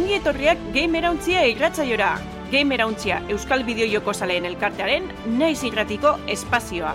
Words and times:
Ongi 0.00 0.14
etorriak 0.16 0.60
Gamerauntzia 0.72 1.42
irratzaiora. 1.50 2.14
Gamerauntzia 2.54 3.20
Euskal 3.34 3.66
Bideojoko 3.68 4.14
Zaleen 4.16 4.48
elkartearen 4.48 5.12
naiz 5.36 5.58
irratiko 5.68 6.16
espazioa. 6.38 6.94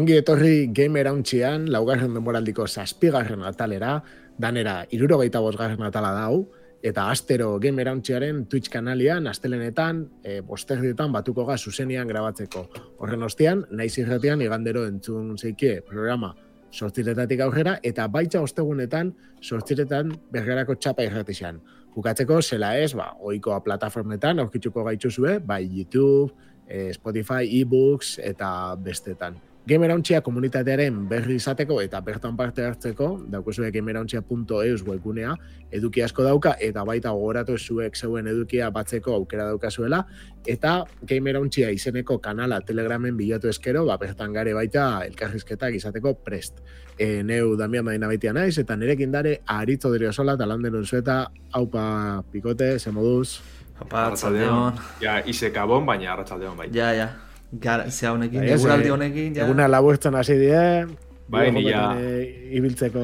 Ongi 0.00 0.14
etorri 0.16 0.70
gamer 0.72 1.10
hauntxian, 1.10 1.66
laugarren 1.68 2.14
denboraldiko 2.16 2.64
zazpigarren 2.64 3.42
atalera, 3.44 3.98
danera 4.40 4.78
irurogeita 4.96 5.42
bosgarren 5.44 5.82
atala 5.84 6.14
dau, 6.16 6.46
eta 6.80 7.04
astero 7.12 7.50
gamer 7.60 7.90
hauntxiaren 7.90 8.46
Twitch 8.48 8.70
kanalian, 8.72 9.28
astelenetan, 9.28 10.06
e, 10.24 10.38
bosterdietan 10.40 11.12
batuko 11.12 11.44
ga 11.50 11.58
zuzenian 11.58 12.08
grabatzeko. 12.08 12.62
Horren 12.96 13.26
ostean, 13.28 13.66
naiz 13.76 13.90
irratian 14.00 14.40
igandero 14.40 14.86
entzun 14.88 15.34
zeikie 15.36 15.82
programa 15.90 16.32
sortziretatik 16.72 17.44
aurrera, 17.44 17.76
eta 17.84 18.08
baitza 18.08 18.40
ostegunetan 18.40 19.12
sortziretan 19.42 20.16
bergerako 20.32 20.78
txapa 20.80 21.04
irratixan. 21.10 21.60
Bukatzeko, 21.92 22.40
zela 22.40 22.72
ez, 22.78 22.94
ba, 22.96 23.10
oikoa 23.20 23.60
plataformetan, 23.68 24.40
aurkitzuko 24.46 24.88
gaituzue, 24.88 25.36
bai 25.44 25.60
YouTube, 25.66 26.32
eh, 26.70 26.88
Spotify, 26.96 27.44
e-books 27.60 28.16
eta 28.32 28.54
bestetan. 28.80 29.49
Gamerauntzia 29.68 30.22
komunitatearen 30.24 31.02
berri 31.08 31.34
izateko 31.36 31.76
eta 31.82 31.98
bertan 32.00 32.36
parte 32.36 32.64
hartzeko, 32.64 33.10
daukuzue 33.28 33.68
gamerauntzia.eus 33.74 34.80
webgunea, 34.86 35.34
eduki 35.76 36.00
asko 36.02 36.24
dauka, 36.24 36.54
eta 36.64 36.84
baita 36.88 37.12
gogoratu 37.12 37.58
zuek 37.58 37.96
zeuen 37.96 38.30
edukia 38.32 38.70
batzeko 38.72 39.14
aukera 39.18 39.50
daukazuela, 39.50 40.00
eta 40.48 40.86
Gamerauntzia 41.04 41.68
izeneko 41.76 42.18
kanala 42.24 42.62
Telegramen 42.64 43.16
bilatu 43.20 43.52
eskero, 43.52 43.84
ba, 43.84 43.98
bertan 44.00 44.32
gare 44.32 44.56
baita 44.56 45.04
elkarrizketak 45.04 45.76
izateko 45.76 46.16
prest. 46.24 46.64
E, 46.96 47.22
neu 47.22 47.52
Damian 47.56 47.84
Madina 47.84 48.08
baitia 48.08 48.32
naiz, 48.32 48.56
eta 48.58 48.76
nirekin 48.80 49.12
dare 49.12 49.42
aritzo 49.46 49.92
dira 49.92 50.12
sola, 50.12 50.38
talanden 50.40 50.80
unzueta, 50.80 51.26
haupa 51.52 52.22
pikote, 52.32 52.78
ze 52.78 52.90
moduz. 52.90 53.42
Apa, 53.80 54.06
Arratsaldeon. 54.06 54.86
Ja, 55.04 55.20
isekabon, 55.20 55.84
baina 55.86 56.14
arratsaldeon 56.14 56.56
bai. 56.56 56.72
Ja, 56.72 56.94
ja. 56.96 57.12
Gara, 57.52 57.90
ze 57.90 58.06
honekin, 58.08 58.44
ez, 58.44 58.60
eguraldi 58.60 58.86
eh, 58.86 58.92
honekin, 58.94 59.34
ja. 59.34 59.44
Eguna 59.44 59.66
laburtzen 59.68 60.14
hasi 60.14 60.36
die, 60.38 60.86
Bai, 61.30 61.50
ni 61.52 61.64
ja. 61.66 61.80
jokotan, 61.80 62.04
eh, 62.04 62.56
ibiltzeko 62.58 63.02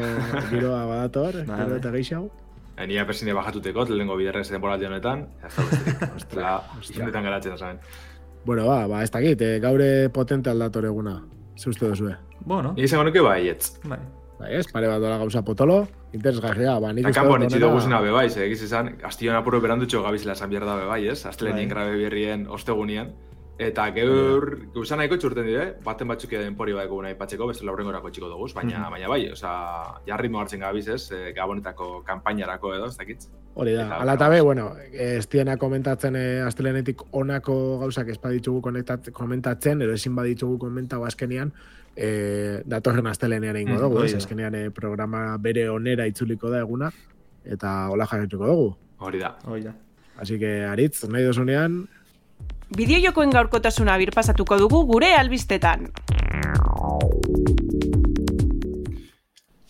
giroa 0.50 0.84
badator, 0.86 1.40
gero 1.46 1.76
eta 1.80 1.90
gehiago. 1.90 2.30
Eh, 2.76 2.86
Nia 2.86 3.06
persine 3.06 3.32
bajatuteko, 3.34 3.84
lehenko 3.90 4.16
biderrez 4.16 4.48
denboraldi 4.52 4.86
honetan. 4.86 5.26
Ez 5.46 5.54
da 5.56 5.64
besterik. 5.64 6.02
Ostra, 6.16 6.52
honetan 7.02 7.24
garatzen 7.24 7.52
da 7.52 7.58
zaben. 7.58 7.78
Bueno, 8.44 8.66
ba, 8.68 8.86
ba, 8.86 9.02
ez 9.02 9.10
dakit, 9.10 9.40
eh, 9.42 9.58
gaure 9.58 10.08
potente 10.10 10.50
aldator 10.50 10.84
eguna. 10.84 11.22
Ze 11.58 11.70
uste 11.70 11.88
duzue? 11.88 12.14
Bueno, 12.44 12.74
Ni 12.76 12.82
izango 12.84 13.04
nuke 13.04 13.20
bai, 13.20 13.48
etz. 13.48 13.80
bai. 13.82 13.98
Bai, 14.38 14.54
ez, 14.58 14.66
pare 14.70 14.86
bat 14.86 15.00
dola 15.00 15.16
gauza 15.16 15.40
potolo, 15.42 15.88
interesgarria, 16.12 16.78
ba, 16.78 16.92
nik 16.92 17.00
Eta 17.06 17.08
uste 17.10 17.20
kanpoan 17.20 17.40
dut 17.40 17.48
itxido 17.50 17.66
honela- 17.70 17.80
guzina 17.80 18.00
be 18.04 18.10
bai, 18.12 18.28
ze 18.30 18.44
egiz 18.44 18.62
izan, 18.62 18.92
astion 19.02 19.34
apuro 19.34 19.60
berandutxo 19.60 20.02
gabizela 20.04 20.34
esan 20.34 20.50
behar 20.50 20.66
da 20.66 20.76
be 20.76 20.84
bai, 20.84 21.08
ez? 21.08 21.24
Aztelenien 21.26 21.66
Bai. 21.68 21.74
grabe 21.74 21.96
berrien 21.96 22.46
ostegunian. 22.46 23.14
Eta 23.58 23.86
geur, 23.96 24.66
gauza 24.74 24.96
nahiko 25.00 25.16
txurten 25.16 25.46
dire, 25.48 25.62
baten 25.84 26.08
batzuk 26.10 26.30
denpori 26.30 26.74
bai 26.76 26.86
nahi 27.02 27.14
patzeko, 27.16 27.46
beste 27.48 27.64
laurrengorako 27.64 28.10
txiko 28.10 28.28
dugu, 28.28 28.50
baina, 28.54 28.78
Mhm. 28.82 28.90
baina 28.90 29.08
bai, 29.08 29.30
osea, 29.32 30.02
ja 30.06 30.16
ritmo 30.18 30.40
hartzen 30.40 30.60
gabiz, 30.60 30.86
ez? 30.88 31.10
E, 31.10 31.32
gabonetako 31.32 32.02
kanpainarako 32.04 32.74
edo, 32.74 32.86
ez 32.86 32.96
dakit. 32.98 33.18
Hori 33.54 33.72
da, 33.72 33.86
Eta- 33.86 33.96
ala 34.02 34.12
eta 34.14 34.28
be, 34.28 34.40
bueno, 34.42 34.74
ez 34.92 35.26
diena 35.30 35.56
komentatzen 35.56 36.16
eh, 36.16 36.42
astelenetik 36.42 37.00
onako 37.12 37.78
gauzak 37.78 38.08
ez 38.08 38.18
konektat- 38.20 39.10
komentatzen, 39.10 39.80
edo 39.80 39.92
ezin 39.94 40.14
baditugu 40.14 40.58
komentau 40.58 41.04
azkenean, 41.06 41.50
eh, 41.96 42.62
datorren 42.66 43.06
astelenean 43.06 43.56
egingo 43.56 43.78
Mm, 43.78 43.82
dugu, 43.82 43.96
hori 44.00 44.08
ez? 44.08 44.16
Azkenean 44.16 44.54
eh, 44.54 44.70
programa 44.70 45.38
bere 45.38 45.70
onera 45.70 46.06
itzuliko 46.06 46.50
da 46.50 46.58
eguna, 46.60 46.90
eta 47.42 47.88
hola 47.88 48.04
jarrituko 48.06 48.46
dugu. 48.46 48.76
Hori 48.98 49.18
da. 49.18 49.38
Hoi 49.46 49.62
da. 49.62 49.74
Así 50.18 50.38
que, 50.38 50.62
aritz, 50.64 51.08
nahi 51.08 51.24
dozunean, 51.24 51.88
Bideojokoen 52.74 53.30
gaurkotasuna 53.30 53.94
birpasatuko 54.00 54.56
dugu 54.58 54.80
gure 54.88 55.12
albistetan. 55.14 55.86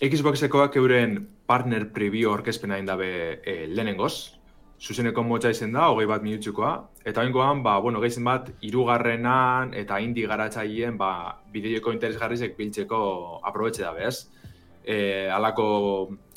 Xboxekoak 0.00 0.78
euren 0.80 1.18
partner 1.46 1.90
preview 1.92 2.30
orkezpena 2.32 2.78
indabe 2.80 3.10
e, 3.44 3.66
lehenengoz. 3.68 4.40
Zuzeneko 4.80 5.22
motza 5.24 5.52
izen 5.52 5.76
da, 5.76 5.90
hogei 5.92 6.06
bat 6.08 6.24
minutsukoa. 6.24 6.72
Eta 7.04 7.20
oingoan, 7.20 7.62
ba, 7.64 7.76
bueno, 7.84 8.00
gehien 8.00 8.24
bat, 8.24 8.48
irugarrenan 8.64 9.74
eta 9.76 10.00
indi 10.00 10.24
garatzaileen 10.28 10.96
ba, 10.96 11.10
bideoko 11.52 11.92
interesgarrizek 11.92 12.56
biltzeko 12.56 12.98
aprobetxe 13.44 13.84
da 13.84 13.92
bez. 13.92 14.30
E, 14.84 15.28
alako 15.32 15.68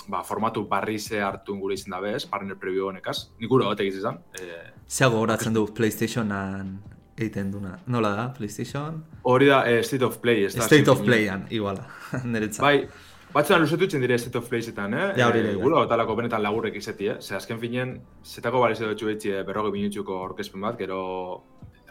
ba, 0.10 0.24
formatu 0.26 0.66
barrize 0.68 1.20
hartu 1.22 1.56
gure 1.62 1.76
izan 1.78 1.92
da 1.96 2.00
bez, 2.04 2.26
partner 2.30 2.58
preview 2.60 2.88
honekaz. 2.90 3.30
Nik 3.40 3.50
gure 3.52 3.66
bat 3.70 3.80
egiz 3.84 4.00
izan. 4.02 4.18
E, 4.40 4.48
Zeago 4.90 5.20
horatzen 5.22 5.54
du 5.54 5.68
PlayStationan 5.78 6.80
egiten 7.20 7.52
duna. 7.52 7.76
Nola 7.88 8.14
da, 8.16 8.26
PlayStation? 8.34 9.04
hori 9.28 9.50
da, 9.52 9.64
e, 9.70 9.84
State 9.84 10.06
of 10.08 10.18
Play. 10.24 10.46
Ez 10.48 10.56
da, 10.56 10.64
State 10.66 10.90
of. 10.90 11.02
Playan, 11.06 11.46
iguala. 11.52 11.86
Niretzat. 12.24 12.64
Bai, 12.64 12.88
batzuan 13.34 13.62
luzetutzen 13.62 14.02
dire 14.02 14.18
State 14.18 14.38
of 14.40 14.48
Playetan, 14.50 14.94
eh? 14.94 15.06
Ja, 15.20 15.28
hori 15.28 15.44
da, 15.44 15.50
Eh, 15.50 15.58
ja. 15.58 15.62
Guro, 15.62 15.86
talako 15.88 16.16
benetan 16.16 16.42
lagurrek 16.44 16.76
izeti, 16.80 17.08
eh? 17.12 17.18
Ze 17.22 17.36
azken 17.36 17.60
finen, 17.60 17.98
zetako 18.26 18.62
balize 18.64 18.88
dut 18.88 19.04
etxi 19.14 19.36
berroge 19.46 19.72
minutxuko 19.76 20.22
orkezpen 20.30 20.62
bat, 20.62 20.78
gero 20.80 21.02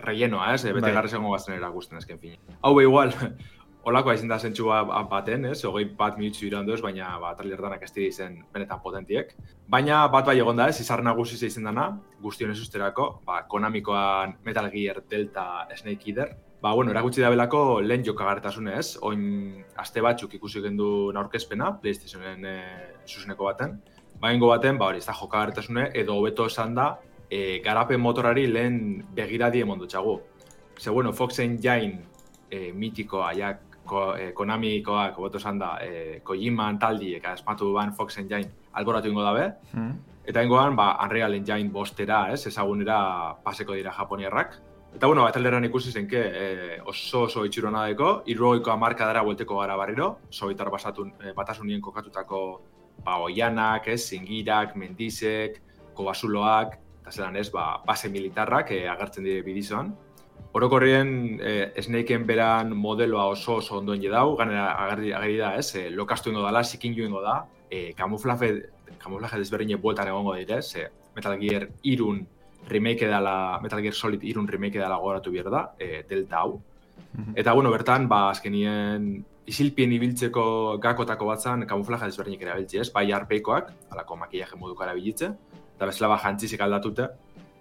rellenoa? 0.02 0.54
Eh? 0.54 0.58
Bete 0.72 0.80
Bai. 0.88 0.92
garri 0.94 1.08
zengo 1.12 1.30
gazten 1.36 1.54
erakusten 1.54 1.98
azken 1.98 2.18
finen. 2.18 2.38
Hau 2.62 2.74
igual, 2.80 3.12
Olakoa 3.84 4.14
izin 4.14 4.28
da 4.28 4.38
zentsua 4.38 4.82
baten, 5.08 5.46
ez? 5.48 5.62
Hogei 5.64 5.84
bat 5.96 6.18
minutxu 6.18 6.46
irandoz, 6.46 6.80
baina 6.82 7.12
ba, 7.22 7.30
trailerdanak 7.38 7.82
ez 7.86 7.92
izen 8.08 8.42
benetan 8.52 8.82
potentiek. 8.82 9.30
Baina 9.68 10.06
bat 10.08 10.26
bai 10.26 10.38
egon 10.38 10.56
da 10.56 10.68
ez, 10.68 10.80
izar 10.80 11.02
nagusi 11.02 11.38
izan 11.46 11.70
dana, 11.70 11.86
guztion 12.20 12.50
ez 12.50 12.60
usterako, 12.60 13.22
ba, 13.24 13.44
Konamikoan 13.48 14.36
Metal 14.44 14.68
Gear 14.70 15.02
Delta 15.08 15.66
Snake 15.76 16.10
Eater, 16.10 16.36
Ba, 16.60 16.72
bueno, 16.74 16.90
erakutsi 16.90 17.22
da 17.22 17.28
belako 17.30 17.80
lehen 17.86 18.02
jokagarretasunez, 18.02 18.98
oin 19.06 19.20
aste 19.78 20.02
batzuk 20.02 20.32
ikusi 20.34 20.58
gendu 20.64 20.88
aurkezpena 21.14 21.68
PlayStationen 21.78 22.46
e, 22.50 22.54
zuzeneko 23.06 23.46
baten. 23.46 23.76
Baingo 24.18 24.48
baten, 24.50 24.78
ba 24.80 24.88
hori, 24.90 24.98
ez 24.98 25.06
da 25.06 25.14
jokagarretasune, 25.14 25.84
edo 26.00 26.16
hobeto 26.18 26.48
esan 26.50 26.74
da, 26.74 26.88
e, 27.30 27.60
garapen 27.62 28.02
motorari 28.02 28.48
lehen 28.50 28.80
begiradi 29.14 29.62
emon 29.62 29.78
dutxagu. 29.78 30.16
Ze, 30.80 30.90
bueno, 30.90 31.12
Fox 31.12 31.38
Engine 31.38 32.02
e, 32.50 32.72
mitikoa, 32.72 33.30
ja, 33.38 33.52
ko, 33.88 34.04
e, 34.16 34.30
Konamikoak, 34.36 35.18
hobeto 35.18 35.40
esan 35.40 35.58
da, 35.58 35.72
e, 35.82 36.20
Kojiman 36.24 36.78
taldiek 36.78 37.24
asmatu 37.32 37.72
ban 37.74 37.94
Fox 37.96 38.20
Engine 38.22 38.68
alboratu 38.72 39.08
ingo 39.08 39.26
dabe, 39.26 39.50
Hmm? 39.72 39.98
Eta 40.28 40.42
ingoan, 40.44 40.74
ba, 40.76 40.90
Unreal 41.06 41.32
Engine 41.38 41.70
bostera, 41.72 42.26
ez, 42.34 42.42
ezagunera 42.46 42.98
paseko 43.44 43.72
dira 43.72 43.94
japoniarrak. 43.96 44.58
Eta, 44.94 45.06
bueno, 45.06 45.22
bat 45.22 45.36
ikusi 45.64 45.90
zenke 45.90 46.20
e, 46.20 46.80
oso 46.84 47.22
oso 47.22 47.44
itxurona 47.44 47.86
daiko, 47.86 48.22
irrogoiko 48.26 48.70
amarka 48.70 49.06
dara 49.06 49.22
buelteko 49.22 49.58
gara 49.60 49.76
barriro, 49.76 50.18
sobitar 50.30 50.68
basatun, 50.70 51.14
e, 51.22 51.32
batasunien 51.32 51.80
kokatutako 51.80 52.60
ba, 53.04 53.18
oianak, 53.18 53.88
ez, 53.88 54.02
zingirak, 54.08 54.76
mendizek, 54.76 55.62
kobasuloak, 55.94 56.76
eta 57.00 57.10
zelan 57.10 57.36
ez, 57.36 57.48
ba, 57.50 57.82
base 57.86 58.08
militarrak 58.08 58.72
e, 58.72 58.86
agertzen 58.88 59.24
dire 59.24 59.42
bidizoan. 59.42 59.94
Orokorrien 60.58 61.38
e, 61.38 61.82
Snakeen 61.82 62.24
beran 62.26 62.72
modeloa 62.74 63.28
oso 63.30 63.60
oso 63.60 63.76
ondoen 63.78 64.00
jedau, 64.02 64.32
ganera 64.38 64.72
agerri, 64.82 65.12
ageri 65.14 65.36
da, 65.38 65.52
ez, 65.60 65.68
e, 65.78 65.84
lokastu 65.94 66.32
ingo 66.32 66.42
dala, 66.42 66.64
zikin 66.64 66.96
ingo 66.98 67.20
da, 67.22 67.44
e, 67.70 67.92
kamuflaje, 67.94 68.48
kamuflaje 68.98 69.38
desberdine 69.38 69.78
bueltan 69.78 70.10
egongo 70.10 70.34
dire, 70.34 70.60
ze 70.62 70.88
Metal 71.14 71.38
Gear 71.38 71.68
irun 71.84 72.24
remake 72.66 73.06
dela, 73.06 73.60
Metal 73.62 73.80
Gear 73.80 73.94
Solid 73.94 74.24
irun 74.24 74.48
remake 74.48 74.80
dela 74.80 74.96
gogoratu 74.98 75.30
behar 75.30 75.50
da, 75.50 75.62
e, 75.78 76.02
Delta 76.08 76.42
hau. 76.42 76.60
Mhm. 77.12 77.36
Eta, 77.36 77.52
bueno, 77.52 77.70
bertan, 77.70 78.08
ba, 78.08 78.30
azkenien 78.30 79.24
isilpien 79.46 79.92
ibiltzeko 79.92 80.78
gakotako 80.82 81.30
batzan 81.30 81.66
kamuflaje 81.70 82.10
desberdinik 82.10 82.42
erabiltzi 82.42 82.82
ez, 82.82 82.90
bai 82.92 83.12
arpeikoak, 83.12 83.70
alako 83.94 84.18
makillaje 84.24 84.58
moduko 84.58 84.82
erabilitze, 84.82 85.30
eta 85.76 85.86
bezala 85.86 86.16
ba 86.16 86.18
jantzizik 86.18 86.60
aldatute, 86.60 87.06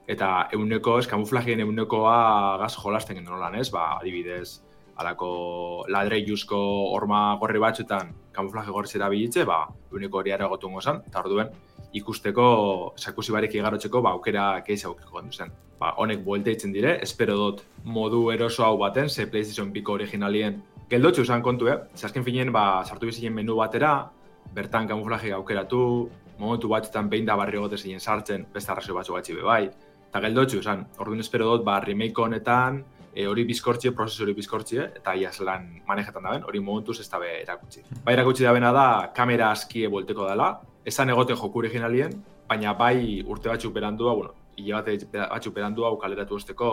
eta 0.08 0.48
euneko, 0.56 0.98
ez, 1.00 1.08
kamuflageen 1.08 1.62
eunekoa 1.66 2.58
gaz 2.62 2.74
jolasten 2.78 3.20
genuen 3.20 3.42
lan 3.44 3.56
ez, 3.60 3.70
ba, 3.72 3.98
adibidez, 4.00 4.62
alako 4.98 5.86
ladreiluzko 5.94 6.60
horma 6.96 7.22
gorri 7.42 7.60
batzutan 7.62 8.14
kamuflaje 8.34 8.72
gorri 8.72 8.96
erabilitze, 8.96 9.46
ba, 9.46 9.66
euneko 9.92 10.22
hori 10.22 10.32
aragotu 10.32 10.72
zan, 10.82 11.02
eta 11.08 11.20
orduen, 11.20 11.50
ikusteko 11.94 12.94
sakusi 12.98 13.32
barek 13.32 13.56
igarotzeko 13.56 14.02
ba, 14.02 14.12
aukera 14.12 14.62
keiz 14.64 14.84
aukiko 14.86 15.20
gendu 15.20 15.34
zen. 15.34 15.52
Ba, 15.80 15.94
honek 15.98 16.24
buelte 16.24 16.52
itzen 16.52 16.74
dire, 16.74 16.98
espero 17.02 17.36
dut 17.38 17.64
modu 17.84 18.32
eroso 18.32 18.66
hau 18.66 18.78
baten, 18.78 19.10
ze 19.10 19.28
PlayStation 19.28 19.72
2 19.74 19.94
originalien 19.94 20.64
Geldotxu 20.90 21.26
esan 21.26 21.42
kontu, 21.44 21.68
eh? 21.68 21.76
Ze 21.96 22.06
azken 22.08 22.24
finean, 22.24 22.52
ba, 22.56 22.84
sartu 22.86 23.10
bizien 23.10 23.34
menu 23.36 23.58
batera, 23.58 24.10
bertan 24.56 24.88
kamuflaje 24.88 25.34
aukeratu, 25.36 26.10
momentu 26.40 26.70
batzutan 26.72 27.10
behin 27.10 27.26
da 27.26 27.36
barri 27.36 27.60
gote 27.60 27.78
zein 27.78 28.00
sartzen, 28.00 28.46
beste 28.54 28.72
arrazio 28.72 28.96
batzu 28.96 29.18
batzi 29.18 29.36
be 29.36 29.44
bai. 29.44 29.66
Eta 30.08 30.22
geldotxu 30.24 30.62
esan, 30.64 30.86
orduan 31.04 31.20
espero 31.24 31.50
dut, 31.52 31.66
ba, 31.68 31.80
remake 31.84 32.22
honetan, 32.24 32.84
e, 33.14 33.26
hori 33.28 33.44
bizkortzie, 33.50 33.92
prozesu 33.98 34.24
hori 34.24 34.34
bizkortzie, 34.38 34.88
eta 35.02 35.16
ia 35.18 35.32
zelan 35.32 35.68
manejetan 35.88 36.24
daben, 36.24 36.44
hori 36.48 36.62
momentuz 36.64 37.00
ez 37.02 37.10
dabe 37.10 37.32
erakutsi. 37.42 37.84
Bai 38.06 38.14
erakutsi 38.16 38.46
dabena 38.46 38.72
da, 38.76 38.88
kamera 39.16 39.52
askie 39.52 39.90
bolteko 39.92 40.28
dela, 40.30 40.52
esan 40.86 41.10
egoten 41.10 41.40
joku 41.40 41.64
originalien, 41.64 42.14
baina 42.48 42.74
bai 42.78 43.24
urte 43.26 43.50
batzuk 43.50 43.74
berandua, 43.76 44.14
bueno, 44.16 44.36
hile 44.58 44.74
bate 44.78 44.98
batzuk 45.18 45.54
berandua 45.56 45.92
kaleratu 46.02 46.38
osteko 46.38 46.70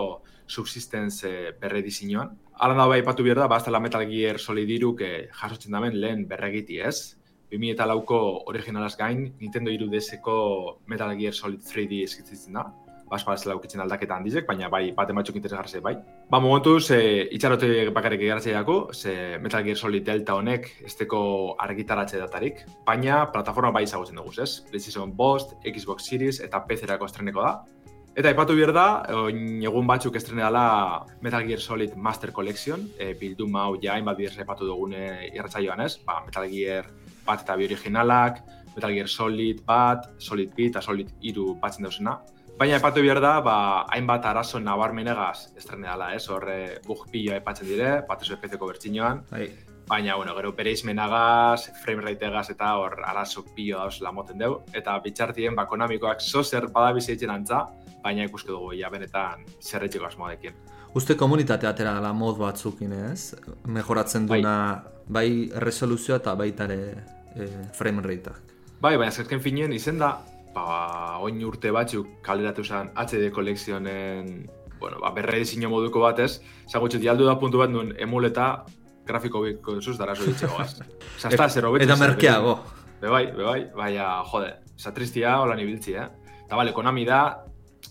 subsistence 0.46 1.24
eh, 1.28 1.52
berre 1.60 1.82
disinoan. 1.82 2.32
Alan 2.60 2.78
da 2.78 2.86
bai 2.88 3.02
patu 3.02 3.24
behar 3.24 3.42
da, 3.42 3.48
bazta 3.48 3.72
la 3.72 3.80
Metal 3.80 4.06
Gear 4.08 4.38
Solid 4.38 4.70
iruk 4.70 5.02
eh, 5.02 5.28
jasotzen 5.40 5.72
daben 5.72 6.00
lehen 6.00 6.26
berregiti 6.28 6.80
ez. 6.80 7.16
2000 7.50 7.74
eta 7.74 7.86
lauko 7.86 8.18
originalaz 8.50 8.96
gain, 8.98 9.28
Nintendo 9.40 9.70
3DS-eko 9.70 10.80
Metal 10.90 11.12
Gear 11.18 11.34
Solid 11.34 11.62
3D 11.62 12.02
eskitzen 12.04 12.56
da. 12.60 12.68
Baspa 13.14 13.36
ez 13.38 13.44
laukitzen 13.46 13.82
aldaketa 13.84 14.18
handizek, 14.18 14.46
baina 14.48 14.68
bai, 14.72 14.88
bat 14.96 15.10
ematzuk 15.12 15.38
interesgarze 15.38 15.80
bai. 15.84 15.94
Ba, 16.30 16.40
momentuz, 16.42 16.88
e, 16.94 17.28
itxarote 17.36 17.90
bakarrik 17.94 18.24
egaratze 18.26 18.54
dago, 18.56 18.78
ze 18.92 19.38
Metal 19.42 19.62
Gear 19.66 19.78
Solid 19.78 20.06
Delta 20.06 20.34
honek 20.40 20.70
esteko 20.88 21.20
argitaratze 21.62 22.18
datarik, 22.18 22.64
baina 22.86 23.24
plataforma 23.32 23.70
bai 23.76 23.84
izagotzen 23.86 24.18
dugu, 24.18 24.34
ez? 24.42 24.64
PlayStation 24.70 25.14
Bost, 25.14 25.54
Xbox 25.62 26.10
Series 26.10 26.42
eta 26.42 26.64
PC-erako 26.66 27.10
estreneko 27.10 27.46
da. 27.46 27.54
Eta 28.14 28.30
ipatu 28.30 28.54
behar 28.54 28.70
da, 28.74 28.86
egun 29.10 29.88
batzuk 29.90 30.14
estrene 30.14 30.50
Metal 31.20 31.46
Gear 31.46 31.60
Solid 31.60 31.96
Master 31.96 32.32
Collection, 32.32 32.88
e, 32.98 33.14
bildu 33.18 33.48
mau 33.48 33.74
ja 33.82 33.94
hainbat 33.94 34.16
bidez 34.16 34.36
repatu 34.36 34.66
dugune 34.66 35.30
irratzaioan 35.32 35.80
ez, 35.80 35.96
ba, 36.06 36.20
Metal 36.26 36.46
Gear 36.50 36.90
bat 37.26 37.42
eta 37.42 37.56
bi 37.56 37.66
originalak, 37.66 38.38
Metal 38.76 38.92
Gear 38.94 39.08
Solid 39.08 39.64
bat, 39.66 40.06
Solid 40.18 40.54
B 40.54 40.68
eta 40.68 40.82
Solid 40.82 41.10
iru 41.22 41.54
batzen 41.60 41.86
dauzena. 41.86 42.18
Baina 42.54 42.76
epatu 42.78 43.02
behar 43.02 43.18
da, 43.18 43.40
ba, 43.42 43.56
hainbat 43.90 44.26
arazo 44.30 44.60
nabarmenegaz 44.62 45.56
estrene 45.58 45.88
dela, 45.88 46.12
ez? 46.14 46.28
Horre 46.30 46.78
bug 46.86 47.08
pila 47.10 47.40
epatzen 47.40 47.66
dire, 47.66 47.88
bat 48.06 48.22
ez 48.22 48.30
PC-ko 48.30 48.68
bertxinoan. 48.68 49.24
Bai. 49.30 49.48
Baina, 49.88 50.14
bueno, 50.16 50.36
gero 50.36 50.52
bere 50.54 50.70
izmenagaz, 50.72 51.66
frame 51.82 52.12
eta 52.14 52.76
hor 52.78 53.02
arazo 53.04 53.44
pilo 53.56 53.78
dauz 53.78 54.00
lamoten 54.00 54.38
deu. 54.38 54.62
Eta 54.72 54.96
bitxartien, 55.00 55.56
ba, 55.56 55.66
konamikoak 55.66 56.20
zozer 56.20 56.68
badabizeitzen 56.68 57.30
antza, 57.30 57.66
baina 58.04 58.24
ikuske 58.24 58.48
dugu, 58.48 58.72
ja, 58.78 58.88
benetan, 58.88 59.44
zerretxeko 59.60 60.06
asmoadekin. 60.06 60.54
Uste 60.94 61.16
komunitate 61.16 61.66
atera 61.66 61.96
dela 61.96 62.12
mod 62.14 62.38
batzukin 62.38 62.92
ez? 62.92 63.34
Mejoratzen 63.66 64.28
Bai. 64.28 64.38
duna 64.38 64.84
bai, 65.08 65.50
resoluzioa 65.50 66.20
eta 66.22 66.36
baita 66.38 66.68
ere 66.70 66.78
e, 67.34 67.48
frame 67.74 68.04
rateak. 68.04 68.54
Bai, 68.80 68.96
baina 68.96 69.10
zerken 69.10 69.42
finien 69.42 69.72
izen 69.72 69.98
da, 69.98 70.20
ba, 70.54 71.18
oin 71.24 71.42
urte 71.44 71.72
batzuk 71.74 72.20
kaleratu 72.24 72.64
zen 72.64 72.92
HD 72.94 73.30
kolekzionen, 73.34 74.48
bueno, 74.80 75.00
ba, 75.02 75.10
berre 75.16 75.42
disino 75.42 75.70
moduko 75.72 76.04
batez, 76.04 76.38
zagutxe 76.70 77.00
dialdu 77.02 77.26
da 77.28 77.36
puntu 77.40 77.60
bat 77.62 77.72
nuen 77.72 77.92
emuleta 77.98 78.64
grafiko 79.06 79.42
biko 79.44 79.80
zuz 79.80 79.98
dara 79.98 80.14
zo 80.14 80.26
ditxego 80.30 80.58
gaz. 80.58 80.78
Da, 80.78 81.48
zer 81.48 81.68
hobetu. 81.68 81.88
Eta 81.88 81.98
merkeago. 82.00 82.58
Be 83.00 83.10
bai, 83.12 83.26
be 83.36 83.44
bai, 83.44 83.60
baina, 83.76 84.08
jode, 84.30 84.54
zatristia 84.78 85.38
hola 85.42 85.58
ibiltzi, 85.60 85.98
eh? 85.98 86.08
Eta 86.44 86.56
bale, 86.56 86.72
Konami 86.72 87.04
da, 87.08 87.20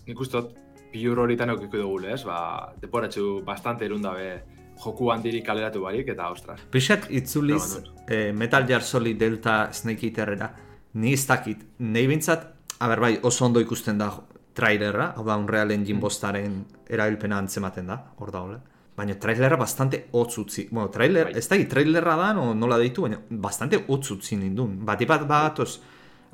nik 0.08 0.20
ustot, 0.20 0.54
pilur 0.94 1.24
horitan 1.24 1.50
eukiko 1.54 1.78
dugu, 1.78 2.00
ez? 2.10 2.22
Ba, 2.26 2.72
deporatxu 2.82 3.42
bastante 3.46 3.86
erundabe 3.86 4.42
joku 4.82 5.10
handirik 5.14 5.44
kaleratu 5.46 5.84
barik, 5.84 6.08
eta 6.14 6.30
ostras. 6.34 6.64
Pixat 6.70 7.06
itzuliz 7.14 7.78
eh, 8.08 8.32
Metal 8.34 8.66
Gear 8.66 8.82
Solid 8.82 9.18
Delta 9.18 9.68
Snake 9.72 10.08
Eaterera, 10.08 10.50
ni 10.94 11.12
ez 11.14 11.22
dakit, 11.26 11.62
nahi 11.78 12.08
bintzat, 12.10 12.53
aber 12.78 13.00
bai, 13.00 13.18
oso 13.22 13.44
ondo 13.46 13.60
ikusten 13.60 13.98
da 13.98 14.10
trailerra, 14.54 15.12
hau 15.16 15.24
da 15.26 15.36
Unreal 15.36 15.72
Engine 15.74 16.00
bostaren 16.00 16.62
erabilpena 16.88 17.38
antzematen 17.38 17.90
da, 17.90 17.98
hor 18.18 18.30
da 18.32 18.42
hola. 18.44 18.60
Baina 18.94 19.16
trailerra 19.18 19.56
bastante 19.58 20.04
hotz 20.12 20.36
utzi. 20.38 20.68
Bueno, 20.70 20.88
trailer, 20.94 21.32
Bai. 21.32 21.38
ez 21.40 21.48
da, 21.50 21.58
trailerra 21.70 22.14
da, 22.16 22.32
no, 22.36 22.52
nola 22.54 22.78
deitu, 22.78 23.02
baina 23.02 23.18
bastante 23.30 23.82
hotz 23.88 24.12
utzi 24.14 24.38
nindun. 24.38 24.76
Bati 24.86 25.08
bat 25.10 25.26
batoz, 25.26 25.80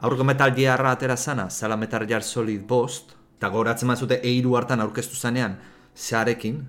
aurko 0.05 0.25
Metal 0.29 0.53
Gearra 0.57 0.93
atera 0.93 1.17
zana, 1.17 1.49
zala 1.51 1.77
Metal 1.81 2.05
Gear 2.07 2.23
Solid 2.23 2.67
bost, 2.69 3.15
eta 3.39 3.49
goratzen 3.49 3.89
mazute 3.89 4.21
eiru 4.29 4.57
hartan 4.59 4.85
aurkeztu 4.85 5.17
zanean, 5.17 5.57
zearekin, 5.97 6.61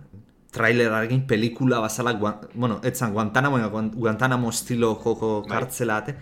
trailerarekin 0.51 1.25
pelikula 1.27 1.79
bazala, 1.83 2.13
guan, 2.13 2.39
bueno, 2.53 2.79
etzan 2.83 3.11
Guantanamo, 3.11 3.59
Guantanamo 3.95 4.49
estilo 4.49 4.95
joko 4.95 5.41
Bai. 5.41 5.49
kartzela 5.49 5.97
ate, 5.97 6.15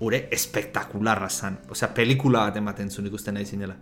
ure 0.00 0.28
espektakularra 0.30 1.28
zan. 1.28 1.58
Osea, 1.70 1.88
pelikula 1.94 2.46
bat 2.48 2.56
ematen 2.56 2.90
zuen 2.90 3.06
ikusten 3.06 3.34
nahi 3.34 3.44
zinela. 3.46 3.76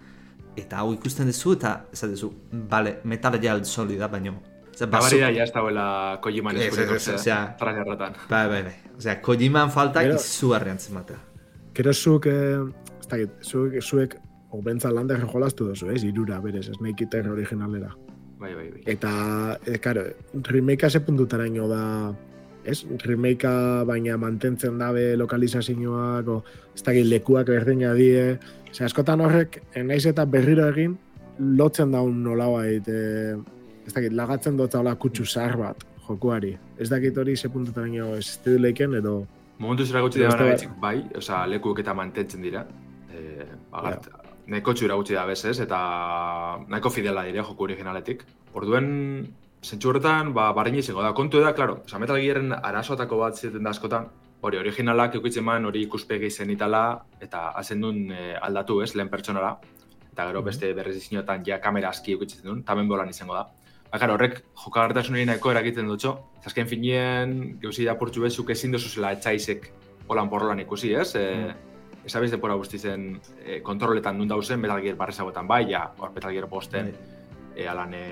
Eta 0.56 0.78
hau 0.78 0.92
ikusten 0.94 1.26
duzu 1.26 1.52
eta 1.56 1.86
ez 1.92 2.00
duzu, 2.02 2.32
bale, 2.70 3.00
Metal 3.04 3.38
Gear 3.40 3.64
Solid 3.64 3.98
da, 3.98 4.08
baino. 4.08 4.36
Osea, 4.74 4.86
Eta 4.86 4.98
bazu- 4.98 5.20
da, 5.20 5.30
ja 5.30 5.42
ez 5.44 5.52
dagoela 5.52 6.18
Kojiman 6.22 6.56
Ez, 6.56 6.76
ez, 6.78 6.90
ez, 6.90 7.08
osea-. 7.14 7.56
Bai, 8.30 8.48
bai, 8.48 8.62
bai. 8.62 8.74
Osea, 8.98 9.20
Kojiman 9.22 9.70
falta 9.70 10.02
Gero- 10.02 10.14
izugarrian 10.16 10.78
zematea. 10.78 11.18
Gero 11.74 11.92
zuk, 11.92 12.26
eh, 12.26 12.58
ez 13.00 13.08
dakit, 13.08 13.30
zuek, 13.42 13.80
zuek 13.82 14.16
obentza 14.50 14.90
lander 14.90 15.20
jolastu 15.26 15.66
duzu, 15.66 15.90
ez? 15.90 16.04
Irura, 16.04 16.40
berez, 16.40 16.70
Snake 16.76 17.04
Eater 17.04 17.28
originalera. 17.30 17.94
Bai, 18.38 18.54
bai, 18.54 18.70
bai. 18.70 18.82
Eta, 18.86 19.58
e, 19.66 19.78
karo, 19.78 20.02
remakea 20.34 20.90
ze 20.90 21.00
puntutara 21.00 21.46
ino 21.46 21.66
da, 21.68 22.14
ez? 22.64 22.84
Remakea 23.04 23.84
baina 23.88 24.16
mantentzen 24.20 24.78
dabe 24.78 25.14
lokalizazioak, 25.20 26.28
o, 26.28 26.42
ez 26.74 26.82
dakit, 26.82 27.06
lekuak 27.06 27.46
berdina 27.52 27.94
die. 27.94 28.38
Ose, 28.70 28.84
askotan 28.84 29.20
horrek, 29.20 29.62
eh, 29.74 29.82
naiz 29.82 30.04
eta 30.06 30.24
berriro 30.26 30.66
egin, 30.72 30.96
lotzen 31.38 31.92
daun 31.94 32.22
nolabait, 32.24 32.88
e, 32.88 33.36
ez 33.86 33.92
dakit, 33.94 34.12
lagatzen 34.12 34.56
dut 34.56 34.74
hola 34.74 34.94
kutsu 34.96 35.24
zahar 35.24 35.56
bat, 35.60 35.84
jokuari. 36.08 36.56
Ez 36.78 36.88
dakit 36.90 37.16
hori 37.18 37.36
ze 37.36 37.48
puntutara 37.48 37.86
ino 37.88 38.14
ez 38.16 38.40
leiken, 38.44 38.94
edo, 38.94 39.26
Momentu 39.58 39.84
zera 39.86 40.00
gutxi 40.02 40.18
da 40.18 40.28
bat- 40.34 40.66
bai, 40.80 41.04
osea, 41.14 41.46
lekuek 41.46 41.78
eta 41.78 41.94
mantentzen 41.94 42.42
dira. 42.42 42.66
E, 43.14 43.46
agart, 43.72 44.08
Nahiko 44.46 44.74
txura 44.76 44.96
gutxi 44.98 45.14
da 45.16 45.24
bezez, 45.24 45.58
eta 45.60 45.78
nahiko 46.68 46.90
fidela 46.90 47.22
dire 47.24 47.40
joku 47.40 47.64
originaletik. 47.64 48.24
Orduen, 48.52 48.88
zentsu 49.64 49.90
horretan, 49.90 50.32
ba, 50.36 50.50
barrein 50.56 50.76
izango 50.80 51.02
da. 51.02 51.12
Kontu 51.16 51.40
da, 51.42 51.54
klaro, 51.56 51.80
osea, 51.84 51.98
Metal 52.02 52.20
Gearren 52.20 52.52
arazoatako 52.54 53.18
bat 53.22 53.40
zieten 53.40 53.64
da 53.64 53.72
askotan, 53.74 54.08
hori 54.44 54.60
originalak 54.60 55.16
eukitzen 55.18 55.44
man, 55.44 55.64
hori 55.64 55.82
ikuspegi 55.86 56.30
zen 56.30 56.52
itala, 56.52 56.84
eta 57.24 57.48
hazen 57.58 57.80
duen 57.80 58.12
e, 58.12 58.34
aldatu 58.36 58.80
ez, 58.84 58.92
lehen 58.94 59.10
pertsonara. 59.12 59.54
Eta 60.12 60.28
gero 60.28 60.44
beste 60.46 60.70
berrez 60.76 60.94
dizinotan 60.94 61.42
ja 61.46 61.58
kamera 61.60 61.90
aski 61.90 62.14
eukitzen 62.14 62.44
duen, 62.44 62.62
tamen 62.64 62.88
bolan 62.88 63.10
izango 63.10 63.34
da. 63.38 63.46
Ba, 63.90 63.98
claro, 63.98 64.18
horrek 64.18 64.42
jokagartasunari 64.64 65.24
nahiko 65.30 65.52
eragiten 65.54 65.88
dutxo. 65.88 66.16
Azken 66.44 66.68
finien, 66.68 67.34
gauzi 67.62 67.86
da 67.88 67.96
portzu 67.98 68.26
bezuk 68.26 68.52
ezin 68.52 68.74
dozu 68.74 68.92
zela 68.92 69.14
etxaizek 69.16 69.70
holan 70.08 70.28
porrolan 70.28 70.60
ikusi, 70.66 70.92
ez? 70.94 71.14
E, 71.16 71.54
Ez 72.04 72.12
abiz 72.18 72.28
depora 72.34 72.56
guzti 72.60 72.76
zen 72.76 73.14
e, 73.40 73.62
kontroletan 73.64 74.18
nun 74.20 74.28
dauzen, 74.28 74.60
Metal 74.60 74.82
Gear 74.84 74.96
barrezagoetan 75.00 75.46
bai, 75.48 75.62
ja, 75.70 75.86
hor 75.96 76.10
Metal 76.12 76.34
Gear 76.36 76.50
posten, 76.50 76.90
e, 77.56 77.64
alan 77.66 77.94
e, 77.96 78.02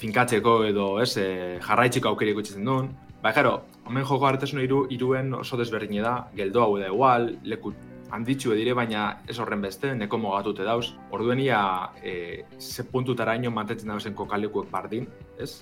finkatzeko 0.00 0.56
edo, 0.70 0.88
ez, 1.02 1.12
e, 1.20 1.28
jarraitzeko 1.64 2.12
aukeri 2.12 2.34
ikutzen 2.34 2.64
duen. 2.64 2.90
Ba, 3.20 3.34
jaro, 3.36 3.60
hemen 3.86 4.06
joko 4.08 4.26
hartasuna 4.26 4.64
iru, 4.64 4.84
iruen 4.94 5.34
oso 5.36 5.58
desberdine 5.60 6.02
da, 6.04 6.14
geldo 6.36 6.64
hau 6.64 6.78
da 6.80 6.88
igual, 6.88 7.34
leku 7.44 7.74
handitxu 8.10 8.54
dire, 8.58 8.72
baina 8.74 9.04
ez 9.28 9.36
horren 9.38 9.60
beste, 9.62 9.92
neko 9.94 10.18
mogatute 10.18 10.64
dauz. 10.66 10.94
Orduen 11.14 11.42
ia, 11.44 11.60
e, 12.02 12.44
ze 12.58 12.84
puntutara 12.88 13.36
ino 13.38 13.52
mantentzen 13.54 13.92
dauzen 13.92 14.16
kokalekuek 14.18 14.70
bardin, 14.72 15.06
ez? 15.38 15.60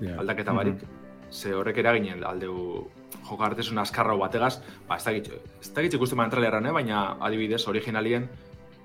ja. 0.00 0.16
aldaketa 0.20 0.54
barik. 0.56 0.86
Ze 1.30 1.52
horrek 1.54 1.78
eraginen 1.78 2.24
aldeu 2.26 2.54
joko 3.28 3.44
artesun 3.46 3.78
askarra 3.78 4.16
bategaz, 4.18 4.60
ba, 4.88 4.96
ez 4.96 5.04
dakit, 5.04 5.30
ez 5.60 5.72
dakit 5.74 5.98
ikusten 5.98 6.18
man 6.18 6.30
traileran, 6.32 6.66
eh? 6.66 6.72
baina 6.74 7.02
adibidez, 7.20 7.62
originalien, 7.68 8.28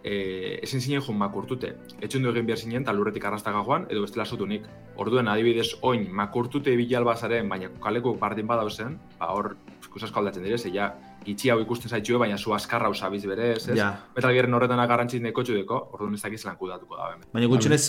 e, 0.06 0.60
ezin 0.64 0.82
zinen 0.82 1.02
joan 1.02 1.18
makurtute. 1.18 1.72
Etxun 2.06 2.24
du 2.24 2.30
egin 2.30 2.46
behar 2.46 2.62
zinen, 2.62 2.84
eta 2.86 2.94
lurretik 2.94 3.26
arrastaga 3.26 3.64
joan, 3.66 3.88
edo 3.90 4.04
bestela 4.06 4.26
sotunik. 4.26 4.68
Orduen, 5.02 5.28
adibidez, 5.32 5.72
oin, 5.90 6.06
makurtute 6.14 6.76
bilal 6.78 7.08
bazaren, 7.08 7.50
baina 7.50 7.72
kaleko 7.82 8.14
bardin 8.22 8.48
badauzen, 8.48 9.00
ba, 9.20 9.32
hor, 9.34 9.56
ikusasko 9.88 10.22
aldatzen 10.22 10.46
dire, 10.46 10.60
ze 10.62 10.72
ja, 10.76 10.92
gitxi 11.26 11.50
hau 11.50 11.58
ikusten 11.64 11.90
zaitxue, 11.90 12.20
baina 12.22 12.38
zu 12.38 12.54
askarra 12.54 12.92
usabiz 12.94 13.24
berez, 13.26 13.68
ez? 13.70 13.80
Ja. 13.80 13.92
Metal 14.16 14.38
Gearren 14.38 14.54
horretan 14.54 14.86
garrantzit 14.94 15.26
neko 15.26 15.44
txudeko, 15.44 15.82
orduan 15.98 16.14
ez 16.14 16.22
dakiz 16.22 16.44
lan 16.46 16.60
kudatuko 16.62 17.02
da, 17.02 17.10
hemen. 17.16 17.26
Baina 17.34 17.50
gutxenez, 17.50 17.84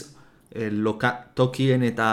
eh, 0.51 0.71
loka, 0.73 1.13
tokien 1.37 1.85
eta 1.85 2.11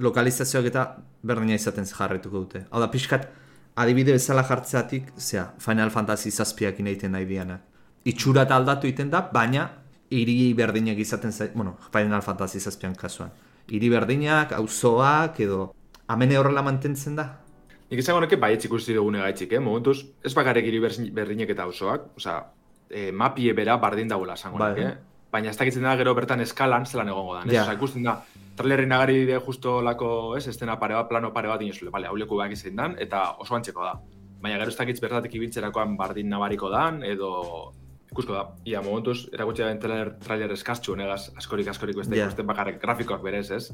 lokalizazioak 0.00 0.72
eta 0.72 0.86
berdina 1.22 1.60
izaten 1.60 1.84
jarretuko 1.84 2.46
dute. 2.46 2.64
Hau 2.70 2.80
da, 2.80 2.88
pixkat, 2.88 3.28
adibide 3.76 4.16
bezala 4.16 4.46
jartzeatik, 4.48 5.12
zea, 5.18 5.50
Final 5.60 5.92
Fantasy 5.92 6.32
zazpiak 6.32 6.80
egiten 6.80 7.12
nahi 7.12 7.28
dianak. 7.28 7.66
Itxura 8.04 8.46
eta 8.46 8.56
aldatu 8.56 8.88
egiten 8.88 9.10
da, 9.12 9.20
baina 9.32 9.66
hiri 10.10 10.52
berdinak 10.56 10.98
izaten 10.98 11.32
zait, 11.32 11.52
bueno, 11.54 11.76
Final 11.92 12.22
Fantasy 12.22 12.60
zazpian 12.60 12.94
kasuan. 12.98 13.30
Hiri 13.70 13.90
berdinak, 13.92 14.52
auzoak 14.56 15.38
edo, 15.44 15.70
amene 16.08 16.38
horrela 16.38 16.62
mantentzen 16.66 17.18
da? 17.18 17.28
Nik 17.90 18.02
izango 18.02 18.22
nuke 18.22 18.38
baietz 18.38 18.64
ikusi 18.66 18.94
dugune 18.94 19.20
gaitzik, 19.22 19.52
eh? 19.52 19.60
Momentuz, 19.62 19.98
ez 20.24 20.32
bakarrik 20.34 20.66
hiri 20.66 20.80
berdinek 21.14 21.54
eta 21.54 21.66
osoak, 21.66 22.10
osea, 22.18 22.40
e, 22.88 23.10
mapie 23.12 23.52
bera 23.54 23.76
bardin 23.82 24.10
dagoela 24.10 24.36
esango 24.38 24.58
Bai. 24.58 24.70
nuke. 24.74 24.90
Baina 25.30 25.50
ez 25.50 25.58
dakitzen 25.58 25.84
da 25.86 25.94
gero 25.98 26.14
bertan 26.14 26.40
eskalan 26.42 26.86
zelan 26.86 27.10
egongo 27.12 27.36
da. 27.36 27.42
Ja. 27.46 27.64
Osea, 27.64 27.76
ikusten 27.78 28.06
da, 28.06 28.16
trailerri 28.58 28.86
nagari 28.90 29.24
de 29.26 29.38
justo 29.44 29.80
lako, 29.82 30.36
ez, 30.38 30.46
estena 30.50 30.78
pare 30.78 30.96
bat, 30.98 31.08
plano 31.08 31.30
pare 31.34 31.50
bat 31.50 31.62
inozule, 31.62 31.90
bale, 31.94 32.08
hau 32.10 32.16
leku 32.18 32.38
behak 32.38 32.56
izan 32.56 32.82
dan, 32.82 32.96
eta 32.98 33.22
oso 33.38 33.54
antzeko 33.54 33.84
da. 33.86 33.94
Baina 34.40 34.58
gero 34.58 34.72
ez 34.72 34.78
dakitz 34.78 34.98
bertatik 35.02 35.36
ibiltzerakoan 35.38 35.94
bardin 35.98 36.30
nabariko 36.30 36.70
dan, 36.72 37.02
edo 37.06 37.30
ikusko 38.10 38.34
da. 38.34 38.44
Ia, 38.66 38.82
momentuz, 38.82 39.28
erakutsi 39.32 39.62
den 39.62 39.78
trailer, 39.82 40.14
trailer 40.22 40.52
eskastxu, 40.56 40.96
negaz, 40.98 41.30
askorik, 41.36 41.68
askorik 41.68 41.96
beste 41.96 42.16
Ja. 42.16 42.26
ikusten 42.26 42.46
bakarrik 42.46 42.80
grafikoak 42.82 43.22
berez, 43.22 43.50
ez? 43.50 43.70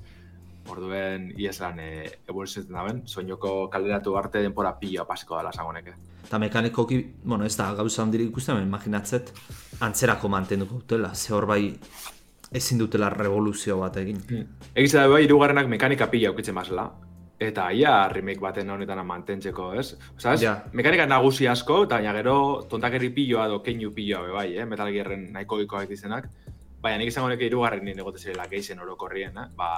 Orduen, 0.69 1.29
ieslan, 1.39 1.79
e, 1.79 2.11
evoluzioetan 2.29 2.75
daben, 2.75 3.03
soinoko 3.07 3.71
kaleratu 3.71 4.17
arte 4.19 4.43
denpora 4.43 4.73
pila 4.81 5.05
pasiko 5.07 5.37
dela 5.39 5.51
esango 5.55 5.73
neke. 5.73 5.95
Eta 6.27 6.39
mekanikoki, 6.43 6.99
bueno, 7.23 7.45
ez 7.47 7.57
da 7.57 7.73
gauza 7.75 8.03
handirik 8.03 8.33
ikusten, 8.33 8.63
imaginatzet, 8.63 9.33
antzerako 9.81 10.29
mantenduko 10.29 10.81
dutela, 10.81 11.15
ze 11.15 11.33
hor 11.33 11.47
bai 11.47 11.79
ezin 12.53 12.79
dutela 12.79 13.11
revoluzio 13.11 13.79
bat 13.79 13.97
egin. 13.97 14.19
Egiz 14.75 14.93
da 14.93 15.07
bai, 15.09 15.25
irugarrenak 15.25 15.69
mekanika 15.69 16.11
pila 16.11 16.29
aukitzen 16.31 16.55
mazela. 16.55 16.91
Eta 17.39 17.67
ia 17.77 18.09
remake 18.09 18.41
baten 18.41 18.71
honetan 18.73 19.03
mantentzeko, 19.05 19.75
ez? 19.77 19.91
Osa, 20.17 20.33
ez? 20.33 20.41
Ja. 20.41 20.55
Mekanika 20.73 21.05
nagusi 21.07 21.47
asko, 21.47 21.83
eta 21.85 21.99
baina 22.01 22.15
gero 22.17 22.37
tontakeri 22.71 23.11
piloa 23.13 23.45
edo 23.51 23.61
keinu 23.65 23.93
piloa 23.93 24.23
be 24.25 24.33
bai, 24.33 24.47
eh? 24.57 24.65
Metal 24.65 24.93
Gearren 24.93 25.27
nahiko 25.35 25.61
ikoak 25.61 25.89
dizenak. 25.91 26.31
Baina 26.81 26.97
nik 27.03 27.13
izango 27.13 27.29
neke 27.29 27.45
irugarren 27.51 27.85
nien 27.85 28.01
egote 28.01 28.23
zirela 28.23 28.49
geixen 28.49 28.81
orokorrien, 28.81 29.37
eh? 29.37 29.51
Ba, 29.57 29.69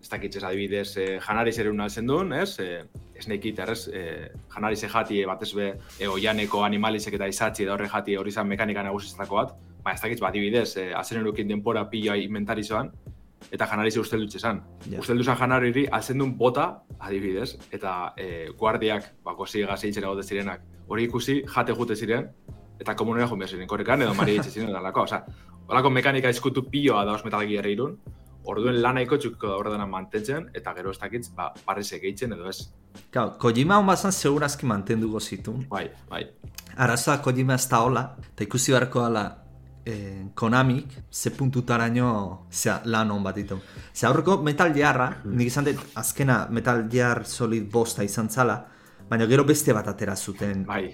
ez 0.00 0.12
dakitzez 0.12 0.44
adibidez, 0.44 0.96
eh, 1.02 1.18
janari 1.26 1.52
zer 1.52 1.72
altzen 1.72 2.06
duen, 2.06 2.32
ez? 2.32 2.60
Eh, 2.60 2.84
Snake 3.20 3.48
Eater, 3.48 3.70
ez? 3.70 3.88
Eh, 3.92 4.30
janari 4.54 4.76
ze 4.76 4.88
jati 4.88 5.24
batez 5.24 5.52
be, 5.54 5.72
e, 5.98 6.06
oianeko 6.06 6.62
animalizek 6.64 7.14
eta 7.14 7.26
izatzi 7.26 7.64
edo 7.64 7.72
horre 7.74 7.88
jati 7.88 8.16
hori 8.16 8.30
zan 8.30 8.46
mekanika 8.46 8.82
nagusizatako 8.82 9.36
bat. 9.36 9.54
Ba, 9.82 9.92
ez 9.92 10.00
dakitz, 10.00 10.20
ba, 10.20 10.28
adibidez, 10.28 10.76
eh, 10.76 10.92
azenerukin 10.94 11.48
denpora 11.48 11.88
piloa 11.90 12.16
inventarizoan, 12.16 12.92
eta 13.50 13.66
janari 13.66 13.90
ze 13.90 14.00
usteldu 14.00 14.26
txesan. 14.28 14.60
Ja. 14.90 15.00
Usteldu 15.00 15.24
zan 15.24 15.38
janariri 15.38 15.86
altzen 15.92 16.18
duen 16.18 16.36
bota, 16.38 16.66
adibidez, 16.98 17.56
eta 17.70 18.12
e, 18.16 18.48
guardiak, 18.58 19.12
bako 19.24 19.46
ziga 19.46 19.76
zeitzen 19.76 20.04
egote 20.04 20.22
zirenak, 20.22 20.62
hori 20.88 21.06
ikusi, 21.06 21.42
jate 21.54 21.74
jute 21.76 21.96
ziren, 21.96 22.28
eta 22.80 22.94
komunera 22.96 23.28
joan 23.28 23.40
behar 23.40 23.54
ziren, 23.54 23.68
korrekan 23.68 24.02
edo 24.02 24.14
mari 24.14 24.38
ditze 24.38 24.50
ziren, 24.54 24.70
eta 24.70 24.82
lako, 24.82 25.06
oza, 25.06 25.22
holako 25.66 25.90
mekanika 25.90 26.30
izkutu 26.30 26.66
pioa 26.70 27.04
da 27.04 27.18
Metal 27.24 27.46
Gear 27.46 27.66
irun, 27.70 27.96
orduen 28.46 28.80
lanaiko 28.82 29.18
txukiko 29.18 29.48
da 29.50 29.56
horretana 29.58 29.86
mantentzen, 29.90 30.50
eta 30.54 30.74
gero 30.74 30.92
ez 30.94 31.00
dakitz, 31.00 31.28
ba, 31.34 31.52
barrezek 31.66 32.02
gehitzen 32.02 32.34
edo 32.36 32.48
ez. 32.48 32.68
Claro, 33.10 33.34
Kojima 33.42 33.78
hon 33.78 33.88
bazan 33.88 34.12
segurazki 34.12 34.66
mantenduko 34.66 35.20
zitun. 35.20 35.64
Bai, 35.70 35.88
bai. 36.10 36.22
Arazoa 36.76 37.18
Kojima 37.24 37.56
ez 37.58 37.66
da 37.70 37.82
hola, 37.82 38.04
eta 38.34 38.46
ikusi 38.46 38.72
beharko 38.72 39.02
ala 39.02 39.26
eh, 39.86 40.26
Konamik, 40.34 40.88
ze 41.10 41.30
puntutaraino 41.30 42.46
zea, 42.50 42.80
lan 42.84 43.10
hon 43.10 43.22
bat 43.22 43.36
ditu. 43.38 43.58
Ze 43.94 44.06
aurreko 44.06 44.40
Metal 44.42 44.72
Gearra, 44.74 45.08
nik 45.24 45.46
izan 45.46 45.64
dut 45.64 45.78
azkena 45.94 46.46
Metal 46.50 46.88
Gear 46.90 47.24
Solid 47.24 47.70
bosta 47.70 48.02
izan 48.04 48.28
zala, 48.28 48.58
baina 49.08 49.26
gero 49.30 49.44
beste 49.44 49.72
bat 49.72 49.86
atera 49.88 50.16
zuten. 50.16 50.64
Bai. 50.66 50.90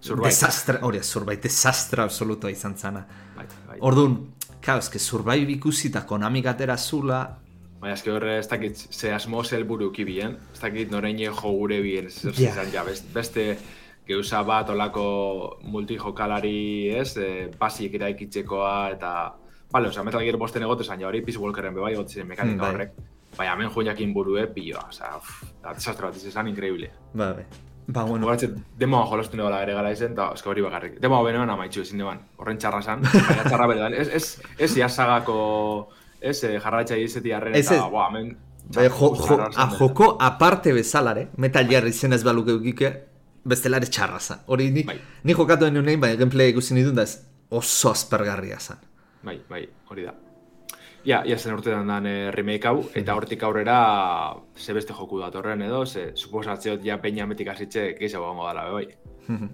Zurbait. 0.00 0.30
Desastre, 0.30 0.78
hori, 0.86 1.00
zurbait, 1.02 1.42
desastre 1.42 2.02
absolutoa 2.02 2.50
izan 2.50 2.76
zana. 2.78 3.02
Bai, 3.36 3.46
bai. 3.66 3.78
Orduan, 3.80 4.14
claro, 4.62 4.78
eske 4.78 4.98
Survive 5.02 5.52
ikusi 5.52 5.88
eta 5.88 6.04
Konamik 6.06 6.46
atera 6.46 6.76
zula, 6.78 7.24
Baina 7.78 7.94
eske 7.94 8.10
horre 8.10 8.38
ez 8.40 8.48
dakit 8.50 8.76
ze 8.90 9.12
asmo 9.14 9.42
helburu 9.42 9.92
kibien, 9.94 10.32
ez 10.52 10.60
dakit 10.60 10.90
noreine 10.90 11.28
jo 11.28 11.52
gure 11.58 11.80
bien, 11.80 12.06
ez 12.06 12.14
zer 12.20 12.34
Ja. 12.72 12.84
beste 13.14 13.56
geuza 14.08 14.40
bat 14.42 14.70
olako 14.72 15.58
multijokalari, 15.68 16.88
ez, 16.96 17.16
e, 17.16 17.28
basik 17.60 17.94
eraikitzekoa, 17.98 18.90
eta, 18.96 19.12
bale, 19.72 19.88
oza, 19.92 20.02
Metal 20.06 20.22
Gear 20.24 20.36
bosten 20.40 20.62
egote 20.64 20.84
zain, 20.84 21.04
hori 21.04 21.20
Peace 21.22 21.38
Walkerren 21.38 21.74
bebai 21.76 21.92
egote 21.92 22.14
ziren 22.16 22.28
mekanika 22.28 22.54
Mm, 22.56 22.60
bai. 22.64 22.70
horrek, 22.74 22.92
baina 23.36 23.52
hemen 23.54 23.70
joiakin 23.70 24.12
burue 24.14 24.46
piloa, 24.46 24.86
oza, 24.88 25.12
uff, 25.18 25.42
da, 25.62 25.74
desastre 25.74 26.06
bat 26.08 26.16
izan, 26.16 26.48
increíble. 26.48 26.90
ba, 27.14 27.32
be. 27.34 27.44
Ba, 27.90 28.02
bueno, 28.04 28.26
Bueno, 28.26 28.48
demoa 28.76 29.06
jolastu 29.08 29.36
nebala 29.36 29.62
ere 29.62 29.72
gara 29.72 29.90
izen, 29.92 30.12
eta 30.12 30.32
eske 30.34 30.48
hori 30.50 30.60
bakarrik. 30.60 30.98
Demoa 31.00 31.22
benean 31.24 31.48
amaitxu 31.50 31.80
ezin 31.80 31.98
deban, 31.98 32.18
horren 32.36 32.58
txarra 32.58 32.82
zan, 32.82 33.00
baina 33.28 33.44
txarra 33.44 33.66
beredan. 33.66 33.94
Ez, 33.94 34.08
ez, 34.08 34.42
ez 34.58 34.76
iazagako, 34.76 35.88
ez, 36.20 36.42
eh, 36.44 36.58
jarraitza 36.60 36.96
izeti 36.96 37.32
arren, 37.32 37.54
Ez, 37.54 37.66
eta, 37.66 37.76
ez. 37.86 37.90
boa, 37.90 38.08
hemen... 38.10 38.36
Bai, 38.74 38.88
jo, 38.92 39.14
jo, 39.16 39.38
a, 39.56 39.70
joko 39.78 40.18
aparte 40.20 40.74
bezalare, 40.74 41.28
Metal 41.38 41.66
Gear 41.66 41.86
izen 41.88 42.12
ez 42.12 42.22
baluke 42.24 42.50
eukike, 42.50 42.90
bestelare 43.48 43.88
txarra 43.88 44.20
zan. 44.20 44.44
Hori 44.46 44.70
ni, 44.74 44.84
Bai. 44.88 44.98
ni 45.24 45.34
jokatu 45.36 45.66
den 45.66 45.80
honein, 45.80 46.00
baina 46.00 46.18
gameplay 46.20 46.52
ikusi 46.52 46.76
nituen 46.76 46.96
da 46.98 47.04
ez 47.08 47.18
oso 47.50 47.90
aspergarria 47.90 48.58
zan. 48.60 48.80
Bai, 49.24 49.38
bai, 49.48 49.64
hori 49.90 50.04
da. 50.06 50.14
Ja, 51.06 51.22
ia 51.24 51.38
zen 51.38 51.54
urtean 51.54 51.88
dan 51.88 52.06
eh, 52.10 52.30
remake 52.34 52.68
hau, 52.68 52.82
eta 52.98 53.14
hortik 53.16 53.42
aurrera 53.46 53.78
ze 54.58 54.74
beste 54.76 54.92
joku 54.92 55.20
datorren 55.22 55.62
edo, 55.62 55.84
ze 55.86 56.10
suposatzeot 56.14 56.84
ja 56.84 56.98
peina 57.00 57.26
metik 57.26 57.48
hasitxe 57.48 57.94
gehiago 57.98 58.26
gongo 58.26 58.46
dala, 58.48 58.66
be, 58.68 58.72
bai. 58.72 59.48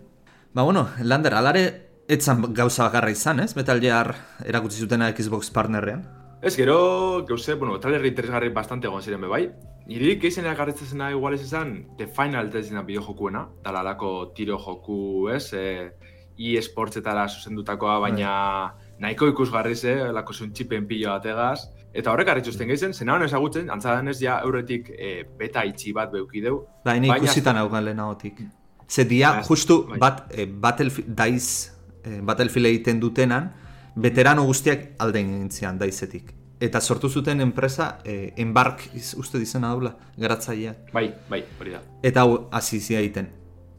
Ba, 0.55 0.63
bueno, 0.63 0.89
Lander, 1.03 1.35
alare, 1.35 1.65
etzan 2.09 2.43
gauza 2.55 2.89
bakarra 2.89 3.11
izan, 3.11 3.41
ez? 3.41 3.55
Metal 3.57 3.81
Gear 3.81 4.15
erakutsi 4.45 4.81
zutena 4.81 5.13
Xbox 5.13 5.51
partnerrean. 5.51 6.05
Ez, 6.43 6.57
gero, 6.57 7.25
gauze, 7.29 7.55
bueno, 7.55 7.79
trailer 7.81 8.05
interesgarri 8.07 8.51
bastante 8.53 8.87
egon 8.87 9.03
ziren 9.03 9.23
bai. 9.29 9.49
Niri 9.87 10.15
gehizena 10.17 10.53
ekarritzen 10.55 10.89
zena 10.95 11.11
igual 11.13 11.35
ez 11.37 11.43
izan, 11.45 11.75
The 11.99 12.07
Final 12.07 12.49
tezina 12.51 12.83
bideo 12.83 13.03
jokuena, 13.05 13.49
dala 13.63 13.97
tiro 14.35 14.59
joku, 14.59 15.29
ez, 15.29 15.53
e, 15.53 15.93
e-sportsetara 16.39 17.29
zuzendutakoa, 17.29 17.99
baina 18.01 18.75
nahiko 18.99 19.29
ikusgarri 19.29 19.75
ze, 19.77 19.95
lako 20.13 20.33
zuntxipen 20.33 20.87
pilo 20.87 21.11
bategaz. 21.11 21.69
Eta 21.93 22.11
horrek 22.11 22.29
arritxusten 22.29 22.67
gehizen, 22.67 22.93
zena 22.95 23.15
hon 23.15 23.23
ezagutzen, 23.23 23.69
antzadanez 23.71 24.19
ja 24.21 24.41
euretik 24.43 24.89
e, 24.91 25.25
beta 25.39 25.63
itxi 25.65 25.93
bat 25.93 26.11
beukideu. 26.11 26.65
Ba, 26.85 26.95
ni 26.99 27.09
Baina- 27.09 27.19
ikusitan 27.23 27.57
haugan 27.57 27.85
lehenagotik. 27.85 28.41
Ze 28.89 29.05
dia, 29.05 29.31
Ba, 29.33 29.43
justu, 29.45 29.87
bai. 29.89 29.99
bat, 29.99 30.25
eh, 30.31 30.47
Battlefield, 30.47 31.15
daiz, 31.17 31.71
eh, 32.05 32.21
Battlefield 32.23 32.67
egiten 32.67 33.01
dutenan, 33.01 33.53
veterano 33.97 34.45
guztiak 34.45 34.95
alde 34.99 35.21
egin 35.21 35.51
zian 35.51 35.79
daizetik. 35.79 36.35
Eta 36.65 36.81
sortu 36.81 37.11
zuten 37.11 37.41
enpresa, 37.45 37.99
eh, 38.05 38.33
Embark, 38.41 38.87
iz- 38.97 39.15
uste 39.21 39.39
dizena 39.39 39.69
daula, 39.69 39.91
garatzaileak. 40.17 40.93
Bai, 40.95 41.11
bai, 41.29 41.43
hori 41.61 41.75
da. 41.75 41.83
Eta 42.03 42.23
hau 42.25 42.49
hasi 42.53 42.79
egiten. 42.97 43.29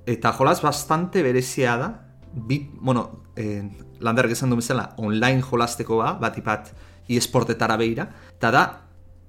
Eta 0.05 0.31
jolaz 0.37 0.59
bastante 0.61 1.23
berezia 1.23 1.77
da, 1.81 1.87
bit, 2.33 2.69
bueno, 2.79 3.23
eh, 3.35 3.63
lander 3.99 4.27
esan 4.29 4.49
du 4.51 4.57
bezala, 4.59 4.93
online 4.97 5.41
jolasteko 5.41 5.97
ba, 5.97 6.13
bat 6.21 6.37
ipat 6.37 6.73
esportetara 7.09 7.77
behira, 7.77 8.09
eta 8.35 8.51
da, 8.51 8.63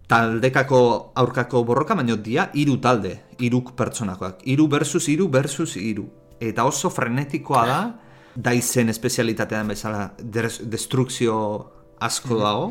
taldekako 0.07 1.13
aurkako 1.19 1.65
borroka, 1.65 1.95
baino 1.99 2.17
dia, 2.17 2.51
hiru 2.55 2.77
talde, 2.81 3.15
hiruk 3.39 3.73
pertsonakoak. 3.77 4.43
Hiru 4.47 4.69
versus 4.69 5.09
hiru 5.09 5.29
versus 5.33 5.77
hiru. 5.77 6.07
Eta 6.41 6.65
oso 6.69 6.91
frenetikoa 6.91 7.67
da, 7.67 7.81
daizen 8.37 8.91
espezialitatea 8.93 9.59
den 9.63 9.69
bezala, 9.73 10.13
des- 10.23 10.61
destrukzio 10.71 11.39
asko 12.01 12.37
dago, 12.39 12.67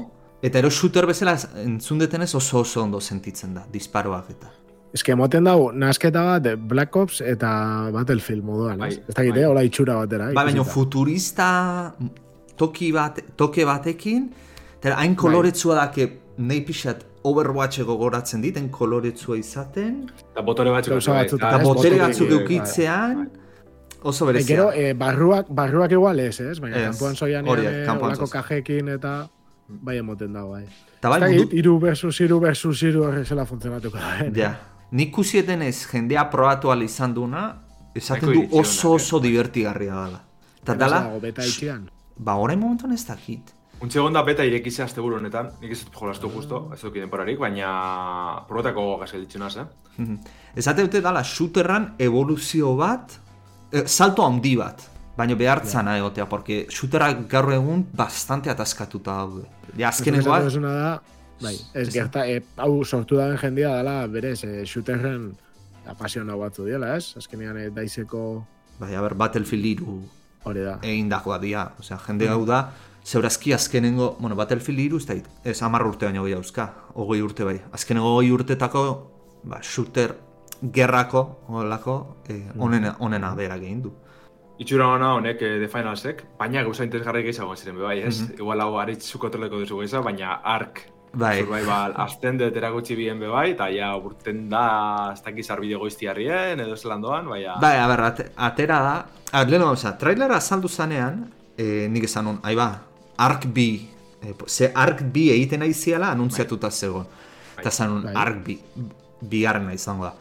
eta 0.46 0.60
ero 0.62 0.70
shooter 0.70 1.06
bezala 1.10 1.34
entzun 1.64 2.00
detenez 2.04 2.32
oso 2.38 2.60
oso 2.62 2.84
ondo 2.84 3.00
sentitzen 3.02 3.54
da, 3.58 3.64
disparoak 3.72 4.30
eta. 4.36 4.52
Ez 4.96 5.02
que 5.04 5.16
moten 5.20 5.44
dago, 5.44 5.72
nasketa 5.76 6.22
bat 6.24 6.46
Black 6.72 6.96
Ops 6.96 7.18
eta 7.22 7.50
Battlefield 7.92 8.44
moduan, 8.48 8.76
ez? 8.76 8.80
Bai, 8.80 8.92
Ez 9.10 9.16
dakit, 9.18 9.34
bai. 9.34 9.42
eh, 9.42 9.48
hola 9.50 9.64
itxura 9.68 9.96
batera. 10.00 10.30
Ba, 10.34 10.44
baina 10.48 10.64
futurista 10.64 11.48
toki 12.56 12.92
bat, 12.96 13.20
toke 13.36 13.66
batekin, 13.68 14.30
eta 14.80 14.94
Bai. 14.94 15.00
hain 15.02 15.16
koloretsua 15.20 15.76
da, 15.82 15.90
que 15.92 16.08
nahi 16.38 16.62
pixat 16.62 17.04
Overwatch 17.26 17.82
gogoratzen 17.88 18.42
diten 18.44 18.70
koloretsua 18.70 19.36
izaten, 19.42 20.06
Eta 20.32 20.42
botore 20.46 20.70
batzuk. 20.70 21.00
Bai, 21.08 21.26
eta- 21.26 21.58
botorik, 21.64 22.00
batzuk 22.00 22.30
bai, 22.30 22.38
eukitzean, 22.38 23.30
oso 24.04 24.26
E, 24.26 24.28
berezia. 24.32 24.48
gero, 24.56 24.72
eh, 24.72 24.94
barruak, 24.94 25.48
barruak 25.50 25.92
igual 25.92 26.20
ez, 26.20 26.40
ez? 26.40 26.60
Baina 26.62 26.84
kanpoan 26.92 27.16
zoian 27.16 27.48
eh, 27.48 27.84
kanpoan 27.88 28.12
olako 28.14 28.28
kajekin 28.30 28.90
eta 28.90 29.16
bai 29.68 29.98
emoten 29.98 30.34
dago, 30.34 30.52
bai. 30.52 30.66
Eta 31.00 31.10
bai, 31.10 31.20
mundu, 31.24 31.50
iru 31.58 31.80
versus 31.80 32.20
iru 32.22 32.40
versus 32.40 32.82
iru 32.84 33.04
horrek 33.08 33.28
zela 33.28 33.46
funtzionatuko 33.46 33.98
da. 33.98 34.30
ja. 34.36 34.54
Nik 34.92 35.18
usieten 35.18 35.62
ez 35.66 35.86
jendea 35.90 36.30
probatu 36.32 36.72
al 36.72 36.84
izan 36.86 37.14
duna, 37.14 37.48
esaten 37.96 38.30
du 38.30 38.40
oso 38.52 38.62
iritsionak, 38.62 38.96
oso 39.02 39.20
divertigarria 39.20 39.96
dala. 39.96 40.22
Eta 40.62 40.74
Dala, 40.76 41.00
beta 41.22 41.44
itxian. 41.46 41.90
ba, 42.18 42.36
orain 42.42 42.60
momentuan 42.60 42.94
ez 42.94 43.04
dakit. 43.06 43.52
Untxe 43.82 44.00
egon 44.00 44.14
da 44.16 44.22
beta 44.24 44.46
irekizea 44.48 44.86
azte 44.86 45.02
buru 45.04 45.18
honetan, 45.18 45.50
nik 45.62 45.72
ez 45.76 45.82
dut 45.84 45.98
jolastu 46.00 46.30
justo, 46.32 46.62
ez 46.74 46.80
dut 46.82 46.94
denporarik, 46.96 47.38
baina 47.40 47.74
probetako 48.48 48.98
gazke 49.02 49.20
ditxunaz, 49.20 49.58
eh? 49.58 49.66
Esate 50.56 50.86
dute 50.88 51.02
dala 51.04 51.24
shooterran 51.24 51.90
evoluzio 52.00 52.76
bat, 52.80 53.18
eh, 53.74 53.84
salto 53.86 54.24
handi 54.26 54.56
bat, 54.56 54.82
baina 55.18 55.36
behartzana 55.36 55.98
egotea, 55.98 56.26
porque 56.30 56.66
shooterrak 56.70 57.28
gaur 57.32 57.54
egun 57.54 57.86
bastante 57.94 58.50
ataskatuta 58.50 59.12
daude. 59.22 59.46
Ja, 59.78 59.90
azkenekoa, 59.90 60.40
Esaten 60.40 60.50
duzuna 60.50 60.74
da, 60.74 61.02
bai, 61.42 61.56
ez 61.74 61.88
Ez- 61.88 61.94
gerta, 61.94 62.28
eh, 62.28 62.42
hau 62.58 62.84
sortu 62.86 63.16
daren 63.18 63.38
jendia 63.38 63.76
dela, 63.78 64.08
berez, 64.08 64.44
eh, 64.44 64.66
shooterren 64.66 65.34
apasionau 65.88 66.40
batzu 66.40 66.66
diela, 66.66 66.96
ez? 66.98 67.14
Azkenean 67.18 67.58
eh, 67.58 67.70
daizeko 67.70 68.46
Bai, 68.80 68.94
a 68.96 69.02
ber, 69.02 69.14
Battlefield 69.16 69.66
iru 69.66 70.02
hori 70.44 70.60
da. 70.66 70.80
egindakoa 70.82 71.40
dia. 71.40 71.72
Osea, 71.80 71.98
jende 72.08 72.28
hau 72.30 72.46
da, 72.46 72.72
zeurazki 73.06 73.54
azkenengo, 73.54 74.18
bueno, 74.20 74.36
Battlefield 74.36 74.80
iru, 74.80 74.98
ez 74.98 75.06
da, 75.06 75.16
ez 75.46 75.62
amarr 75.64 75.88
urte 75.88 76.06
baino 76.06 76.24
gehiago 76.26 76.42
euska, 76.44 76.74
hogei 76.94 77.22
urte 77.22 77.44
bai. 77.46 77.62
Azkenengo 77.72 78.16
hogei 78.18 78.32
urtetako, 78.32 78.84
ba, 79.44 79.62
shooter 79.64 80.18
gerrako, 80.62 81.40
holako, 81.48 82.18
eh, 82.28 82.42
onena, 82.58 82.96
onena 83.00 83.34
bera 83.36 83.56
egin 83.56 83.82
du. 83.84 83.94
Itxura 84.58 84.88
hona 84.88 85.14
honek 85.18 85.42
eh, 85.42 85.58
The 85.60 85.68
Finalsek, 85.68 86.22
baina 86.40 86.62
gauza 86.64 86.84
interesgarri 86.86 87.24
gehiago 87.26 87.56
ziren, 87.60 87.80
bai, 87.82 88.00
ez? 88.08 88.22
Mhm. 88.22 88.38
Igual 88.40 88.62
hau 88.64 88.78
aritzu 88.80 89.20
kontroleko 89.20 89.60
duzu 89.60 89.82
geza, 89.82 90.00
baina 90.02 90.38
Ark 90.44 90.86
Bai, 91.16 91.40
Survival 91.42 91.94
azten 92.06 92.38
dut 92.38 92.56
erakutsi 92.60 92.96
bien 92.96 93.20
be 93.20 93.28
bai, 93.32 93.52
eta 93.52 93.70
ja 93.72 93.94
urten 93.96 94.50
da 94.52 95.12
ez 95.14 95.22
dakiz 95.24 95.50
arbide 95.52 95.76
goiztiarrien, 95.80 96.60
edo 96.60 96.76
zelan 96.76 97.02
doan, 97.04 97.28
baina... 97.32 97.58
bai, 97.62 97.78
a 97.80 97.88
ber, 97.88 98.02
ate- 98.10 98.30
atera 98.36 98.80
da, 98.84 98.96
a 99.32 99.44
ber, 99.44 99.52
lehenu 99.54 99.66
gauza, 99.72 99.94
trailera 99.98 100.38
azaldu 100.42 100.68
zanean, 100.68 101.22
eh, 101.58 101.88
nik 101.92 102.04
esan 102.08 102.28
hon, 102.28 102.40
aiba, 102.44 102.70
Ark 103.18 103.46
B, 103.56 103.60
eh, 104.24 104.34
po- 104.38 104.48
ze 104.48 104.72
Ark 104.76 105.04
B 105.12 105.30
egiten 105.36 105.60
nahi 105.64 105.74
ziala 105.74 106.10
anuntziatuta 106.12 106.72
zegoen. 106.72 107.08
Eta 107.58 107.72
zan 107.72 107.92
hon, 107.94 108.04
Bai. 108.10 108.14
Ark 108.20 108.42
B, 108.44 108.58
bigarrena 109.22 109.72
izango 109.74 110.04
da. 110.10 110.14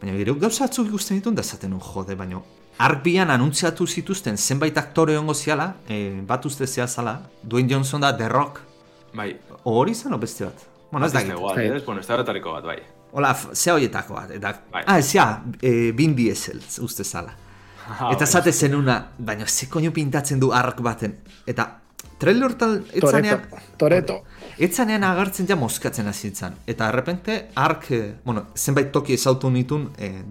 Baina 0.00 0.16
gero 0.18 0.34
gauza 0.36 0.66
atzuk 0.68 0.88
ikusten 0.92 1.16
ditun 1.20 1.34
da 1.34 1.42
zaten 1.42 1.72
hon 1.72 1.80
jode, 1.80 2.14
baina 2.20 2.42
Ark 2.78 3.02
Bian 3.04 3.30
anuntziatu 3.30 3.86
zituzten 3.86 4.36
zenbait 4.36 4.76
aktore 4.78 5.16
ongo 5.18 5.34
ziala, 5.34 5.74
eh, 5.88 6.20
bat 6.26 6.44
uste 6.46 6.66
zela, 6.66 7.20
Dwayne 7.42 7.68
Johnson 7.70 8.00
da 8.00 8.16
The 8.16 8.28
Rock, 8.28 8.60
Bai, 9.14 9.36
hori 9.64 9.92
izan 9.92 10.12
o 10.12 10.18
beste 10.18 10.44
bat? 10.44 10.64
Bueno, 10.90 11.06
ez 11.06 11.12
da 11.12 11.20
Bai. 11.20 11.66
ez? 11.76 11.84
Bueno, 11.84 12.00
ez 12.00 12.06
da 12.06 12.14
horretariko 12.14 12.52
bat, 12.52 12.64
bai. 12.64 12.78
Hola, 13.12 13.30
f- 13.30 13.54
ze 13.54 13.70
horietako 13.70 14.14
bat, 14.14 14.30
eta... 14.30 14.50
Bai. 14.72 14.82
Ah, 14.86 14.98
ez 14.98 15.12
ja, 15.12 15.42
e, 15.62 15.92
Vin 15.92 16.16
Diesel, 16.16 16.60
uste 16.82 17.04
zala. 17.04 17.32
Ah, 17.88 18.10
eta 18.12 18.26
zate 18.26 18.50
zenuna, 18.52 19.10
baina 19.18 19.46
ze 19.46 19.68
koinu 19.68 19.92
pintatzen 19.92 20.40
du 20.40 20.50
ark 20.52 20.80
baten. 20.82 21.14
Eta 21.46 21.80
trailer 22.18 22.44
hortan 22.50 22.84
etzanean, 22.92 23.42
Toreto. 23.78 24.22
etzanean 24.58 25.04
agertzen 25.04 25.46
ja 25.46 25.54
moskatzen 25.56 26.08
hasi 26.08 26.28
zitzan. 26.30 26.54
Eta 26.66 26.88
errepente 26.88 27.50
ark, 27.54 27.90
eh, 27.90 28.14
bueno, 28.24 28.46
zenbait 28.56 28.90
toki 28.90 29.14
ezautu 29.14 29.50
nitun 29.50 29.90
eh, 29.98 30.24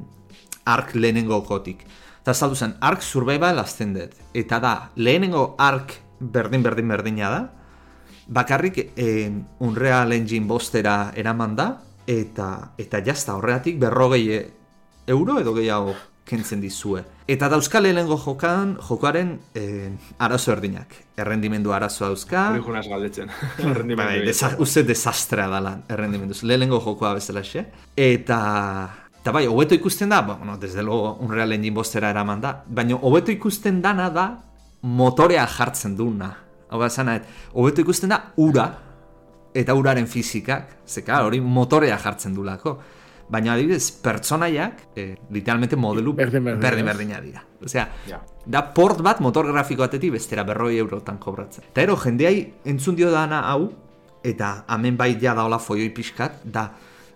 ark 0.65 0.95
lehenengo 0.95 1.41
kotik. 1.45 1.85
Eta 2.23 2.31
saldu 2.31 2.55
zen, 2.55 2.77
ark 2.79 3.01
survival 3.03 3.59
azten 3.59 3.91
dut. 3.97 4.13
Eta 4.33 4.61
da, 4.63 4.73
lehenengo 4.95 5.57
ark 5.59 5.97
berdin 6.23 6.63
berdin 6.63 6.87
berdina 6.87 7.31
da, 7.33 7.41
bakarrik 8.31 8.79
eh, 8.95 9.27
Unreal 9.59 10.15
Engine 10.15 10.47
bostera 10.47 11.11
eraman 11.19 11.57
da, 11.59 11.67
eta, 12.07 12.47
eta 12.79 13.03
jazta 13.03 13.35
horregatik 13.35 13.75
berrogei 13.81 14.39
euro 15.11 15.35
edo 15.41 15.51
gehiago 15.59 15.97
kentzen 16.23 16.63
dizue. 16.63 17.03
Eta 17.27 17.49
dauzka 17.51 17.81
lehenengo 17.83 18.15
jokan, 18.19 18.77
jokoaren 18.87 19.35
eh, 19.59 19.91
arazo 20.23 20.55
erdinak. 20.55 20.95
Errendimendu 21.19 21.75
arazoa 21.75 22.13
dauzka. 22.13 22.49
Hori 22.53 22.63
junaz 22.63 22.87
galdetzen. 22.87 23.31
Rendimendu 23.81 23.99
Bai, 23.99 24.23
desa, 24.27 24.53
uste 24.63 24.83
desastrea 24.87 25.51
dala 25.51 25.81
errendimenduz. 25.91 26.41
Lehenengo 26.47 26.79
jokoa 26.83 27.13
bezala 27.19 27.43
xe. 27.43 27.67
Eta, 27.99 28.39
eta 29.23 29.31
bai, 29.31 29.45
hobeto 29.47 29.71
ikusten 29.73 30.09
da, 30.11 30.21
ba, 30.21 30.33
bueno, 30.35 30.57
desde 30.57 30.83
luego 30.83 31.13
Unreal 31.23 31.53
Engine 31.55 31.73
bostera 31.73 32.09
eraman 32.11 32.41
da, 32.43 32.57
baina 32.67 32.97
hobeto 32.99 33.31
ikusten 33.31 33.81
dana 33.81 34.09
da 34.11 34.25
motorea 34.83 35.45
jartzen 35.47 35.95
duna. 35.95 36.27
Hau 36.69 36.81
da, 36.81 36.89
zana, 36.89 37.21
hobeto 37.53 37.79
ikusten 37.85 38.11
da 38.11 38.17
ura, 38.43 38.65
eta 39.55 39.75
uraren 39.79 40.09
fizikak, 40.11 40.75
zeka 40.85 41.21
hori 41.23 41.39
motorea 41.39 41.95
jartzen 42.03 42.35
dulako. 42.35 42.75
Baina 43.31 43.53
adibidez, 43.53 43.93
pertsonaiak, 44.03 44.81
eh, 44.99 45.15
literalmente 45.31 45.77
modelu 45.79 46.11
Berdin 46.13 46.43
berdin, 46.43 46.85
berdina 46.85 47.21
dira. 47.21 47.45
Osea, 47.63 47.87
Ja. 48.09 48.19
da 48.45 48.73
port 48.73 48.99
bat 49.01 49.21
motor 49.21 49.47
grafiko 49.47 49.83
batetik 49.85 50.11
bestera 50.11 50.43
berroi 50.43 50.75
eurotan 50.77 51.17
kobratzen. 51.17 51.63
Eta 51.71 51.81
ero, 51.81 51.95
jendeai 51.95 52.53
entzun 52.65 52.95
dio 52.95 53.09
dana 53.09 53.39
hau, 53.53 53.71
eta 54.21 54.65
hemen 54.67 54.97
bai 54.97 55.17
ja 55.21 55.33
daola 55.33 55.59
foioi 55.59 55.89
pixkat, 55.95 56.43
da 56.43 56.73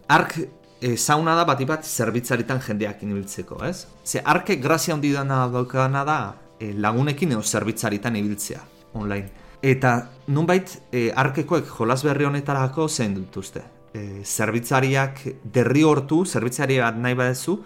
ark 0.08 0.40
e, 0.82 0.98
zauna 0.98 1.36
da 1.36 1.46
bati 1.46 1.66
bat 1.66 1.86
zerbitzaritan 1.86 2.60
jendeak 2.62 3.02
ibiltzeko, 3.04 3.64
ez? 3.66 3.86
Ze 4.06 4.22
arkek 4.24 4.62
grazia 4.62 4.94
handi 4.94 5.12
dana 5.14 5.48
daukana 5.48 6.04
da 6.06 6.20
e, 6.60 6.74
lagunekin 6.74 7.32
edo 7.32 7.42
zerbitzaritan 7.42 8.16
ibiltzea, 8.16 8.62
online. 8.94 9.30
Eta 9.62 10.10
nunbait 10.28 10.78
e, 10.92 11.10
arkekoek 11.16 11.70
jolas 11.78 12.04
berri 12.06 12.26
honetarako 12.26 12.88
zen 12.88 13.16
dituzte. 13.16 13.64
E, 13.94 14.24
zerbitzariak 14.24 15.24
derrigortu, 15.44 16.24
zerbitzari 16.26 16.78
bat 16.80 16.98
nahi 16.98 17.16
badezu, 17.18 17.58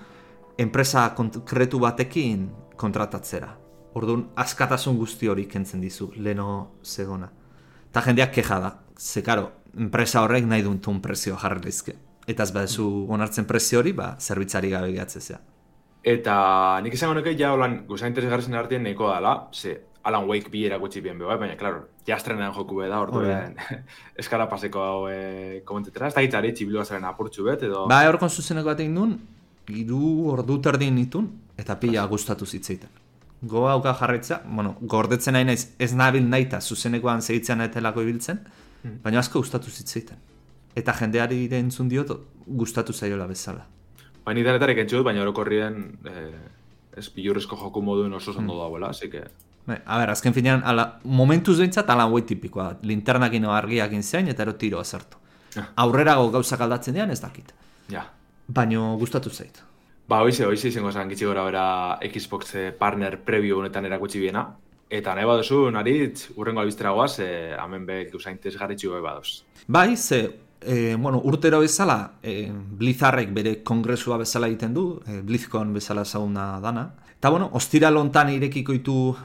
enpresa 0.57 1.09
konkretu 1.15 1.79
batekin 1.79 2.47
kontratatzera. 2.77 3.57
Orduan, 3.99 4.29
askatasun 4.39 4.95
guzti 4.97 5.27
hori 5.27 5.47
kentzen 5.51 5.81
dizu, 5.83 6.13
leno 6.15 6.77
zegona. 6.83 7.27
Eta 7.89 8.05
jendeak 8.05 8.31
keja 8.37 8.59
da. 8.63 8.71
Ze, 8.97 9.19
karo, 9.21 9.49
enpresa 9.75 10.23
horrek 10.23 10.47
nahi 10.47 10.63
duntun 10.63 11.01
prezio 11.03 11.35
jarri. 11.35 11.73
Eta 12.29 12.43
ez 12.43 12.51
badezu 12.53 12.87
onartzen 13.09 13.47
prezio 13.49 13.79
hori, 13.79 13.93
ba, 13.97 14.15
zerbitzari 14.19 14.69
gabe 14.69 14.91
gehatzezea. 14.93 15.39
Eta 16.03 16.35
nik 16.81 16.93
izango 16.97 17.15
nuke 17.17 17.33
ja 17.37 17.51
holan 17.53 17.83
guza 17.87 18.09
interesgarrisen 18.09 18.57
artean 18.57 18.83
nahiko 18.85 19.09
dala, 19.09 19.35
ze 19.53 19.79
Alan 20.03 20.25
Wake 20.27 20.49
bi 20.49 20.63
erakutsi 20.65 21.01
bien 21.01 21.19
be, 21.19 21.25
bai, 21.25 21.37
baina, 21.37 21.55
klaro, 21.57 21.83
ja 22.07 22.15
estrenan 22.17 22.53
joku 22.55 22.79
be 22.79 22.87
da, 22.89 23.01
orduen 23.03 23.53
eskara 24.21 24.47
paseko 24.49 24.81
hau 24.81 25.03
e, 25.11 25.61
komentetera, 25.65 26.09
ez 26.09 26.15
da 26.15 26.23
gitzari 26.25 26.53
txibilua 26.57 26.85
zaren 26.85 27.05
apurtxu 27.05 27.45
bet, 27.45 27.67
edo... 27.69 27.85
Ba, 27.91 28.01
horkon 28.09 28.33
zuzeneko 28.33 28.71
bat 28.71 28.81
egin 28.81 28.97
duen, 28.97 29.13
iru 29.69 30.31
ordu 30.31 30.57
terdin 30.65 30.97
nitun, 30.97 31.29
eta 31.61 31.77
pila 31.77 32.07
gustatu 32.09 32.49
zitzeiten. 32.49 32.89
Goa 33.51 33.75
hauka 33.75 33.93
jarraitza, 33.97 34.41
bueno, 34.45 34.73
gordetzen 34.81 35.37
nahi 35.37 35.45
naiz, 35.45 35.61
ez 35.81 35.93
nabil 35.97 36.25
nahi 36.29 36.47
eta 36.49 36.61
zuzenekoan 36.61 37.21
zehitzen 37.21 37.61
etelako 37.61 38.01
ibiltzen, 38.05 38.41
baina 39.05 39.21
asko 39.21 39.41
gustatu 39.41 39.69
zitzeiten. 39.69 40.30
Eta 40.75 40.93
jendeari 40.95 41.47
entzun 41.57 41.89
diot, 41.89 42.11
gustatu 42.47 42.93
zaiola 42.93 43.27
bezala. 43.27 43.65
Baina 44.25 44.37
ni 44.39 44.43
denetarik 44.45 44.77
entzu 44.83 44.99
dut, 44.99 45.05
baina 45.05 45.23
orokorrien 45.23 45.79
eh, 46.05 46.97
ez 46.97 47.07
bilurrezko 47.15 47.57
joku 47.57 47.81
moduen 47.81 48.13
oso 48.13 48.33
zondo 48.33 48.57
dauela, 48.59 48.89
así 48.89 49.09
que... 49.09 49.23
Bai, 49.65 49.77
a 49.85 49.97
ber, 50.01 50.09
azken 50.09 50.33
finean, 50.33 50.63
ala, 50.65 50.99
momentuz 51.03 51.57
behintzat 51.59 51.89
ala 51.89 52.07
hoi 52.09 52.23
tipikoa. 52.25 52.71
Linternakin 52.83 53.45
argiakin 53.45 54.03
zein 54.03 54.29
eta 54.31 54.43
ero 54.43 54.55
tiroa 54.55 54.83
sartu. 54.83 55.19
Ah. 55.57 55.67
Aurrerago 55.83 56.31
gauzak 56.31 56.61
aldatzen 56.61 56.95
dian 56.97 57.11
ez 57.11 57.19
dakit. 57.21 57.53
Ja. 57.91 58.07
Baino 58.47 58.95
gustatu 58.97 59.29
zait. 59.29 59.61
Ba, 60.09 60.21
hoize, 60.25 60.45
hoize 60.45 60.67
izango 60.67 60.91
zen 60.91 61.09
gitxi 61.11 61.25
gora 61.25 61.43
bera 61.45 61.65
Xbox 62.03 62.55
eh, 62.55 62.71
partner 62.77 63.19
preview 63.25 63.59
honetan 63.59 63.85
erakutsi 63.85 64.19
biena. 64.19 64.47
Eta 64.91 65.13
nahi 65.15 65.27
baduzu, 65.29 65.69
naritz, 65.71 66.31
urrengo 66.35 66.59
albistera 66.59 66.91
goaz, 66.91 67.13
eh, 67.23 67.55
hemen 67.55 67.85
be 67.87 68.03
gauza 68.11 68.33
interesgarritxu 68.33 68.91
bai 68.91 69.01
badoz. 69.05 69.43
Bai, 69.67 69.95
ze, 69.95 70.25
e, 70.61 70.95
bueno, 70.95 71.21
urtero 71.23 71.59
bezala, 71.59 72.19
e, 72.21 72.51
Blizzarrek 72.51 73.33
bere 73.33 73.55
kongresua 73.63 74.17
bezala 74.21 74.47
egiten 74.47 74.73
du, 74.73 74.85
e, 75.07 75.21
BlizzCon 75.21 75.73
bezala 75.73 76.05
zauna 76.05 76.59
dana. 76.61 76.85
Eta 77.17 77.29
bueno, 77.29 77.49
ostira 77.53 77.91
lontan 77.91 78.29
irekiko 78.33 78.73
ditu 78.73 79.15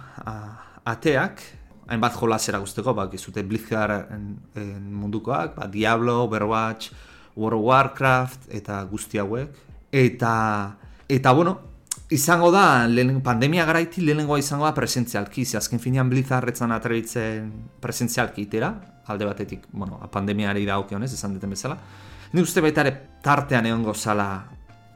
ateak, 0.84 1.42
hainbat 1.88 2.16
jolasera 2.18 2.58
guzteko, 2.58 2.94
bak, 2.94 3.14
izute 3.14 3.44
Blizzard 3.44 4.10
mundukoak, 4.56 5.54
ba, 5.56 5.68
Diablo, 5.68 6.22
Overwatch, 6.24 6.90
World 7.36 7.60
of 7.60 7.64
Warcraft, 7.68 8.50
eta 8.50 8.82
guzti 8.90 9.18
hauek. 9.18 9.62
Eta, 9.92 10.76
eta 11.08 11.32
bueno, 11.32 11.58
izango 12.10 12.50
da, 12.52 12.86
lehen, 12.88 13.20
pandemia 13.24 13.64
garaiti 13.68 14.04
lehenengoa 14.04 14.38
izango 14.40 14.66
da 14.66 14.74
presentzialki, 14.74 15.44
ze 15.44 15.56
azken 15.56 15.80
finean 15.80 16.10
Blizzarretzan 16.10 16.72
atrebitzen 16.72 17.52
presentzialki 17.80 18.46
itera, 18.46 18.74
alde 19.06 19.24
batetik, 19.24 19.66
bueno, 19.72 20.00
pandemiari 20.10 20.64
da 20.66 20.78
honez, 20.78 21.12
esan 21.12 21.34
duten 21.34 21.50
bezala. 21.50 21.78
Ni 22.32 22.42
uste 22.42 22.60
baita 22.60 22.80
ere 22.80 22.92
tartean 23.22 23.66
egongo 23.66 23.94
zala, 23.94 24.46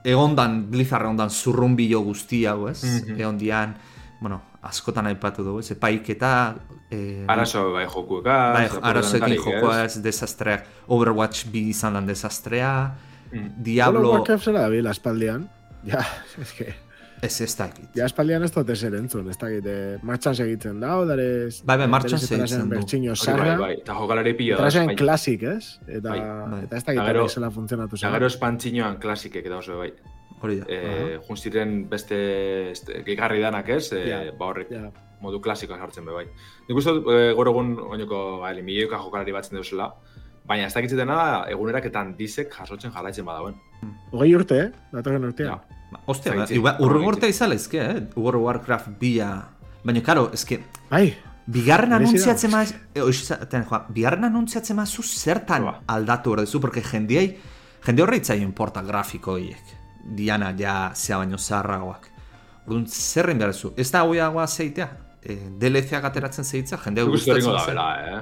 egondan, 0.05 0.71
Blizzard 0.71 1.05
egondan 1.05 1.31
zurrumbilo 1.31 2.01
guzti 2.01 2.45
hau, 2.47 2.69
ez? 2.69 2.85
Mhm. 2.85 3.21
Egon 3.21 3.39
dian, 3.39 3.77
bueno, 4.21 4.43
askotan 4.63 5.07
aipatu 5.07 5.45
dugu, 5.45 5.61
ez? 5.61 5.71
Epaiketa... 5.71 6.55
E, 6.91 7.25
Arazo 7.29 7.71
bai 7.73 7.87
jokueka... 7.87 8.39
bai, 8.53 8.67
arazoekin 8.83 9.37
jokoa 9.39 9.85
ez 9.85 10.03
desastreak, 10.03 10.67
Overwatch 10.89 11.47
bi 11.53 11.69
izan 11.71 11.95
dan 11.95 12.07
desastrea, 12.07 12.97
Mm. 13.33 13.63
Diablo... 13.63 14.01
World 14.01 14.11
of 14.11 14.19
Warcraft 14.19 14.45
zera 14.45 14.61
dabil, 14.67 14.87
aspaldian. 14.87 15.49
Ja, 15.87 16.05
es 16.43 16.53
que... 16.53 16.75
Ez 17.23 17.41
ez 17.45 17.53
dakit. 17.57 17.89
Ja, 17.95 18.07
aspaldian 18.07 18.43
ez 18.47 18.51
dut 18.55 18.69
ezer 18.73 18.95
entzun, 18.97 19.27
ez 19.29 19.37
dakit, 19.37 19.67
eh, 19.69 19.99
martxan 20.03 20.35
segitzen 20.35 20.79
da, 20.81 20.95
odarez... 21.03 21.59
Bai, 21.69 21.77
bai, 21.83 21.87
martxan 21.93 22.19
segitzen 22.19 22.63
du. 22.65 22.77
Bertxinio 22.79 23.13
Bai, 23.13 23.17
sarra, 23.25 23.57
bai, 23.61 23.75
eta 23.83 23.97
jokalari 23.99 24.33
pila 24.39 24.57
eta 24.57 24.71
da. 24.79 24.85
bai. 24.87 24.95
klasik, 24.97 25.43
ez? 25.43 25.67
Eta, 25.87 26.09
Bai, 26.15 26.21
bai. 26.21 26.63
eta 26.65 26.77
ez 26.79 26.85
dakit, 26.85 27.01
Eta 27.03 27.07
gero- 27.11 27.27
gero, 27.29 27.51
funtzionatu 27.59 27.97
Eta 27.97 28.07
zen. 28.07 28.15
gero 28.17 28.27
espantzinoan 28.27 28.97
klasikek 29.03 29.47
eta 29.51 29.59
oso 29.59 29.77
bai. 29.79 29.93
Hori 30.41 30.57
da. 30.61 30.65
Eh, 30.73 31.19
junziren 31.29 31.75
beste 31.91 32.71
este, 32.71 33.03
gehigarri 33.05 33.41
danak 33.45 33.69
ez, 33.69 33.93
eh, 33.93 34.07
Ja. 34.09 34.21
ba 34.39 34.47
horrek 34.47 34.71
Ja, 34.73 34.91
modu 35.21 35.41
klasikoa 35.43 35.77
sartzen 35.77 36.07
be 36.07 36.13
bai. 36.13 36.25
Nik 36.69 36.77
uste 36.79 36.91
dut, 36.91 37.07
eh, 37.13 37.35
gaur 37.37 37.49
egun 37.49 37.77
oinoko, 37.79 38.39
ba, 38.41 38.55
milioika 38.55 38.97
jokalari 38.97 39.33
batzen 39.33 39.57
deuzela, 39.61 39.93
Baina 40.51 40.67
ez 40.67 40.73
dakitzitena 40.75 41.45
eguneraketan 41.53 42.17
disek 42.17 42.51
jasotzen 42.51 42.91
jarraitzen 42.91 43.25
badauen. 43.25 43.55
Hogei 44.11 44.35
urte, 44.35 44.57
eh? 44.59 44.71
Datorren 44.91 45.23
urtean. 45.29 45.49
Ja. 45.53 45.80
Ostia, 46.11 46.35
ba, 46.35 46.47
igual, 46.51 46.77
urrun 46.83 47.05
horregatik. 47.05 47.17
urte 47.23 47.33
izala 47.33 47.57
ezke, 47.59 47.81
eh? 47.81 48.05
World 48.17 48.41
of 48.41 48.47
Warcraft 48.49 48.95
bia... 49.01 49.31
Baina, 49.85 50.03
karo, 50.05 50.27
ezke, 50.37 50.59
Bai, 50.91 51.07
bigarren 51.47 51.93
anuntziatzen 51.97 52.51
da. 52.51 52.59
maz... 52.59 52.75
E, 52.95 53.03
oizaten, 53.03 53.65
joa, 53.69 53.85
bigarren 53.95 54.27
anuntziatzen 54.29 54.77
mazu 54.77 55.05
zertan 55.07 55.67
Ba. 55.69 55.77
aldatu 55.95 56.35
hor 56.35 56.43
dezu, 56.45 56.61
porque 56.61 56.83
jendiei, 56.85 57.29
jende 57.87 58.05
horre 58.05 58.21
itzaio 58.21 58.45
importa 58.45 58.83
grafiko 58.87 59.37
horiek. 59.39 59.77
Diana 60.17 60.53
ja 60.59 60.75
zea 60.95 61.19
baino 61.21 61.39
zaharragoak. 61.39 62.11
Orduan, 62.67 62.85
zerren 62.87 63.39
behar 63.41 63.55
zu? 63.55 63.73
Ez 63.77 63.91
da 63.93 64.03
hoiagoa 64.09 64.47
zeitea? 64.47 64.89
E, 65.23 65.37
DLC-ak 65.61 66.05
ateratzen 66.11 66.45
zeitza, 66.45 66.79
jende 66.85 67.05
gustatzen 67.09 67.53
da, 67.53 67.65
zen. 67.65 67.75
bela, 67.75 67.89
eh? 68.05 68.21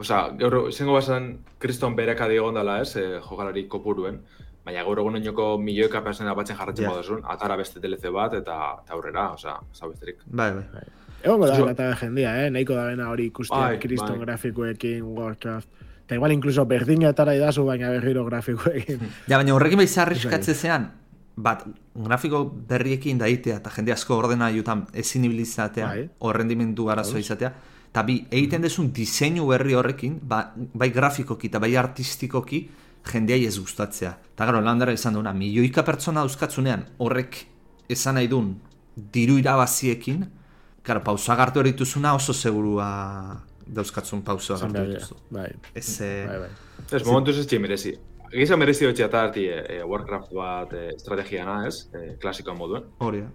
Osa, 0.00 0.22
gaur, 0.40 0.56
izango 0.70 0.94
bazen 0.96 1.26
kriston 1.60 1.94
bereka 1.98 2.26
digon 2.30 2.56
dela, 2.56 2.78
ez, 2.80 2.94
eh, 2.96 3.18
jokalari 3.20 3.66
kopuruen, 3.68 4.22
baina 4.70 4.84
gaur 4.86 5.02
egun 5.02 5.18
oinoko 5.18 5.50
milioika 5.58 6.00
persona 6.06 6.34
batzen 6.38 6.56
jarratzen 6.56 6.84
Ja. 6.86 6.94
yeah. 7.02 7.20
atara 7.34 7.56
beste 7.58 7.80
DLC 7.82 8.10
bat, 8.14 8.34
eta, 8.38 8.56
eta 8.84 8.94
aurrera, 8.94 9.32
ez 9.34 9.42
da 9.80 9.88
besterik. 9.88 10.22
Bai, 10.26 10.52
bai. 10.54 10.84
egongo 11.22 11.46
da, 11.46 11.56
Zu- 11.56 11.66
lata 11.66 11.90
jendia, 12.00 12.36
eh? 12.46 12.50
Nahiko 12.50 12.74
da 12.74 12.86
bena 12.86 13.10
hori 13.10 13.26
ikustea, 13.26 13.58
Bai, 13.58 13.78
kriston 13.82 14.16
bai. 14.16 14.24
grafikoekin, 14.26 15.02
Warcraft. 15.04 15.68
Eta 16.06 16.14
igual 16.16 16.32
incluso 16.32 16.64
berdina 16.66 17.10
atara 17.10 17.34
idazu, 17.36 17.64
baina 17.64 17.90
berriro 17.90 18.24
grafikoekin. 18.24 19.00
Ja, 19.30 19.36
baina 19.36 19.54
horrekin 19.54 19.78
behiz 19.78 19.96
arriskatze 19.98 20.54
zean, 20.54 20.90
bat, 21.36 21.66
grafiko 21.94 22.44
berriekin 22.68 23.18
daitea, 23.18 23.56
eta 23.60 23.70
jende 23.70 23.92
asko 23.92 24.16
ordena 24.16 24.50
jutan 24.50 24.86
ezin 24.92 25.24
ibilizatea, 25.24 25.86
Bai. 25.86 26.08
o 26.18 26.32
rendimendu 26.32 26.88
arazoa 26.90 27.18
izatea, 27.22 27.52
eta 27.90 28.02
bi, 28.06 28.20
egiten 28.30 28.62
dezun 28.62 28.92
diseinu 28.92 29.46
berri 29.46 29.74
horrekin, 29.74 30.18
ba, 30.22 30.52
bai 30.56 30.90
grafikoki 30.90 31.46
eta 31.48 31.58
bai 31.58 31.76
artistikoki, 31.76 32.68
jendeai 33.06 33.44
ez 33.46 33.58
gustatzea. 33.58 34.16
Eta 34.34 34.46
gero, 34.46 34.60
landara 34.60 34.92
esan 34.92 35.14
duena, 35.14 35.32
milioika 35.32 35.82
pertsona 35.86 36.20
dauzkatzunean, 36.24 36.84
horrek 36.98 37.46
esan 37.88 38.14
nahi 38.14 38.28
duen 38.28 38.54
diru 39.12 39.38
irabaziekin, 39.38 40.26
Karo, 40.82 41.02
pausa 41.04 41.34
hartu 41.36 41.60
erituzuna 41.60 42.14
oso 42.16 42.32
segurua 42.32 42.86
dauzkatzun 43.66 44.22
pausa 44.24 44.54
hartu 44.56 44.84
dituzu. 44.88 45.16
Bai, 45.30 45.50
Ez, 45.74 46.00
eh, 46.00 46.24
bai, 46.26 46.38
bai. 46.38 46.48
Ez, 46.90 47.04
momentuz 47.04 47.36
ez 47.38 47.44
txin 47.46 47.60
merezi. 47.60 47.92
Giza 48.32 48.56
merezi 48.56 48.86
hotxe 48.86 49.04
eta 49.04 49.20
harti 49.26 49.44
e, 49.50 49.82
Warcraft 49.84 50.32
bat 50.32 50.72
e, 50.72 50.86
estrategiana, 50.94 51.66
ez, 51.68 51.88
e, 51.92 52.14
klasikoan 52.22 52.56
moduen. 52.56 52.84
hori 52.98 53.20
da. 53.20 53.28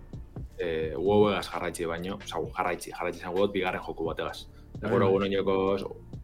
E, 0.58 0.96
WoW 0.98 1.30
egaz 1.34 1.46
jarraitzi 1.52 1.86
baino, 1.86 2.16
oza, 2.18 2.42
jarraitzi, 2.58 2.92
jarraitzi 2.96 3.22
zango 3.22 3.44
dut 3.46 3.54
bigarren 3.54 3.84
joku 3.86 4.06
bat 4.10 4.20
egaz. 4.26 4.48
Bai, 4.80 4.90
Gero 4.90 5.12
bai. 5.12 5.28
oinoko 5.30 5.56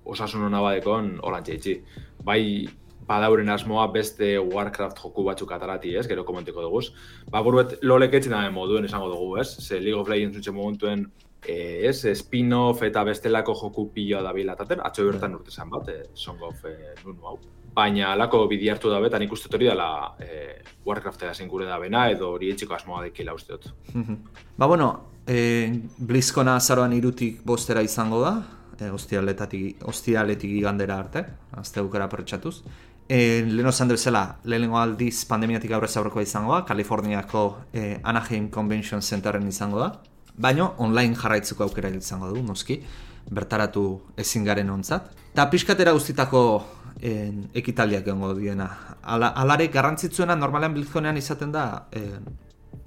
osasun 0.05 0.47
hona 0.47 0.61
badekon, 0.61 1.19
holan 1.21 1.43
txaitzi. 1.43 1.77
Bai, 2.23 2.67
badauren 3.11 3.49
asmoa 3.53 3.87
beste 3.93 4.37
Warcraft 4.39 5.01
joku 5.03 5.25
batzuk 5.27 5.51
atarati, 5.51 5.95
ez, 5.99 6.07
gero 6.07 6.23
komenteko 6.27 6.63
dugu. 6.67 6.85
Ba, 7.31 7.43
buruet 7.45 7.77
lolek 7.83 8.19
etxin 8.19 8.37
da 8.37 8.45
moduen 8.53 8.87
esango 8.87 9.11
dugu, 9.11 9.35
ez? 9.43 9.49
Ze 9.59 9.79
League 9.79 9.99
of 9.99 10.09
Legends 10.11 10.39
utxe 10.39 10.55
momentuen 10.55 11.07
eh, 11.47 11.87
ez, 11.89 12.05
spin-off 12.17 12.83
eta 12.87 13.03
bestelako 13.07 13.55
joku 13.63 13.89
piloa 13.95 14.21
da 14.25 14.33
bilataten, 14.33 14.83
atzo 14.83 15.07
bertan 15.09 15.35
urte 15.39 15.51
zan 15.51 15.69
bat, 15.69 15.89
eh, 15.89 16.03
Song 16.13 16.41
of 16.47 16.65
eh, 16.69 16.93
Nunu 17.03 17.27
hau. 17.27 17.39
Baina 17.71 18.11
alako 18.11 18.45
bidi 18.51 18.67
hartu 18.69 18.89
da 18.91 18.99
betan 18.99 19.23
ikuste 19.23 19.47
hori 19.55 19.69
dela 19.69 20.15
eh, 20.19 20.59
Warcraft 20.85 21.21
da 21.23 21.47
gure 21.47 21.65
da 21.65 21.79
bena, 21.79 22.09
edo 22.11 22.33
hori 22.35 22.51
etxiko 22.51 22.75
asmoa 22.75 23.03
dekila 23.05 23.33
uste 23.33 23.53
dut. 23.53 23.71
Mhm. 23.93 24.17
Ba, 24.57 24.67
bueno, 24.67 24.89
e, 25.25 25.71
Blizkona 25.97 26.55
azaroan 26.55 26.93
irutik 26.93 27.41
bostera 27.45 27.81
izango 27.81 28.21
da, 28.21 28.33
e, 28.77 28.89
ostialetatik, 28.91 29.85
ostialetik 29.87 30.51
igandera 30.51 30.97
arte, 30.99 31.25
azte 31.57 31.79
aukera 31.79 32.09
pertsatuz. 32.09 32.61
E, 33.11 33.43
lehen 33.43 33.67
osan 33.67 33.89
bezala, 33.91 34.37
lehenengo 34.47 34.77
aldiz 34.79 35.25
pandemiatik 35.27 35.73
aurrez 35.75 35.91
aurrekoa 35.99 36.23
izango 36.23 36.53
da, 36.55 36.61
Kaliforniako 36.63 37.41
e, 37.73 37.97
Anaheim 38.07 38.45
Convention 38.49 39.01
Centeren 39.03 39.49
izango 39.49 39.81
da, 39.81 39.89
baino 40.39 40.69
online 40.79 41.17
jarraitzeko 41.19 41.65
aukera 41.65 41.89
izango 41.91 42.29
du, 42.31 42.39
noski, 42.47 42.77
bertaratu 43.27 43.83
ezin 44.23 44.45
garen 44.47 44.71
ontzat. 44.71 45.09
Eta 45.33 45.49
pixkatera 45.51 45.91
guztitako 45.97 46.43
en, 47.01 47.49
ekitaldiak 47.51 48.07
egongo 48.07 48.31
diena. 48.37 48.69
Ala, 49.03 49.33
alare 49.43 49.67
garrantzitsuena 49.73 50.37
normalean 50.39 50.77
Blizkonean 50.77 51.19
izaten 51.19 51.51
da, 51.51 51.65
en, 51.91 52.31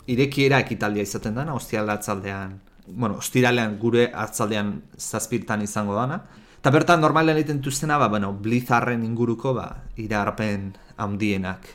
irekiera 0.09 0.63
ekitaldia 0.65 1.05
izaten 1.05 1.37
dana, 1.37 1.53
ostiala 1.53 1.99
atzaldean, 2.01 2.57
bueno, 2.87 3.19
ostiralean 3.21 3.77
gure 3.77 4.09
atzaldean 4.25 4.79
zazpirtan 4.97 5.69
izango 5.69 6.01
dana. 6.01 6.23
Eta 6.65 6.71
bertan 6.73 7.03
normalean 7.05 7.37
egiten 7.37 7.59
dituztena, 7.59 7.99
ba, 8.01 8.07
bueno, 8.09 8.31
Blizzarren 8.41 9.03
inguruko, 9.05 9.51
ba, 9.53 9.67
iragarpen 10.01 10.71
handienak. 10.97 11.67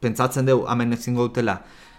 Pentsatzen 0.00 0.46
dugu, 0.48 0.62
hemen 0.72 0.96
ezingo 0.96 1.26
dutela, 1.26 1.58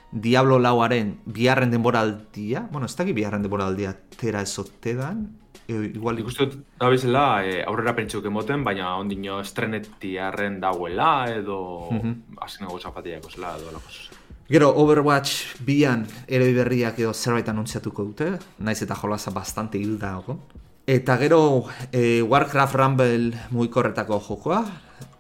Diablo 0.10 0.56
lauaren 0.58 1.12
biharren 1.30 1.70
denboraldia, 1.70 2.64
bueno, 2.72 2.88
ez 2.90 2.96
dakit 2.98 3.14
biharren 3.14 3.44
denboraldia 3.46 3.92
tera 4.18 4.42
ezote 4.42 4.96
dan, 4.98 5.20
e, 5.68 5.76
igual 5.92 6.18
dut, 6.24 6.56
da 6.82 6.90
bezala, 6.90 7.26
e, 7.46 7.60
aurrera 7.62 7.94
pentsuk 8.00 8.26
emoten, 8.26 8.64
baina 8.66 8.96
ondino 8.98 9.38
estrenetiarren 9.44 10.58
dauela, 10.64 11.28
edo 11.30 11.60
mm. 11.92 12.00
-hmm. 12.00 12.40
asin 12.48 12.66
nago 12.66 12.80
zapatiako 12.80 13.30
zela, 13.30 13.52
edo 13.60 13.70
alako 13.70 13.92
zuz. 13.92 14.10
Gero 14.50 14.72
Overwatch 14.74 15.62
bian 15.62 16.08
ere 16.26 16.50
berriak 16.58 16.98
edo 16.98 17.14
zerbait 17.14 17.48
anuntziatuko 17.48 18.08
dute, 18.10 18.32
naiz 18.58 18.82
eta 18.82 18.96
jolaza 18.96 19.30
bastante 19.30 19.78
hilda 19.78 20.16
egon. 20.24 20.42
Eta 20.90 21.20
gero 21.22 21.70
e, 21.94 22.24
Warcraft 22.26 22.74
Rumble 22.74 23.38
mugikorretako 23.54 24.18
jokoa, 24.26 24.64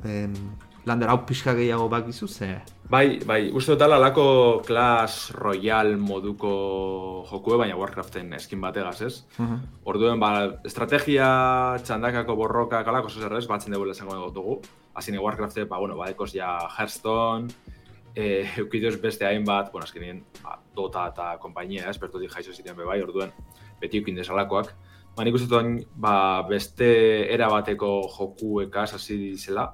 em, 0.01 0.33
lander 0.89 1.11
hau 1.13 1.19
pixka 1.29 1.53
gehiago 1.53 1.85
bakizu, 1.91 2.25
ze... 2.27 2.55
Bai, 2.89 3.19
bai, 3.21 3.51
uste 3.53 3.75
dut 3.75 3.83
ala 3.85 3.99
alako 4.01 4.63
Clash 4.65 5.29
Royale 5.37 5.93
moduko 5.93 7.21
jokue, 7.29 7.59
baina 7.61 7.77
Warcraften 7.77 8.33
eskin 8.33 8.65
bategaz, 8.65 8.95
ez? 9.05 9.13
Mhm. 9.37 9.61
Orduen, 9.93 10.17
ba, 10.17 10.31
estrategia, 10.65 11.29
txandakako 11.85 12.39
borroka, 12.41 12.81
kalako 12.83 13.13
zuzerrez, 13.13 13.45
batzen 13.45 13.77
dugu 13.77 13.93
esango 13.93 14.31
dugu. 14.33 14.59
Azine 14.97 15.21
Warcrafte, 15.21 15.69
ba, 15.69 15.77
bueno, 15.77 16.01
badekoz 16.01 16.31
ja 16.33 16.57
Hearthstone, 16.65 17.53
e, 18.15 18.47
eukiduz 18.65 18.97
beste 18.97 19.29
hainbat, 19.29 19.69
bueno, 19.71 19.85
azkenien, 19.85 20.25
ba, 20.41 20.57
Dota 20.73 21.11
eta 21.13 21.35
kompainia, 21.37 21.85
ez, 21.91 21.99
bertotik 22.01 22.33
jaizo 22.33 22.57
ziren 22.57 22.75
be 22.75 22.89
bai, 22.89 23.03
orduen, 23.05 23.37
beti 23.77 24.01
eukin 24.01 24.17
desalakoak. 24.17 24.73
Ba, 25.19 25.25
nik 25.27 25.35
uste 25.35 25.57
ba, 25.99 26.13
beste 26.47 26.85
era 27.33 27.49
bateko 27.51 27.89
jokuekaz 28.13 28.93
hasi 28.95 29.17
dizela. 29.19 29.65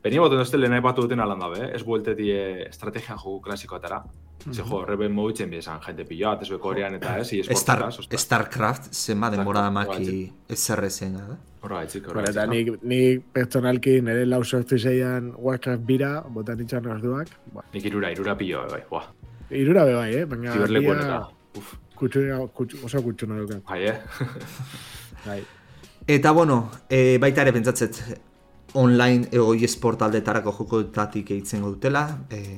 Beni 0.00 0.16
boten 0.22 0.40
dozte 0.40 0.56
lehen 0.56 0.72
aipatu 0.72 1.02
duten 1.04 1.20
alan 1.20 1.42
dabe, 1.42 1.58
eh? 1.66 1.68
ez 1.76 1.82
buelteti 1.84 2.30
estrategia 2.64 3.18
joku 3.18 3.42
klasikoatara. 3.44 3.98
Ze 4.46 4.62
jo, 4.62 4.78
horreben 4.78 5.12
mobitzen 5.12 5.50
bizan 5.52 5.82
jente 5.84 6.06
piloa, 6.08 6.38
ez 6.40 6.48
korean 6.62 6.94
eta 6.96 7.18
ez, 7.18 7.28
i 7.34 7.42
Star. 7.58 7.84
Starcraft 8.24 8.88
zenba 8.94 9.28
denbora 9.34 9.66
Starcraft, 9.68 10.00
maki 10.00 10.32
ezerrezen, 10.48 11.16
da? 11.18 11.36
Horra 11.60 11.82
gaitzik, 11.82 12.06
horra 12.08 12.22
Bueno, 12.22 12.30
eta 12.30 12.46
gaitzik. 12.46 12.72
nik, 12.72 12.82
nik 12.92 13.24
pertsonalki 13.34 14.00
nire 14.00 14.24
lau 14.24 14.44
sortu 14.44 14.78
zeian 14.78 15.32
Warcraft 15.36 15.84
bira, 15.84 16.12
botan 16.30 16.60
itxan 16.64 16.86
orduak. 16.86 17.34
Ba, 17.52 17.66
Nik 17.74 17.84
irura, 17.84 18.12
irura 18.16 18.36
pilo, 18.38 18.64
bai, 18.70 18.84
buah. 18.88 19.10
irura 19.50 19.84
be 19.84 19.94
bai, 19.94 20.14
eh? 20.14 20.24
Baina 20.24 20.52
Ziberlekuan 20.54 21.02
bia 21.02 21.06
eta, 21.06 21.26
uf, 21.58 21.74
kutsuna, 21.96 22.38
kuts, 22.54 22.78
oso 22.84 23.02
kutsuna 23.02 23.40
dukan. 23.42 23.62
bai, 23.68 23.82
eh? 23.88 23.98
Bai. 25.26 25.40
Eta 26.06 26.30
bueno, 26.30 26.70
e, 26.88 27.18
baita 27.18 27.42
ere 27.42 27.52
pentsatzet 27.56 27.98
online 28.78 29.26
ego 29.32 29.54
esport 29.66 30.02
aldetarako 30.06 30.52
jokoetatik 30.60 31.32
eitzen 31.34 31.64
dutela, 31.64 32.04
e, 32.30 32.56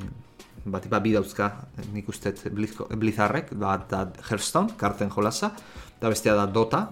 bat 0.68 0.84
ipa 0.84 1.00
bi 1.00 1.14
dauzka 1.14 1.48
nik 1.94 2.06
Blizko- 2.52 2.88
Blizzarrek, 2.94 3.54
bat 3.54 3.88
da 3.90 4.02
Hearthstone, 4.28 4.76
karten 4.76 5.08
jolasa, 5.10 5.52
eta 5.96 6.08
bestea 6.08 6.34
da 6.34 6.46
Dota. 6.46 6.82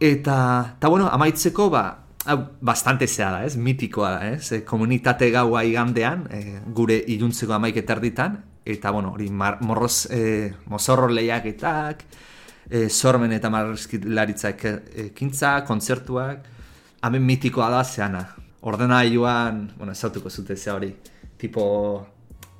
Eta, 0.00 0.74
eta 0.78 0.88
bueno, 0.88 1.06
amaitzeko, 1.12 1.70
ba, 1.70 1.84
hau, 2.26 2.38
bastante 2.60 3.06
zea 3.06 3.30
da, 3.30 3.44
ez? 3.44 3.56
Mitikoa 3.56 4.10
da, 4.10 4.30
ez? 4.32 4.52
E, 4.52 4.64
komunitate 4.64 5.30
gaua 5.30 5.62
igandean, 5.64 6.26
e, 6.32 6.60
gure 6.74 6.96
iluntzeko 7.06 7.52
amaik 7.54 7.76
eterditan, 7.76 8.40
eta, 8.64 8.90
bueno, 8.90 9.12
hori 9.12 9.30
mar, 9.30 9.58
morroz, 9.62 10.06
e, 10.10 10.52
mozorro 10.66 11.08
lehiaketak, 11.08 12.04
e, 12.70 12.88
sormen 12.88 13.32
eta 13.32 13.50
marrazkilaritzak 13.50 14.64
ekintza, 15.08 15.64
kontzertuak, 15.66 16.44
hemen 17.02 17.22
mitikoa 17.24 17.70
da 17.70 17.84
zeana. 17.84 18.24
Ordenailuan, 18.62 19.70
bueno, 19.78 19.92
ezautuko 19.92 20.28
zute 20.30 20.56
ze 20.56 20.70
hori, 20.70 20.94
tipo 21.38 22.06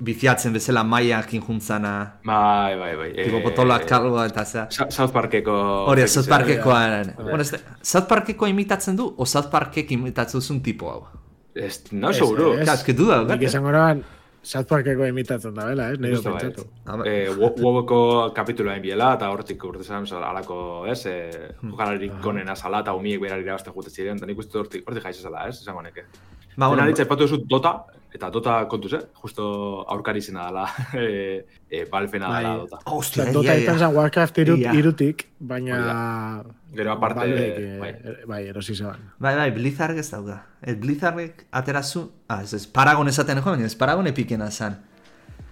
biziatzen 0.01 0.53
bezala 0.53 0.81
maiakin 0.83 1.41
juntzana, 1.45 1.91
Bai, 2.25 2.75
bai, 2.79 2.95
bai. 2.97 3.09
tipo 3.23 3.37
eh, 3.37 3.43
potoloak 3.43 3.85
kalboa 3.85 4.25
eta 4.25 4.45
zea. 4.45 4.63
South 4.71 5.11
Parkeko... 5.13 5.85
Hori, 5.91 6.07
South. 6.07 6.27
Parkekoan. 6.27 7.13
Bueno, 7.19 7.41
ez, 7.41 7.51
da- 7.51 7.59
South 7.83 8.07
Parkekoa 8.09 8.49
imitatzen 8.49 8.95
du, 8.97 9.13
o 9.15 9.25
South 9.25 9.51
Parkek 9.51 9.91
imitatzen 9.91 10.39
duzun 10.39 10.61
tipo 10.65 10.89
hau. 10.89 11.03
Ez, 11.53 11.83
no, 11.91 12.09
Ez, 12.09 12.17
seguro. 12.17 12.55
ez. 12.57 12.65
Ka, 12.65 12.73
eske 12.79 12.93
duda, 12.97 13.21
Nik 13.21 13.43
eh? 14.41 14.47
South 14.47 14.67
Parkeko 14.67 15.05
imitatzen 15.05 15.53
da, 15.53 15.65
bela, 15.65 15.91
ez? 15.91 15.99
Nire 15.99 16.15
Justo 16.15 16.31
bai. 16.33 16.41
pentsatu. 16.41 16.69
Eh, 17.05 17.29
wo- 17.37 17.53
WoWeko 17.61 18.33
kapituloa 18.33 18.79
biela, 18.79 19.13
eta 19.13 19.29
hortik 19.29 19.63
urte 19.63 19.83
zan, 19.83 20.05
alako, 20.23 20.85
ez, 20.87 21.05
eh, 21.05 21.53
Hmm. 21.61 21.71
jokalarik 21.71 22.19
konena 22.21 22.55
zala, 22.55 22.79
eta 22.79 22.93
umiek 22.93 23.21
berari 23.21 23.43
irabazte 23.43 23.71
jute 23.71 23.89
ziren, 23.89 24.17
eta 24.17 24.25
nik 24.25 24.37
uste 24.39 24.57
hortik, 24.57 24.83
hortik 24.87 25.03
jaizo 25.03 25.21
zala, 25.21 25.47
ez, 25.47 25.61
esango 25.61 25.81
neke. 25.81 26.03
Ba, 26.57 26.67
Bueno, 26.67 26.83
Dena 26.85 26.97
aipatu 26.97 27.23
duzu 27.27 27.43
Dota, 27.47 27.85
eta 28.13 28.29
Dota 28.29 28.57
kontuz, 28.67 28.93
eh? 28.97 29.01
Justo 29.23 29.45
aurkari 29.89 30.19
izena 30.19 30.47
dela, 30.49 30.65
e, 30.99 31.45
e, 31.69 31.85
balfena 31.91 32.29
Bai. 32.29 32.41
dela 32.43 32.57
Dota. 32.63 32.81
hostia, 32.85 33.23
Ostia, 33.23 33.25
ia, 33.25 33.33
Dota 33.37 33.55
izan 33.63 33.79
zen 33.79 33.95
Warcraft 33.95 34.41
irut, 34.43 34.65
irutik, 34.73 35.25
baina... 35.39 35.79
Gero 36.75 36.93
aparte, 36.93 37.25
eh, 37.27 37.77
bai. 37.79 37.91
bai, 38.27 38.41
erosi 38.47 38.75
zeban. 38.75 39.09
Bai, 39.19 39.35
bai, 39.35 39.49
Blizzard 39.51 39.97
ez 39.99 40.09
dauka. 40.11 40.37
El 40.61 40.77
Blizzardek 40.79 41.45
aterazu... 41.51 42.05
Ah, 42.27 42.43
ez 42.43 42.53
ez, 42.55 42.65
Paragon 42.67 43.11
esaten 43.11 43.41
jo, 43.41 43.49
baina 43.49 43.67
ez 43.67 43.75
Paragon 43.75 44.07
epikena 44.07 44.51
zan. 44.51 44.77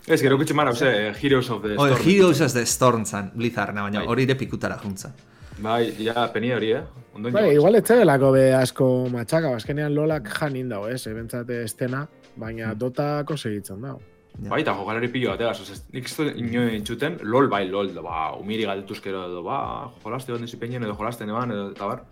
Ez, 0.07 0.21
gero 0.21 0.37
kutxe 0.39 0.55
mara, 0.55 0.71
ose, 0.71 0.87
Heroes 1.19 1.49
of 1.49 1.61
the 1.63 1.75
O, 1.75 1.87
Storm. 1.87 2.05
Heroes 2.05 2.41
of 2.41 2.53
the 2.53 2.65
Storm 2.65 3.05
zan, 3.05 3.33
Blizzardna, 3.35 3.83
baina 3.87 4.03
Bai. 4.03 4.07
hori 4.15 4.27
ere 4.29 4.39
pikutara 4.39 4.79
juntza. 4.83 5.11
Bai, 5.59 5.91
ja, 5.99 6.29
peni 6.31 6.53
hori, 6.55 6.71
eh? 6.71 6.83
Bai, 7.19 7.49
igual 7.51 7.75
ez 7.75 7.83
zelako 7.83 8.31
be 8.31 8.45
asko 8.55 8.85
matxaka, 9.11 9.51
azkenean 9.57 9.91
lolak 9.95 10.29
jan 10.37 10.55
indau, 10.55 10.85
ez, 10.87 11.01
ebentzate 11.09 11.63
estena, 11.65 12.05
baina 12.39 12.73
dotako 12.75 13.37
segitzen 13.37 13.81
dago. 13.85 14.01
Bai, 14.39 14.61
eta 14.63 14.71
jokalari 14.77 15.09
pilo 15.11 15.33
bat, 15.33 15.41
egaz, 15.43 15.81
nik 15.91 16.05
ez 16.07 16.13
dut 16.15 16.37
inoen 16.39 16.69
entzuten, 16.77 17.17
lol 17.27 17.49
bai, 17.51 17.65
lol, 17.67 17.89
do, 17.93 18.03
ba, 18.05 18.29
umiri 18.39 18.63
galdetuzkero 18.69 19.25
edo, 19.27 19.41
ba, 19.43 19.57
jolaste 20.03 20.31
onden 20.31 20.47
zipeinen 20.47 20.85
edo 20.87 20.93
jolasten 20.95 21.29
eban, 21.33 21.51
edo, 21.51 21.65
eta 21.73 21.89
bar. 21.89 22.03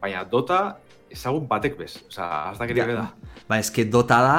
Baina 0.00 0.22
Dota, 0.30 0.60
ezagun 1.12 1.44
batek 1.50 1.76
bez, 1.78 1.98
oza, 2.08 2.28
hasta 2.50 2.64
Ja. 2.64 2.68
keria 2.68 2.86
da. 2.94 3.10
Ba, 3.48 3.58
eske 3.60 3.84
Dota 3.84 4.20
da, 4.24 4.38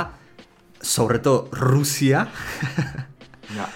sobre 0.81 1.19
todo 1.19 1.49
Rusia, 1.51 2.27
Ja. 3.55 3.67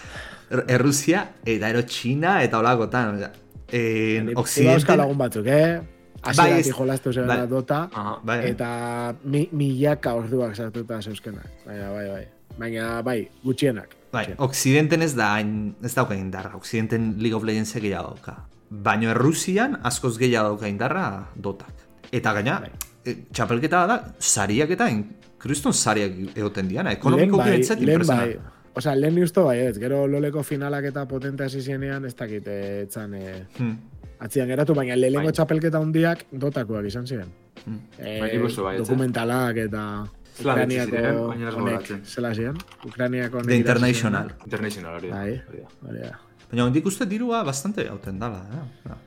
Er- 0.52 0.66
Errusia, 0.68 1.30
eta 1.46 1.70
ero 1.70 1.84
China, 1.84 2.42
eta 2.44 2.60
osea, 2.60 3.32
En 3.74 4.26
Ni- 4.26 4.34
Occidente... 4.36 4.74
Euskal 4.82 4.98
lagun 4.98 5.18
batzuk, 5.18 5.46
eh? 5.48 5.80
Bai, 6.38 6.52
ez- 6.60 6.72
jolastu 6.76 7.12
zen 7.14 7.28
bai. 7.28 7.48
dota, 7.48 7.90
Aha. 7.94 8.20
Bai, 8.24 8.50
eta 8.52 9.16
mi, 9.24 9.48
milaka 9.52 10.14
orduak 10.16 10.56
sartuta 10.56 11.02
zeuzkenak. 11.02 11.48
Baina, 11.66 11.90
bai, 11.92 12.08
bai. 12.10 12.28
Baina, 12.60 13.02
bai, 13.02 13.30
gutxienak. 13.44 13.96
Bai, 14.12 14.26
Gutxienak. 14.26 14.42
Occidenten 14.42 15.02
ez 15.02 15.16
da, 15.16 15.34
hain, 15.36 15.76
ez 15.84 15.94
dauka 15.96 16.16
indarra. 16.16 16.56
Occidenten 16.56 17.16
League 17.18 17.36
of 17.36 17.44
Legends 17.44 17.74
gehiago 17.74 18.10
dauka. 18.16 18.46
Baina 18.70 19.12
Errusian 19.12 19.80
askoz 19.84 20.18
gehiago 20.20 20.50
dauka 20.50 20.68
indarra 20.68 21.28
dotak. 21.36 21.74
Eta 22.12 22.34
gaina, 22.34 22.60
Bai. 22.60 22.72
e, 23.06 23.16
txapelketa 23.34 23.86
da, 23.88 24.00
sariak 24.20 24.70
eta 24.70 24.90
kriston 25.40 25.74
sariak 25.74 26.12
egoten 26.38 26.68
diana. 26.68 26.92
Ekonomiko 26.92 27.38
bai, 27.38 27.56
impresiona. 27.56 28.16
bai. 28.16 28.38
Osa, 28.76 28.94
lehen 28.96 29.18
justo 29.18 29.44
bai 29.46 29.58
ez, 29.60 29.78
gero 29.80 30.06
loleko 30.08 30.44
finalak 30.44 30.86
eta 30.86 31.06
potente 31.08 31.44
hasi 31.44 31.62
zenean, 31.62 32.06
ez 32.06 32.16
dakit, 32.16 32.46
eh, 32.48 32.82
etzan, 32.84 33.14
eh, 33.16 33.46
Hmm. 33.58 33.78
Atzian 34.22 34.48
geratu, 34.52 34.76
baina 34.78 34.96
lehenengo 34.96 35.30
Bai. 35.32 35.36
txapelketa 35.38 35.80
handiak 35.82 36.26
dotakoak 36.32 36.86
izan 36.90 37.08
ziren. 37.10 37.30
Hmm. 37.66 37.80
Eh, 38.00 38.20
Bai, 38.22 38.32
bai, 38.38 38.76
eh? 38.76 38.80
dokumentalak 38.82 39.58
eta 39.68 39.84
ez 40.40 40.46
honek, 41.56 41.92
zela 42.06 42.34
ziren, 42.34 42.58
Ukraniako 42.88 43.42
The 43.46 43.56
International. 43.58 44.32
International 44.46 44.96
hori 44.98 45.10
da. 45.10 45.16
Bai. 45.22 45.42
hori 45.88 46.00
da. 46.06 46.20
Baina 46.52 46.66
hondik 46.66 46.86
uste 46.86 47.06
dirua 47.06 47.44
bastante 47.44 47.88
hauten 47.90 48.20
dala. 48.20 48.42
Eh? 48.54 48.90
Ja. 48.90 48.98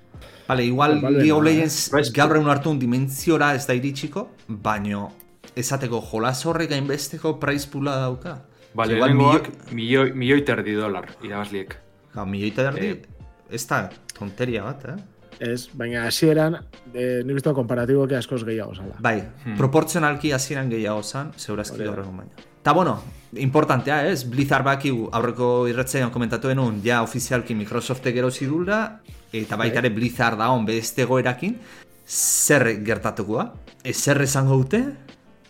Vale, 0.48 0.64
igual 0.64 0.98
eh? 1.02 1.42
Legends 1.42 1.90
Bai, 1.92 2.02
gaur 2.14 2.36
egun 2.36 2.50
hartu 2.50 2.70
un 2.70 2.78
dimentsiora 2.78 3.54
ez 3.54 3.66
da 3.66 3.74
iritsiko, 3.74 4.28
baino 4.48 5.10
esateko 5.56 6.00
jolas 6.10 6.44
horrek 6.46 6.72
hainbesteko 6.72 7.38
price 7.40 7.68
poola 7.70 7.96
dauka. 8.02 8.38
Bale, 8.74 8.96
Igual 8.96 9.10
lehenengoak 9.14 9.72
milioi, 9.72 10.12
milioi 10.12 10.42
terdi 10.44 10.74
dolar 10.74 11.06
irabazliek. 11.22 11.76
Ga, 12.14 12.24
milioita 12.26 12.62
erdi, 12.72 12.86
Eh. 12.86 13.02
ez 13.50 13.66
da 13.68 13.88
tonteria 14.18 14.62
bat, 14.64 14.84
eh? 14.88 14.96
Ez, 15.40 15.68
baina 15.74 16.04
hasieran, 16.06 16.54
eh, 16.94 17.22
nik 17.26 17.36
uste 17.40 17.50
komparatiboki 17.52 18.14
askoz 18.14 18.44
gehiago 18.46 18.74
zala. 18.74 18.94
Bai, 19.02 19.20
Hmm. 19.44 19.56
proportzionalki 19.58 20.30
hasieran 20.32 20.70
gehiago 20.70 21.02
zan, 21.02 21.32
zeurazki 21.36 21.74
Hori 21.74 21.84
da. 21.84 21.90
gaur 21.90 22.04
egun 22.04 22.16
baina. 22.16 22.30
Ta 22.62 22.72
bueno, 22.72 23.02
importantea 23.36 24.06
ez, 24.08 24.24
Blizzard 24.24 24.64
baki 24.64 24.90
aurreko 25.12 25.66
irratzean 25.68 26.10
komentatu 26.10 26.48
denun, 26.48 26.80
ja 26.84 27.02
ofizialki 27.02 27.54
Microsoftek 27.54 28.16
erosi 28.16 28.46
dula, 28.46 29.00
eta 29.32 29.56
baita 29.56 29.80
ere 29.82 29.90
Blizzard 29.90 30.38
da 30.38 30.48
hon 30.50 30.64
beste 30.64 31.04
goerakin, 31.04 31.58
zer 32.06 32.80
gertatuko 32.84 33.36
da? 33.36 33.52
E, 33.82 33.92
zer 33.92 34.22
esango 34.22 34.56
dute? 34.62 34.84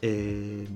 E, 0.02 0.66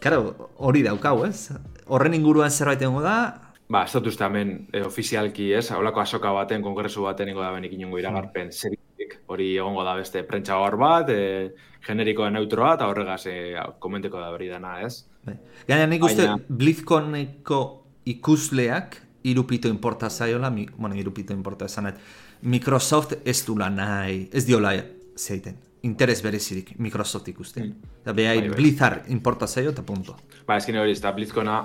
Karo, 0.00 0.52
hori 0.58 0.82
daukau, 0.84 1.24
ez? 1.26 1.50
Horren 1.88 2.14
inguruan 2.14 2.50
zerbait 2.50 2.80
egongo 2.82 3.02
da, 3.02 3.47
Ba, 3.68 3.84
uste 3.84 4.24
hemen 4.24 4.68
e, 4.72 4.80
ofizialki, 4.82 5.52
ez, 5.52 5.70
haulako 5.70 6.00
asoka 6.00 6.32
baten, 6.32 6.62
kongresu 6.64 7.02
baten 7.04 7.28
ingo 7.28 7.42
da 7.42 7.50
benik 7.52 7.72
inongo 7.72 7.96
Hmm. 7.96 8.00
iragarpen 8.00 8.52
seritik. 8.52 9.18
Hori 9.26 9.56
egongo 9.56 9.84
da 9.84 9.94
beste 9.94 10.22
prentsa 10.24 10.56
hor 10.56 10.76
bat, 10.76 11.10
e, 11.10 11.54
generikoa 11.86 12.30
neutroa, 12.30 12.74
eta 12.74 12.88
horregaz 12.88 13.26
e, 13.26 13.56
komenteko 13.78 14.20
da 14.20 14.30
hori 14.30 14.48
dana, 14.48 14.80
ez? 14.86 15.04
Bai. 15.24 15.36
Gaina 15.68 15.86
nik 15.86 16.04
uste 16.04 16.28
BlizzConeko 16.48 17.60
ikusleak 18.06 19.02
irupito 19.28 19.68
inporta 19.68 20.08
zaiola, 20.10 20.50
mi, 20.50 20.66
bueno, 20.76 20.96
irupito 20.96 21.34
inporta 21.34 21.66
esanet, 21.66 21.98
Microsoft 22.42 23.18
ez 23.24 23.44
dula 23.44 23.68
nahi, 23.68 24.28
ez 24.32 24.46
diola 24.46 24.72
zeiten, 25.16 25.56
interes 25.82 26.22
berezirik 26.22 26.72
Microsoft 26.78 27.28
ikuste. 27.28 27.64
Mm. 27.64 27.74
Da 28.04 28.12
behai 28.12 28.38
Bai, 28.38 28.48
bai. 28.48 28.56
Blizzard 28.56 29.10
inporta 29.10 29.46
zaio 29.46 29.70
eta 29.70 29.82
punto. 29.82 30.16
Ba, 30.46 30.56
ezkin 30.56 30.78
hori, 30.78 30.92
ez 30.92 31.02
da 31.02 31.12
Blitzkona, 31.12 31.58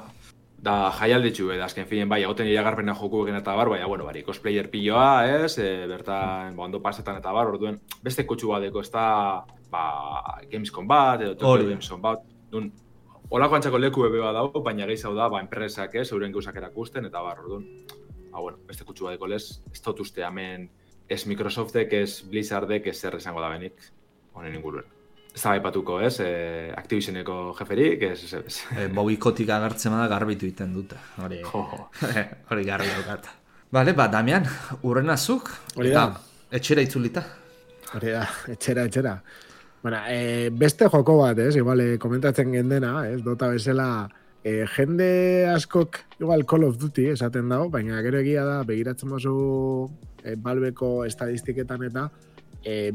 da 0.64 0.76
jaialditxu, 0.96 1.50
da, 1.52 1.66
azken 1.66 1.88
finen, 1.90 2.08
bai, 2.10 2.22
egoten 2.24 2.48
iragarpena 2.48 2.96
jokuekin 2.96 3.36
eta 3.36 3.56
bar, 3.58 3.70
baina, 3.74 3.88
bueno, 3.90 4.06
bari, 4.08 4.22
cosplayer 4.24 4.70
piloa, 4.72 5.26
ez, 5.28 5.58
e, 5.60 5.88
bertan, 5.92 6.56
ba, 6.56 6.64
ondo 6.70 6.80
pasetan 6.82 7.20
eta 7.20 7.34
bar, 7.36 7.52
orduen, 7.52 7.82
beste 8.04 8.24
kutsu 8.30 8.54
badeko, 8.54 8.80
ez 8.80 8.92
da, 8.94 9.08
ba, 9.74 9.84
Gamescom 10.52 10.88
bat, 10.88 11.26
edo 11.26 11.36
Tokyo. 11.36 11.68
Gamescom 11.68 12.02
bat, 12.04 12.24
nun, 12.54 12.72
Olako 13.34 13.56
antzako 13.58 13.80
leku 13.80 14.04
bebe 14.06 14.20
bat 14.22 14.36
dago, 14.36 14.62
baina 14.62 14.86
gehiago 14.88 15.16
da, 15.18 15.28
ba, 15.34 15.42
enpresak 15.44 15.96
ez, 16.00 16.08
euren 16.14 16.32
gauzak 16.32 16.56
erakusten, 16.62 17.10
eta 17.10 17.24
bar, 17.26 17.44
orduan, 17.44 17.68
ba, 18.32 18.40
bueno, 18.40 18.64
beste 18.70 18.88
kutsu 18.88 19.10
badeko 19.10 19.28
lez, 19.28 19.44
ez 19.74 19.84
dut 19.84 20.00
uste 20.06 20.24
hemen, 20.24 20.70
ez 21.12 21.26
Microsoftek, 21.28 21.96
ez 22.00 22.22
Blizzardek, 22.30 22.88
ez 22.88 23.00
zer 23.02 23.20
esango 23.20 23.44
da 23.44 23.52
benik, 23.52 23.90
honen 24.38 24.56
inguruen. 24.56 24.88
Ez 25.34 25.42
da 25.42 25.56
baipatuko, 25.56 25.98
ez, 26.06 26.20
e, 26.22 26.72
Activisioneko 26.78 27.38
jeferik, 27.58 28.04
ez, 28.06 28.20
ez, 28.28 28.42
ez. 28.46 28.58
E, 28.78 28.88
bobikotik 28.94 29.50
agertzen 29.50 29.96
bada 29.96 30.08
garbitu 30.12 30.46
iten 30.46 30.74
dute. 30.76 31.00
Hori, 31.24 31.42
Jo, 31.42 31.64
jo. 31.72 31.88
hori 32.52 32.68
garbi 32.68 32.92
daukat. 32.94 33.32
Bale, 33.74 33.96
ba, 33.98 34.06
Damian, 34.14 34.46
urren 34.86 35.10
azuk, 35.10 35.50
Hori 35.76 35.90
eta 35.90 36.06
etxera 36.54 36.84
itzulita. 36.86 37.24
Hori 37.98 38.14
da, 38.14 38.28
etxera, 38.54 38.86
etxera. 38.86 39.16
Bueno, 39.82 40.04
e, 40.08 40.52
beste 40.54 40.86
joko 40.88 41.18
bat, 41.24 41.42
ez? 41.42 41.56
Igual, 41.58 41.82
e, 41.82 41.98
komentatzen 41.98 42.54
gendena, 42.54 43.00
ez? 43.10 43.24
Dota 43.26 43.50
bezala, 43.52 43.88
e, 44.44 44.68
jende 44.76 45.48
askok, 45.50 45.98
igual 46.20 46.46
Call 46.46 46.68
of 46.68 46.78
Duty 46.78 47.08
esaten 47.16 47.50
dago, 47.50 47.72
baina 47.74 48.02
gero 48.06 48.22
egia 48.22 48.46
da, 48.46 48.62
begiratzen 48.68 49.10
bazu 49.16 49.34
e, 50.22 50.36
balbeko 50.36 50.94
estadistiketan 51.08 51.88
eta 51.90 52.10
e, 52.64 52.94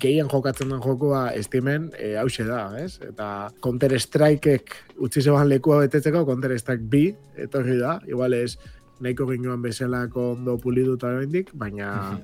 gehien 0.00 0.28
jokatzen 0.30 0.70
den 0.72 0.82
jokoa 0.82 1.30
estimen 1.36 1.90
e, 1.98 2.14
hause 2.20 2.44
da, 2.48 2.64
ez? 2.80 2.98
Eta 3.04 3.50
Counter 3.62 3.94
Strikeek 4.00 4.74
utzi 4.98 5.22
zeban 5.22 5.48
lekua 5.48 5.80
betetzeko 5.84 6.24
Counter 6.26 6.56
Strike 6.58 6.86
B 6.90 7.08
etorri 7.36 7.78
da, 7.80 7.98
igual 8.08 8.36
ez 8.38 8.56
nahiko 9.00 9.26
ginoan 9.30 9.62
bezalako 9.62 10.32
ondo 10.34 10.58
puliduta 10.60 11.08
oraindik, 11.08 11.54
baina 11.56 12.20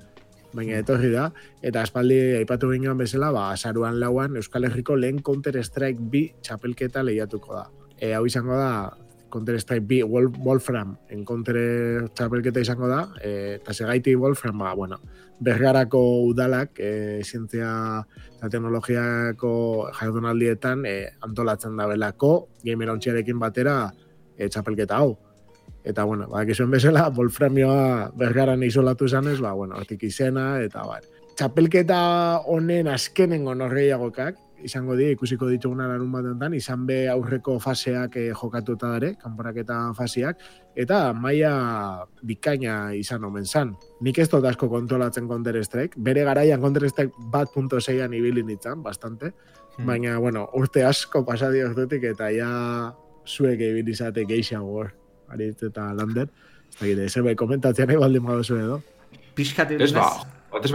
baina 0.57 0.79
etorri 0.81 1.11
da, 1.13 1.31
eta 1.65 1.83
aspaldi 1.85 2.19
aipatu 2.39 2.71
ginoan 2.73 2.99
bezala, 3.01 3.29
ba, 3.35 3.51
azaruan 3.53 3.99
lauan 4.01 4.39
Euskal 4.41 4.65
Herriko 4.69 4.97
lehen 4.97 5.21
Counter 5.25 5.59
Strike 5.65 6.01
B 6.01 6.31
txapelketa 6.41 7.03
lehiatuko 7.05 7.59
da. 7.59 7.67
E, 8.01 8.15
hau 8.17 8.25
izango 8.29 8.57
da, 8.57 8.71
Counter 9.31 9.59
Strike 9.61 9.87
B 9.87 10.03
Wolf, 10.03 10.37
Wolfram 10.39 10.97
en 11.09 11.25
Counter 11.25 12.09
txapelketa 12.15 12.63
izango 12.63 12.89
da, 12.89 13.03
e, 13.21 13.57
eta 13.59 13.75
segaiti 13.75 14.15
Wolfram, 14.15 14.59
ba, 14.59 14.73
bueno, 14.75 15.01
bergarako 15.41 16.01
udalak, 16.31 16.79
e, 16.79 17.21
zientzia 17.25 17.69
eta 18.37 18.49
teknologiako 18.53 19.53
jardunaldietan 19.99 20.87
e, 20.87 20.97
antolatzen 21.27 21.77
da 21.77 21.89
belako, 21.91 22.49
gamer 22.65 22.95
ontziarekin 22.95 23.39
batera 23.43 23.77
e, 24.37 24.49
txapelketa 24.49 25.03
hau. 25.03 25.17
Eta, 25.87 26.05
bueno, 26.05 26.27
ba, 26.31 26.43
gizuen 26.47 26.73
bezala, 26.73 27.09
Wolframioa 27.15 28.11
bergaran 28.19 28.65
isolatu 28.67 29.09
zanez, 29.09 29.39
ba, 29.41 29.53
bueno, 29.55 29.77
hortik 29.79 30.03
izena, 30.09 30.57
eta, 30.63 30.83
bar. 30.87 31.05
Txapelketa 31.37 32.01
honen 32.49 32.89
azkenengo 32.89 33.55
norreiagokak, 33.55 34.41
izango 34.65 34.97
die, 34.97 35.11
ikusiko 35.15 35.49
dituguna 35.51 35.87
larun 35.91 36.13
bat 36.13 36.27
enten, 36.31 36.55
izan 36.57 36.87
be 36.89 37.07
aurreko 37.13 37.59
faseak 37.63 38.17
eh, 38.21 38.31
jokatuta 38.37 38.93
dare, 38.95 39.13
kanporaketa 39.21 39.79
faseak, 39.97 40.41
eta 40.79 41.01
maila 41.17 42.07
bikaina 42.27 42.95
izan 42.97 43.25
omen 43.29 43.45
zan. 43.45 43.75
Nik 44.05 44.19
ez 44.23 44.29
dut 44.33 44.45
asko 44.49 44.69
kontrolatzen 44.73 45.29
Counter 45.29 45.59
Strike, 45.65 46.01
bere 46.01 46.25
garaian 46.29 46.61
Counter 46.63 46.89
Strike 46.89 47.29
bat 47.33 47.53
punto 47.55 47.81
zeian 47.81 48.15
ibili 48.17 48.45
nintzen, 48.47 48.83
bastante, 48.83 49.33
baina, 49.79 50.17
bueno, 50.19 50.47
urte 50.57 50.85
asko 50.89 51.25
pasadi 51.27 51.61
ordutik, 51.65 52.05
eta 52.15 52.31
ja 52.33 52.51
zuek 53.27 53.61
ibili 53.61 53.93
izate 53.93 54.25
geixiago 54.29 54.81
hor, 54.81 54.95
aritz 55.29 55.61
eta 55.69 55.91
lander, 55.97 56.31
ez 56.71 56.79
dakit, 56.81 57.05
zebe 57.11 57.37
komentatzen 57.37 57.91
nahi 57.91 58.01
baldin 58.01 58.25
baduzu 58.25 58.61
edo. 58.63 58.81
Piskat 59.37 59.77
Ez 59.77 59.93
ba, 59.93 60.09
batez 60.53 60.73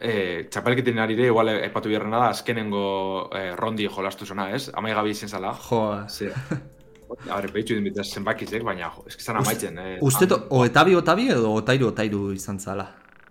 e, 0.00 0.46
txapelketen 0.50 0.98
ari 0.98 1.14
ere, 1.18 1.26
igual 1.32 1.48
epatu 1.56 1.88
biharrena 1.88 2.18
da, 2.24 2.28
azkenengo 2.30 3.30
e, 3.34 3.54
rondi 3.56 3.88
jolastu 3.88 4.26
zona, 4.26 4.50
ez? 4.54 4.70
Amai 4.74 4.94
gabi 4.94 5.10
izan 5.16 5.28
zala. 5.28 5.54
Jo, 5.68 6.04
Ze, 6.08 6.32
Abre, 7.32 7.48
behitxu 7.48 7.72
din 7.74 7.84
bitaz 7.88 8.10
zenbakizek, 8.12 8.62
baina 8.62 8.90
jo, 8.94 9.04
eski 9.08 9.22
zan 9.24 9.38
amaitzen. 9.40 9.78
Eh, 9.80 9.98
Uste, 10.04 10.26
han- 10.28 10.42
o 10.50 10.64
etabi 10.66 10.94
otabi 10.94 11.30
edo 11.32 11.54
otairu 11.56 11.86
otairu 11.88 12.32
izan 12.36 12.58
zala. 12.60 12.84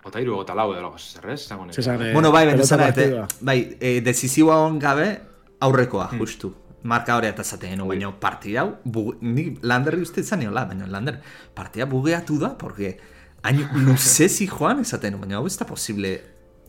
Otairu 0.04 0.40
eta 0.42 0.56
lau 0.56 0.72
edo, 0.74 0.94
zer 0.98 1.30
ez? 1.30 1.44
Zango. 1.48 1.68
Zesan, 1.72 2.02
eh, 2.02 2.14
bueno, 2.14 2.32
bai, 2.32 2.48
pelota 2.48 2.66
zara, 2.66 2.88
partidua. 2.88 3.28
bai, 3.42 3.78
e, 3.80 4.00
decisiua 4.02 4.58
on 4.66 4.80
gabe 4.80 5.20
aurrekoa, 5.60 6.10
justu. 6.18 6.54
Marka 6.84 7.18
hori 7.18 7.28
eta 7.28 7.44
zaten, 7.44 7.78
no, 7.78 7.86
baina 7.86 8.10
partida 8.20 8.62
hau, 8.64 8.78
bu, 8.84 9.14
ni 9.22 9.58
landerri 9.62 10.02
uste 10.02 10.22
izan 10.22 10.40
niola, 10.40 10.66
baina 10.66 10.88
lander, 10.88 11.20
partida 11.54 11.86
bugeatu 11.86 12.40
da, 12.40 12.56
porque 12.58 12.98
hain 13.44 13.62
luzezi 13.86 14.48
joan 14.48 14.80
esaten, 14.82 15.20
baina 15.22 15.38
hau 15.38 15.46
ez 15.46 15.58
da 15.58 15.66
posible. 15.66 16.16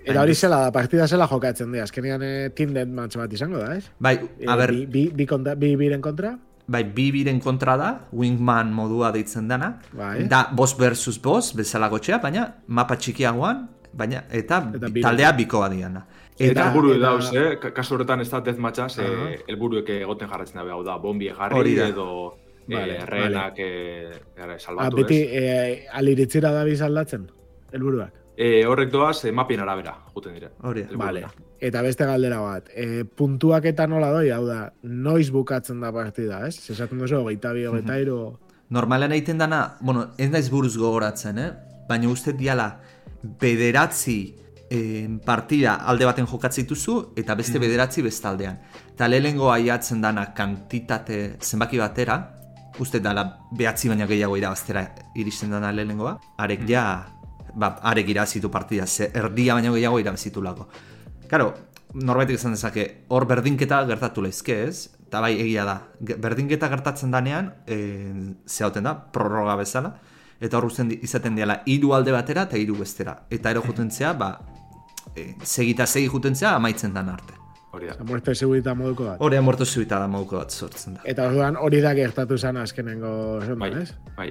Eta 0.09 0.23
hori 0.23 0.35
zela 0.35 0.59
da, 0.65 0.73
partida 0.73 1.07
zela 1.09 1.27
jokatzen 1.29 1.73
dira. 1.73 1.85
Azkenean 1.85 2.23
eh, 2.23 2.51
team 2.57 2.73
deathmatch 2.75 3.17
bat 3.21 3.33
izango 3.33 3.59
da, 3.59 3.75
ez? 3.77 3.85
Bai, 3.99 4.17
a 4.17 4.55
Eh, 4.55 4.57
ber, 4.57 4.73
Bi, 4.73 4.87
bi, 4.87 5.11
bi, 5.15 5.27
kontra, 5.27 5.55
bi 5.55 5.75
biren 5.77 6.01
kontra? 6.01 6.37
bai, 6.69 6.85
bi 6.85 7.11
biren 7.13 7.41
kontra 7.41 7.77
da, 7.77 7.91
wingman 8.13 8.73
modua 8.73 9.11
deitzen 9.13 9.49
dana, 9.49 9.79
Bai. 9.93 10.27
da 10.29 10.49
boss 10.53 10.77
versus 10.79 11.19
boss, 11.23 11.55
bezala 11.57 11.89
gotxea, 11.89 12.19
baina 12.19 12.57
mapa 12.67 12.97
txikiagoan, 12.97 13.69
baina, 13.93 14.25
eta, 14.31 14.71
Eta 14.75 14.89
bi- 14.93 15.01
taldea 15.01 15.33
bikoa 15.33 15.69
diana. 15.71 16.07
Eta 16.39 16.51
Eta- 16.53 16.67
helburu 16.69 16.93
eta- 16.95 17.01
dauz, 17.07 17.33
eh? 17.35 17.59
Ka- 17.59 17.73
Kasu 17.75 17.95
horretan 17.95 18.21
ez 18.21 18.29
da 18.31 18.41
deathmatcha, 18.41 18.89
ze 18.89 19.03
Aha. 19.03 19.31
helburuek 19.49 19.89
egoten 19.89 20.29
jarratzen 20.29 20.57
dabe, 20.61 20.71
hau 20.71 20.85
da, 20.85 20.97
bombi 20.99 21.31
Hori 21.31 21.39
jarri 21.39 21.75
da. 21.75 21.89
edo 21.89 22.37
Vale, 22.69 22.99
eh, 22.99 23.07
rehenak 23.07 23.55
eh, 23.57 24.11
gara, 24.37 24.55
Ah, 24.55 24.59
salbatu, 24.59 24.97
beti 24.97 25.23
ez? 25.23 25.29
eh, 25.33 25.87
aliritzira 25.91 26.53
da 26.53 26.65
bizaldatzen, 26.65 27.31
helburuak. 27.73 28.13
Eh, 28.39 28.63
horrek 28.71 28.93
doaz, 28.95 29.25
eh, 29.25 29.33
mapien 29.35 29.61
arabera, 29.61 29.97
juten 30.15 30.35
dire. 30.35 30.53
Hori. 30.63 30.85
Vale. 30.95 31.25
Eta 31.59 31.83
beste 31.83 32.07
galdera 32.07 32.39
bat, 32.39 32.69
e, 32.71 33.03
puntuak 33.03 33.65
eta 33.67 33.89
nola 33.91 34.13
doi, 34.15 34.29
hau 34.31 34.45
da, 34.47 34.61
noiz 34.83 35.33
bukatzen 35.35 35.81
da 35.83 35.91
partida, 35.91 36.45
ez? 36.47 36.55
Zesaten 36.55 37.03
duzu, 37.03 37.17
hogeita 37.19 37.51
bi, 37.53 37.67
hogeita 37.67 37.99
iru, 37.99 38.21
Normalen 38.71 39.13
egiten 39.17 39.39
dana, 39.41 39.79
bueno, 39.81 40.11
ez 40.21 40.29
naiz 40.31 40.51
buruz 40.53 40.77
gogoratzen, 40.77 41.39
eh? 41.41 41.53
Baina 41.89 42.11
uste 42.13 42.35
diala 42.37 42.69
bederatzi 43.41 44.19
eh, 44.69 45.09
partida 45.25 45.79
alde 45.89 46.05
baten 46.05 46.29
jokatzen 46.29 46.67
dituzu 46.67 46.99
eta 47.17 47.35
beste 47.39 47.59
bederatzi 47.59 48.05
bestaldean. 48.05 48.59
Eta 48.93 49.09
lehenengo 49.09 49.49
aiatzen 49.55 50.03
dana 50.05 50.27
kantitate 50.37 51.39
zenbaki 51.41 51.81
batera, 51.81 52.19
uste 52.79 53.01
dala 53.01 53.25
behatzi 53.57 53.89
baina 53.89 54.07
gehiago 54.07 54.37
irabaztera 54.37 54.85
iristen 55.17 55.57
dana 55.57 55.73
lehenengoa, 55.73 56.19
arek 56.45 56.69
ja, 56.69 56.85
ba, 57.59 57.75
arek 57.83 58.09
irabazitu 58.15 58.51
partida, 58.55 58.87
ze 58.87 59.11
erdia 59.15 59.55
baina 59.59 59.73
gehiago 59.75 59.99
irabazitu 60.01 60.43
lako. 60.43 60.69
Karo, 61.29 61.53
norbaitek 61.95 62.37
izan 62.39 62.55
dezake, 62.55 62.85
hor 63.09 63.27
berdinketa 63.27 63.83
gertatu 63.89 64.23
lehizke 64.23 64.63
ez, 64.69 64.89
eta 65.09 65.21
bai 65.25 65.35
egia 65.41 65.65
da, 65.65 65.79
berdinketa 66.01 66.69
gertatzen 66.69 67.11
danean, 67.11 67.53
e, 67.67 67.79
zehauten 68.47 68.85
da, 68.85 68.95
prorroga 69.13 69.57
bezala, 69.57 69.95
eta 70.41 70.59
hor 70.61 70.69
uzten 70.69 70.89
di- 70.93 71.01
izaten 71.03 71.35
diala 71.35 71.63
hiru 71.67 71.95
alde 71.97 72.13
batera 72.15 72.45
eta 72.47 72.57
hiru 72.61 72.77
bestera. 72.79 73.17
Eta 73.31 73.51
ero 73.51 73.63
jutentzea, 73.67 74.13
ba, 74.15 74.31
e, 75.17 75.35
segita 75.43 75.87
segi 75.87 76.09
jutentzea 76.13 76.55
amaitzen 76.57 76.95
dan 76.95 77.09
arte. 77.09 77.35
Hori 77.73 77.87
da. 77.91 77.97
muerte 78.05 78.35
segurita 78.35 78.73
moduko 78.75 79.05
bat. 79.05 79.19
Hori 79.21 79.41
muerto 79.45 79.65
zuita 79.67 79.99
da 80.01 80.07
moduko 80.09 80.39
bat 80.39 80.51
sortzen 80.51 80.95
da. 80.95 81.01
Eta 81.05 81.27
orduan 81.29 81.57
hori 81.61 81.81
da 81.85 81.93
gertatu 81.95 82.39
zen 82.39 82.57
azkenengo 82.57 83.41
zen, 83.45 83.59
Bai, 83.61 83.73
ez? 83.83 83.93
bai. 84.17 84.31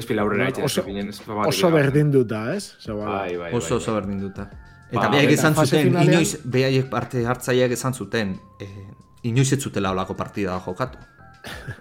Ez 0.00 0.06
pila 0.08 0.24
aurrera 0.24 0.48
Oso- 0.64 0.82
egiten, 0.86 1.10
ez 1.12 1.20
bat 1.26 1.46
Oso 1.52 1.70
berdinduta, 1.74 2.42
ez? 2.56 2.72
Zego, 2.80 3.04
Bai, 3.04 3.36
bai, 3.36 3.52
Oso 3.54 3.74
bai, 3.74 3.78
oso 3.82 3.92
bai. 3.92 4.00
berdin 4.00 4.20
duta. 4.24 4.48
Eta 4.90 5.04
Ba, 5.06 5.08
behaiek 5.12 5.38
fase 5.38 5.76
zuten, 5.76 5.86
finalean- 5.92 6.12
inoiz, 6.12 6.36
behaiek 6.44 6.88
parte 6.90 7.24
hartzaileak 7.26 7.72
esan 7.76 7.94
zuten, 7.94 8.32
e, 8.58 8.66
inoiz 9.28 9.52
ez 9.52 9.60
zutela 9.62 9.92
olako 9.92 10.16
partida 10.16 10.58
jokatu. 10.64 10.98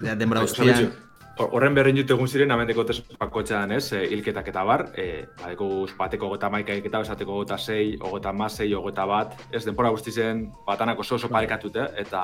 Ja, 0.03 0.15
denbora 0.15 0.41
Bai, 0.41 0.47
guztian, 0.47 0.91
Horren 1.39 1.73
berren 1.73 1.95
jute 1.95 2.11
egun 2.11 2.27
ziren, 2.27 2.51
amendeko 2.51 2.83
bakotxean, 3.17 3.71
ez, 3.71 3.93
e, 3.95 4.01
hilketak 4.11 4.49
eta 4.51 4.63
bar, 4.67 4.81
e, 4.99 5.25
badeko 5.39 5.87
bateko 5.97 6.27
gota 6.33 6.49
maika 6.51 6.73
hilketa, 6.75 6.99
esateko 7.05 7.37
gota 7.37 7.57
sei, 7.57 7.95
ogota 7.95 8.33
ma 8.35 8.49
sei, 8.49 8.73
ogota 8.75 9.05
bat, 9.07 9.37
ez, 9.49 9.63
denpora 9.63 9.89
guzti 9.89 10.11
zen, 10.11 10.41
batanak 10.67 10.99
oso 10.99 11.15
oso 11.15 11.29
parekatute, 11.31 11.85
eta 12.03 12.23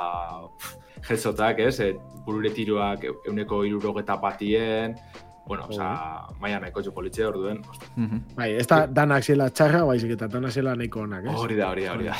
pff, 0.59 0.75
headsotak, 1.09 1.59
ez, 1.63 1.79
e, 1.79 1.93
burure 2.25 2.49
tiroak 2.51 3.05
euneko 3.29 3.63
irurogeta 3.63 4.17
batien, 4.19 4.97
bueno, 5.47 5.65
oza, 5.69 5.87
maia 6.41 6.59
nahiko 6.59 6.81
txu 6.81 6.91
politxe 6.93 7.25
hor. 7.25 7.37
Bai, 8.35 8.47
ez 8.57 8.65
da 8.67 8.85
danak 8.87 9.23
zela 9.23 9.49
txarra, 9.53 9.83
baizik 9.85 10.15
eta 10.15 10.27
danak 10.31 10.51
zela 10.51 10.73
nahiko 10.75 11.03
onak, 11.05 11.27
ez? 11.29 11.35
hori 11.37 11.57
da, 11.59 11.69
hori 11.69 11.85
da, 11.85 11.93
hori 11.93 12.07
da. 12.09 12.15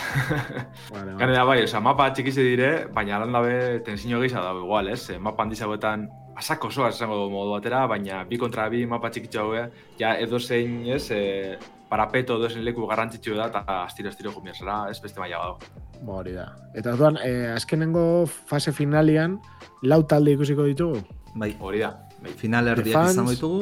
Vale, 0.94 1.06
vale. 1.06 1.18
Ganera 1.20 1.46
bai, 1.48 1.64
oza, 1.64 1.80
mapa 1.82 2.12
txikize 2.14 2.44
dire, 2.46 2.70
baina 2.94 3.18
alan 3.18 3.34
dabe 3.34 3.56
tensio 3.86 4.20
gehiago 4.22 4.44
dago 4.46 4.62
igual, 4.68 4.92
ez? 4.94 5.18
Mapa 5.20 5.44
handi 5.44 5.56
zauetan, 5.56 6.08
pasako 6.36 6.68
osoa 6.68 6.92
esango 6.94 7.18
du 7.24 7.32
modu 7.34 7.56
batera, 7.56 7.86
baina 7.88 8.24
bi 8.30 8.38
kontra 8.38 8.68
bi 8.70 8.86
mapa 8.86 9.10
txikitxo 9.10 9.42
haue, 9.42 9.66
ja 10.00 10.14
edo 10.22 10.40
zein, 10.40 10.84
ez, 10.94 11.10
e, 11.12 11.58
parapeto 11.90 12.38
edo 12.38 12.50
zein 12.50 12.66
leku 12.66 12.86
garrantzitsu 12.90 13.36
da, 13.40 13.50
eta 13.50 13.82
astiro 13.84 14.14
astiro 14.14 14.32
jumia 14.36 14.54
zara, 14.54 14.84
ez 14.92 15.00
beste 15.02 15.20
maila 15.20 15.42
dago. 15.42 15.84
Ba, 16.06 16.20
hori 16.20 16.34
da. 16.36 16.50
Eta 16.76 16.94
orduan, 16.94 17.18
eh, 17.24 17.54
azkenengo 17.56 18.26
fase 18.28 18.72
finalian, 18.76 19.40
lau 19.82 20.04
talde 20.04 20.36
ikusiko 20.36 20.66
ditugu. 20.70 21.02
bai, 21.36 21.56
Hori 21.60 21.80
da, 21.82 21.90
bai. 22.26 22.34
final 22.42 22.68
erdiak 22.74 22.98
fans- 22.98 23.14
izango 23.16 23.32
ditugu, 23.36 23.62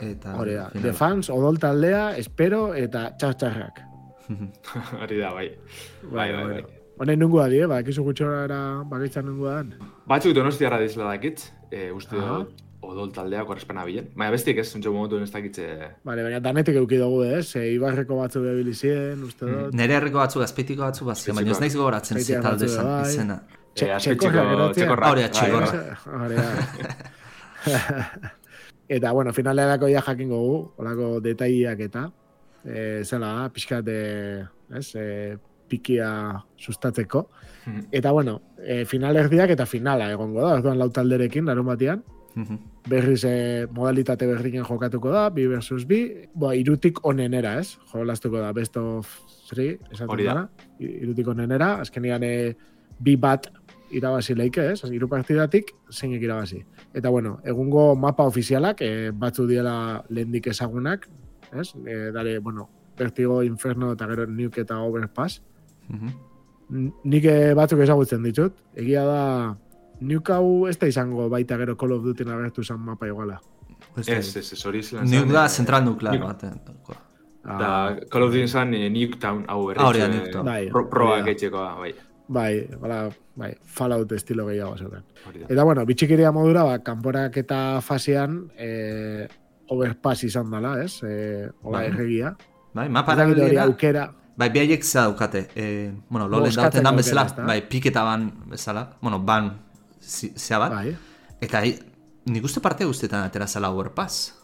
eta... 0.00 0.34
Hori 0.40 0.54
da. 0.58 0.68
The 0.74 0.92
Fans, 0.96 1.28
Odol 1.34 1.58
taldea, 1.62 2.02
Espero 2.20 2.72
eta 2.74 3.08
Txar-Txarrak. 3.18 3.84
hori 5.02 5.18
da, 5.22 5.32
bai. 5.32 5.48
Bai, 6.12 6.30
bai, 6.32 6.44
bai. 6.52 6.62
Honen 6.98 7.20
nungu 7.22 7.38
da, 7.38 7.46
die, 7.52 7.66
ba, 7.70 7.78
ekizu 7.84 8.02
gutxora 8.08 8.62
bakitzan 8.90 9.28
nungu 9.30 9.46
da. 9.46 9.60
Batzuk 10.10 10.34
donostiarra 10.34 10.80
dizela 10.82 11.12
dakit, 11.12 11.44
e, 11.70 11.92
uste 11.94 12.16
Aha. 12.18 12.40
dut, 12.40 12.64
odol 12.88 13.12
taldea 13.14 13.44
korrespena 13.46 13.84
bilen. 13.86 14.08
Baina 14.18 14.32
bestiek 14.34 14.58
ez, 14.58 14.66
zuntxo 14.72 14.90
momentu 14.94 15.18
ez 15.22 15.30
dakitze... 15.30 15.66
Vale, 16.08 16.24
baina 16.26 16.40
danetik 16.42 16.78
euki 16.80 16.98
dugu, 16.98 17.22
ez? 17.28 17.44
E, 17.58 17.68
Ibarreko 17.76 18.18
batzuk 18.18 18.42
bebilizien, 18.48 19.22
uste 19.26 19.46
dut. 19.46 19.76
Nere 19.78 19.94
herriko 20.00 20.18
batzuk, 20.22 20.42
azpeitiko 20.42 20.82
batzuk 20.88 21.06
bazio, 21.12 21.34
baina 21.38 21.54
ez 21.54 21.60
naiz 21.62 21.74
gogoratzen 21.78 22.18
ze 22.22 22.40
talde 22.42 22.66
bai. 22.74 22.98
izena. 23.12 23.38
Txe- 23.78 23.92
Eh, 23.94 23.98
txekorrak 24.02 24.34
azpeitiko- 24.34 24.96
geratzea. 24.98 25.28
txekorrak. 25.38 26.06
Hori 26.18 26.34
da, 26.34 26.48
eta, 28.88 29.12
bueno, 29.12 29.32
finalerako 29.32 29.88
ja 29.88 30.02
jakin 30.06 30.28
gogu, 30.32 30.72
olako 30.78 31.20
detaileak 31.24 31.80
eta, 31.88 32.10
e, 32.64 33.02
zela, 33.04 33.48
pixkat, 33.54 33.88
e, 33.88 34.44
ez, 34.78 34.94
e, 34.96 35.36
pikia 35.68 36.10
sustatzeko. 36.56 37.26
Mhm. 37.66 37.88
Eta, 37.92 38.12
bueno, 38.12 38.40
e, 38.64 38.84
finalerdiak 38.88 39.50
eta 39.50 39.66
finala 39.66 40.10
egongo 40.12 40.40
da, 40.40 40.54
orduan 40.56 40.78
lau 40.78 40.88
talderekin, 40.90 41.44
larun 41.46 41.66
batean, 41.66 42.04
Mhm. 42.38 42.58
berriz 42.88 43.24
e, 43.24 43.66
modalitate 43.74 44.26
berdinen 44.26 44.64
jokatuko 44.64 45.10
da, 45.10 45.28
bi 45.30 45.46
versus 45.50 45.84
bi, 45.86 46.28
boa, 46.34 46.54
irutik 46.54 47.00
onenera, 47.04 47.58
ez? 47.58 47.76
Jolastuko 47.92 48.38
da, 48.38 48.52
best 48.52 48.76
of 48.76 49.08
three, 49.50 49.78
esaten 49.90 50.08
Hori 50.12 50.24
da. 50.24 50.48
irutik 50.78 51.26
onenera, 51.28 51.80
azkenean 51.82 52.22
e, 52.22 52.54
bi 53.00 53.16
bat 53.16 53.48
irabazi 53.90 54.34
leike, 54.34 54.70
ez? 54.72 54.82
Hiru 54.84 55.08
partidatik, 55.08 55.74
zeinek 55.90 56.22
irabazi. 56.22 56.64
Eta 56.94 57.08
bueno, 57.10 57.38
egungo 57.44 57.94
mapa 57.96 58.24
ofizialak, 58.24 58.80
e, 58.82 59.10
batzu 59.10 59.46
diela 59.46 60.04
lehendik 60.08 60.46
ezagunak, 60.46 61.08
ez? 61.52 61.74
E, 61.86 62.10
dare, 62.12 62.38
bueno, 62.40 62.68
Vertigo, 62.98 63.42
Inferno 63.44 63.92
eta 63.92 64.06
gero 64.10 64.26
Nuke 64.26 64.60
eta 64.62 64.80
Overpass. 64.82 65.40
Mhm. 65.88 66.08
N- 66.70 66.92
Nik 67.04 67.24
eh, 67.24 67.54
batzuk 67.54 67.80
ezagutzen 67.80 68.22
ditut. 68.22 68.56
Egia 68.74 69.04
da, 69.06 69.56
Nuke 70.00 70.32
hau 70.32 70.66
ez 70.68 70.76
da 70.78 70.86
izango 70.86 71.28
baita 71.30 71.56
gero 71.56 71.76
Call 71.76 71.92
of 71.92 72.02
Duty 72.04 72.24
agertu 72.24 72.62
zen 72.64 72.80
mapa 72.80 73.06
iguala. 73.06 73.40
Ez, 73.96 74.08
Ez, 74.08 74.36
ez, 74.52 74.66
hori 74.66 74.82
zelan 74.82 75.06
Nuke 75.10 75.32
da 75.32 75.44
eh, 75.46 75.48
zentral 75.48 75.84
nuklear 75.84 76.18
baten. 76.18 76.58
Ah, 77.44 77.58
Da, 77.58 77.96
Call 78.10 78.22
of 78.26 78.32
Duty 78.34 78.48
zan 78.48 78.74
eh, 78.74 78.90
Nuketown 78.90 79.44
hau 79.48 79.70
Ah, 79.70 79.86
hori 79.86 79.98
da, 80.00 80.08
Nuketown. 80.08 80.44
Bai, 80.44 80.68
pro, 80.70 80.88
proa 80.90 81.12
hori 81.12 81.20
da. 81.20 81.26
gaitxekoa, 81.30 81.68
bai. 81.78 81.94
Bai, 82.28 82.68
bala, 82.80 83.08
bai, 83.36 83.54
Fallout 83.64 84.12
estilo 84.12 84.44
gehiago 84.46 84.76
zeukan. 84.76 85.04
Eta 85.48 85.64
bueno, 85.64 85.84
bitxikiria 85.88 86.30
modura, 86.32 86.62
ba, 86.68 86.78
kanporak 86.84 87.36
eta 87.40 87.80
fasean 87.80 88.42
e, 88.56 89.26
overpass 89.72 90.24
izan 90.28 90.50
dela, 90.52 90.74
ez? 90.84 91.00
E, 91.02 91.48
Ola 91.62 91.78
Bai. 91.78 91.86
erregia. 91.88 92.34
Bai, 92.74 92.88
mapa 92.92 93.16
erabiliena, 93.16 93.64
aukera. 93.64 94.10
bai, 94.36 94.50
behaiek 94.54 94.84
zea 94.84 95.06
daukate. 95.08 95.48
E, 95.56 95.92
bueno, 96.08 96.28
lolen 96.28 96.52
dauten 96.54 96.84
dan 96.84 96.96
bezala, 97.00 97.24
aukera, 97.24 97.46
bai, 97.46 97.62
piketa 97.68 98.04
ban 98.04 98.28
bezala, 98.50 98.84
bueno, 99.00 99.20
ban 99.20 99.54
zea 100.00 100.58
bat. 100.58 100.72
Bai. 100.72 100.96
Eta 101.40 101.62
nik 102.28 102.44
uste 102.44 102.60
parte 102.60 102.84
guztetan 102.84 103.24
atera 103.24 103.48
zela 103.48 103.70
overpass. 103.72 104.34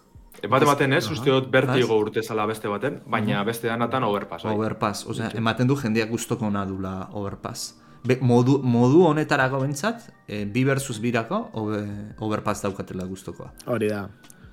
E, 0.43 0.49
Bate 0.51 0.67
baten 0.69 0.93
ez, 0.93 1.05
uste 1.11 1.31
dut 1.31 1.47
bertigo 1.53 1.97
urte 2.01 2.23
zala 2.23 2.47
beste 2.47 2.69
baten, 2.69 3.01
baina 3.11 3.45
beste 3.47 3.69
danatan 3.71 4.05
overpass, 4.05 4.43
bai. 4.45 4.55
Overpass, 4.57 5.07
osea, 5.11 5.31
ematen 5.39 5.71
du 5.71 5.77
jendeak 5.81 6.11
gustoko 6.11 6.47
ona 6.51 6.65
dula 6.69 6.95
overpass. 7.13 7.75
Be, 8.05 8.19
modu, 8.21 8.59
modu 8.61 9.07
honetarako 9.09 9.63
bentsat, 9.63 10.11
e, 10.29 10.45
bi 10.45 10.65
versus 10.69 10.99
birako 11.01 11.47
over, 11.61 11.87
overpass 12.21 12.61
daukatela 12.67 13.07
gustokoa. 13.09 13.53
Hori 13.73 13.89
da. 13.89 14.05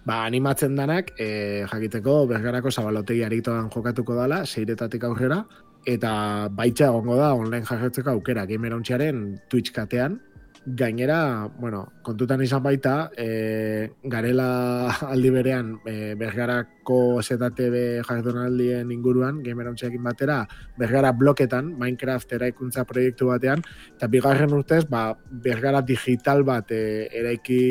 Ba, 0.06 0.24
animatzen 0.24 0.78
danak, 0.80 1.12
e, 1.20 1.66
jakiteko 1.70 2.26
bergarako 2.30 2.72
zabalotegi 2.72 3.26
aritoan 3.28 3.68
jokatuko 3.74 4.16
dala, 4.18 4.46
seiretatik 4.46 5.04
aurrera, 5.06 5.44
eta 5.86 6.14
baitza 6.54 6.88
egongo 6.88 7.18
da 7.20 7.34
online 7.36 7.66
jarretzeko 7.66 8.16
aukera 8.16 8.46
gamer 8.46 8.74
Twitch 9.50 9.72
katean, 9.72 10.20
gainera, 10.66 11.50
bueno, 11.58 11.88
kontutan 12.04 12.42
izan 12.46 12.62
baita, 12.62 13.10
e, 13.18 13.90
garela 14.04 14.92
aldi 15.14 15.32
berean 15.34 15.72
e, 15.90 16.14
bergarako 16.20 17.22
ZTB 17.24 18.04
jardunaldien 18.06 18.92
inguruan, 18.94 19.42
gamerauntxeakin 19.44 20.04
batera, 20.06 20.44
bergara 20.78 21.12
bloketan, 21.18 21.74
Minecraft 21.82 22.38
eraikuntza 22.38 22.86
proiektu 22.86 23.32
batean, 23.32 23.66
eta 23.96 24.08
bigarren 24.12 24.54
urtez, 24.54 24.86
ba, 24.90 25.10
bergara 25.32 25.82
digital 25.82 26.46
bat 26.46 26.72
e, 26.72 27.10
eraiki 27.10 27.62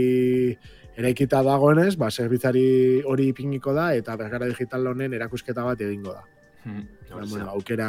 eraikita 1.00 1.44
dagoenez, 1.46 1.94
ba, 1.96 2.10
zerbitzari 2.10 3.00
hori 3.06 3.30
ipiniko 3.30 3.72
da, 3.72 3.92
eta 3.94 4.18
bergara 4.18 4.50
digital 4.50 4.90
honen 4.90 5.14
erakusketa 5.14 5.64
bat 5.64 5.80
egingo 5.80 6.18
da. 6.18 6.26
Hmm, 6.64 6.84
Ba, 7.10 7.24
bueno, 7.24 7.48
aukera, 7.54 7.88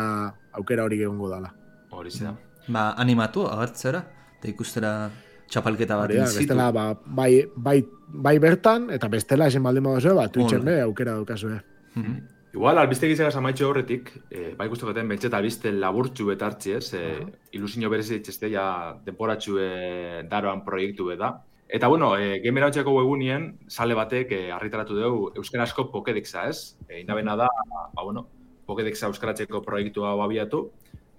aukera 0.58 0.86
hori 0.86 1.02
egongo 1.04 1.28
dala. 1.30 1.52
Hori 1.92 2.14
da. 2.22 2.32
Ba, 2.72 2.92
animatu, 3.02 3.44
agertzera, 3.50 4.06
eta 4.42 4.50
ikustera 4.50 4.92
txapalketa 5.52 5.98
bat 6.00 6.10
Hori 6.10 6.20
bestela, 6.26 6.72
ba, 6.74 6.90
bai, 7.06 7.46
bai, 7.56 7.78
bai 8.26 8.38
bertan, 8.42 8.90
eta 8.96 9.10
bestela 9.12 9.48
esan 9.52 9.64
baldin 9.64 9.86
modu 9.86 10.16
ba, 10.18 10.28
Twitchen 10.34 10.66
be, 10.66 10.80
aukera 10.82 11.14
daukazue. 11.20 11.60
Mhm. 11.94 12.22
Igual, 12.52 12.82
albistek 12.82 13.14
izagaz 13.14 13.38
amaitxo 13.40 13.70
horretik, 13.70 14.10
eh, 14.30 14.50
bai 14.58 14.68
guztu 14.68 14.90
gaten 14.90 15.08
beltxeta 15.08 15.38
albiste 15.38 15.72
laburtxu 15.72 16.26
betartzi 16.28 16.74
ez, 16.76 16.94
eh, 17.00 17.22
ilusinio 17.56 17.90
berezi 17.90 18.18
ditxeste 18.18 18.50
ja 18.52 18.66
denporatxu 19.06 19.56
eh, 19.62 20.24
daroan 20.28 20.66
proiektu 20.66 21.08
da. 21.16 21.38
Eta 21.72 21.88
bueno, 21.88 22.18
eh, 22.18 22.42
gamer 22.44 22.66
hautseko 22.66 22.92
webunien, 22.92 23.54
sale 23.70 23.96
batek 23.96 24.32
eh, 24.36 24.52
argitaratu 24.52 24.98
dugu 24.98 25.32
euskarazko 25.40 25.86
Pokédexa 25.94 26.50
ez. 26.50 26.76
Eh, 26.90 27.00
inabena 27.06 27.38
da, 27.38 27.48
ba, 27.70 28.04
bueno, 28.04 28.28
Pokédexa 28.66 29.08
euskaratzeko 29.08 29.62
proiektua 29.64 30.12
abiatu, 30.26 30.66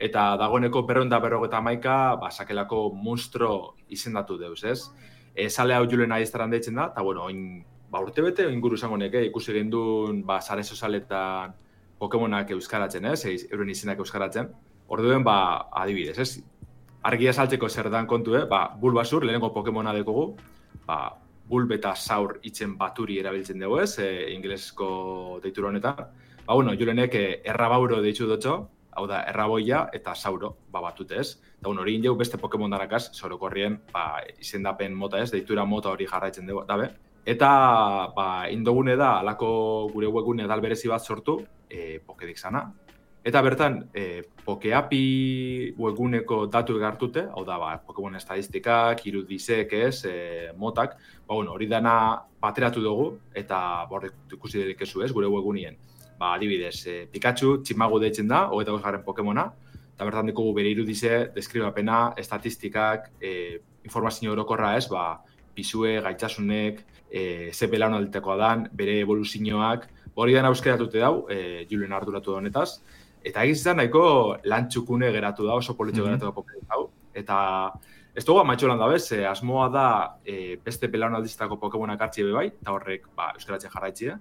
eta 0.03 0.32
dagoeneko 0.40 0.82
berronda 0.88 1.20
berrogeta 1.22 1.61
maika, 1.62 1.96
ba, 2.18 2.30
sakelako 2.30 2.88
monstro 2.94 3.76
izendatu 3.88 4.38
deuz, 4.40 4.62
ez? 4.64 4.80
E, 5.34 5.48
sale 5.48 5.76
hau 5.76 5.84
julen 5.88 6.12
aiztaran 6.12 6.50
deitzen 6.50 6.80
da, 6.80 6.88
eta 6.90 7.05
bueno, 7.07 7.28
oin, 7.30 7.62
ba, 7.90 8.00
urte 8.03 8.24
bete 8.24 8.48
inguru 8.50 8.78
izango 8.78 8.98
neke, 8.98 9.22
ikusi 9.28 9.55
gendun, 9.55 10.24
ba, 10.26 10.40
sare 10.40 10.64
sozialetan 10.64 11.55
Pokemonak 12.03 12.50
euskaratzen, 12.50 13.05
ez? 13.12 13.20
Eiz, 13.30 13.44
euren 13.53 13.68
izenak 13.70 14.00
euskaratzen. 14.03 14.48
Orduen, 14.90 15.22
ba, 15.22 15.36
adibidez, 15.84 16.16
ez? 16.18 16.42
Argia 17.07 17.30
saltzeko 17.30 17.68
zer 17.70 17.90
dan 17.94 18.09
kontu, 18.11 18.34
eh? 18.40 18.42
Ba, 18.50 18.64
bulbasur, 18.80 19.22
lehenengo 19.22 19.53
Pokemona 19.55 19.94
dekogu, 19.94 20.32
ba, 20.88 20.98
bulb 21.46 21.70
eta 21.78 21.94
saur 21.94 22.40
itzen 22.42 22.74
baturi 22.80 23.20
erabiltzen 23.22 23.62
dugu, 23.62 23.78
ez? 23.84 23.92
E, 24.03 24.11
inglesko 24.34 24.90
deitura 25.44 25.70
honetan. 25.70 26.03
Ba, 26.42 26.55
bueno, 26.57 26.74
julenek 26.74 27.14
eh, 27.14 27.26
errabauro 27.55 28.03
deitu 28.03 28.26
dutxo, 28.26 28.57
hau 28.93 29.07
da, 29.09 29.22
erraboia 29.28 29.86
eta 29.97 30.14
sauro, 30.14 30.57
ba, 30.72 30.82
batute 30.84 31.18
ez. 31.20 31.28
Eta, 31.38 31.68
bueno, 31.68 31.82
hori 31.82 31.97
indeu 31.97 32.14
beste 32.18 32.38
Pokemon 32.38 32.72
darakaz, 32.74 33.09
sorokorrien, 33.16 33.80
ba, 33.93 34.22
izendapen 34.40 34.95
mota 34.95 35.22
ez, 35.22 35.30
deitura 35.32 35.64
mota 35.64 35.93
hori 35.93 36.07
jarraitzen 36.11 36.47
dugu, 36.47 36.64
dabe. 36.68 36.90
Eta, 37.24 37.51
ba, 38.16 38.28
indogune 38.51 38.97
da, 38.99 39.18
alako 39.20 39.88
gure 39.93 40.11
webgune 40.11 40.49
dal 40.51 40.61
berezi 40.61 40.90
bat 40.90 41.05
sortu, 41.05 41.38
e, 41.70 42.01
Pokedexana. 42.07 42.66
Eta 43.22 43.40
bertan, 43.47 43.76
e, 43.95 44.24
Pokeapi 44.43 45.05
webguneko 45.78 46.49
datu 46.51 46.74
egartute, 46.80 47.28
hau 47.30 47.45
da, 47.47 47.61
ba, 47.62 47.76
Pokemon 47.86 48.18
estadistikak, 48.18 49.07
irudizek 49.07 49.72
ez, 49.78 50.05
e, 50.05 50.51
motak, 50.59 50.99
ba, 51.22 51.36
bueno, 51.36 51.55
hori 51.55 51.70
dana 51.70 51.95
bateratu 52.43 52.82
dugu, 52.82 53.09
eta 53.32 53.86
borre 53.88 54.11
ikusi 54.32 54.59
delik 54.59 54.82
ez, 54.82 55.12
gure 55.14 55.30
webgunien. 55.30 55.78
Ba, 56.22 56.36
adibidez, 56.36 56.86
e, 56.86 56.92
Pikachu, 57.10 57.56
tximagu 57.66 57.98
deitzen 57.98 58.28
da, 58.30 58.44
hogeita 58.54 58.76
garren 58.84 59.02
Pokemona, 59.02 59.48
eta 59.96 60.06
bertan 60.06 60.28
ditugu 60.30 60.52
bere 60.54 60.70
irudize, 60.70 61.32
deskribapena, 61.34 62.12
estatistikak, 62.22 63.08
e, 63.18 63.58
informazio 63.82 64.30
orokorra 64.36 64.76
ez, 64.78 64.84
ba, 64.92 65.16
pisue, 65.56 65.96
gaitzasunek, 66.04 66.78
e, 67.10 67.50
ze 67.52 67.66
belaunalditekoa 67.66 68.36
dan, 68.38 68.68
bere 68.72 69.00
evoluzioak, 69.02 69.88
hori 70.14 70.36
dena 70.38 70.52
euskeratute 70.54 71.02
dau, 71.02 71.26
e, 71.28 71.66
Julen 71.68 71.92
arduratu 71.92 72.30
da 72.30 72.38
honetaz, 72.38 72.68
eta 73.24 73.42
egiz 73.42 73.64
da 73.64 73.74
nahiko 73.74 74.36
lantxukune 74.44 75.10
geratu 75.10 75.46
da, 75.48 75.54
oso 75.58 75.74
politxo 75.74 76.04
Mhm. 76.04 76.20
geratu 76.20 76.30
da 76.30 76.76
hau, 76.76 76.90
eta 77.14 77.72
ez 78.14 78.24
dugu 78.24 78.40
amaitxo 78.40 78.68
lan 78.68 78.78
da 78.78 78.86
bez, 78.86 79.10
e, 79.10 79.24
asmoa 79.26 79.68
da 79.68 80.18
e, 80.24 80.56
beste 80.64 80.86
belaunaldiztako 80.86 81.58
Pokemonak 81.58 82.00
hartzi 82.00 82.22
ebe 82.22 82.32
bai, 82.32 82.46
eta 82.46 82.70
horrek 82.70 83.08
ba, 83.16 83.32
euskaratzen 83.34 83.70
jarraitzia, 83.74 84.20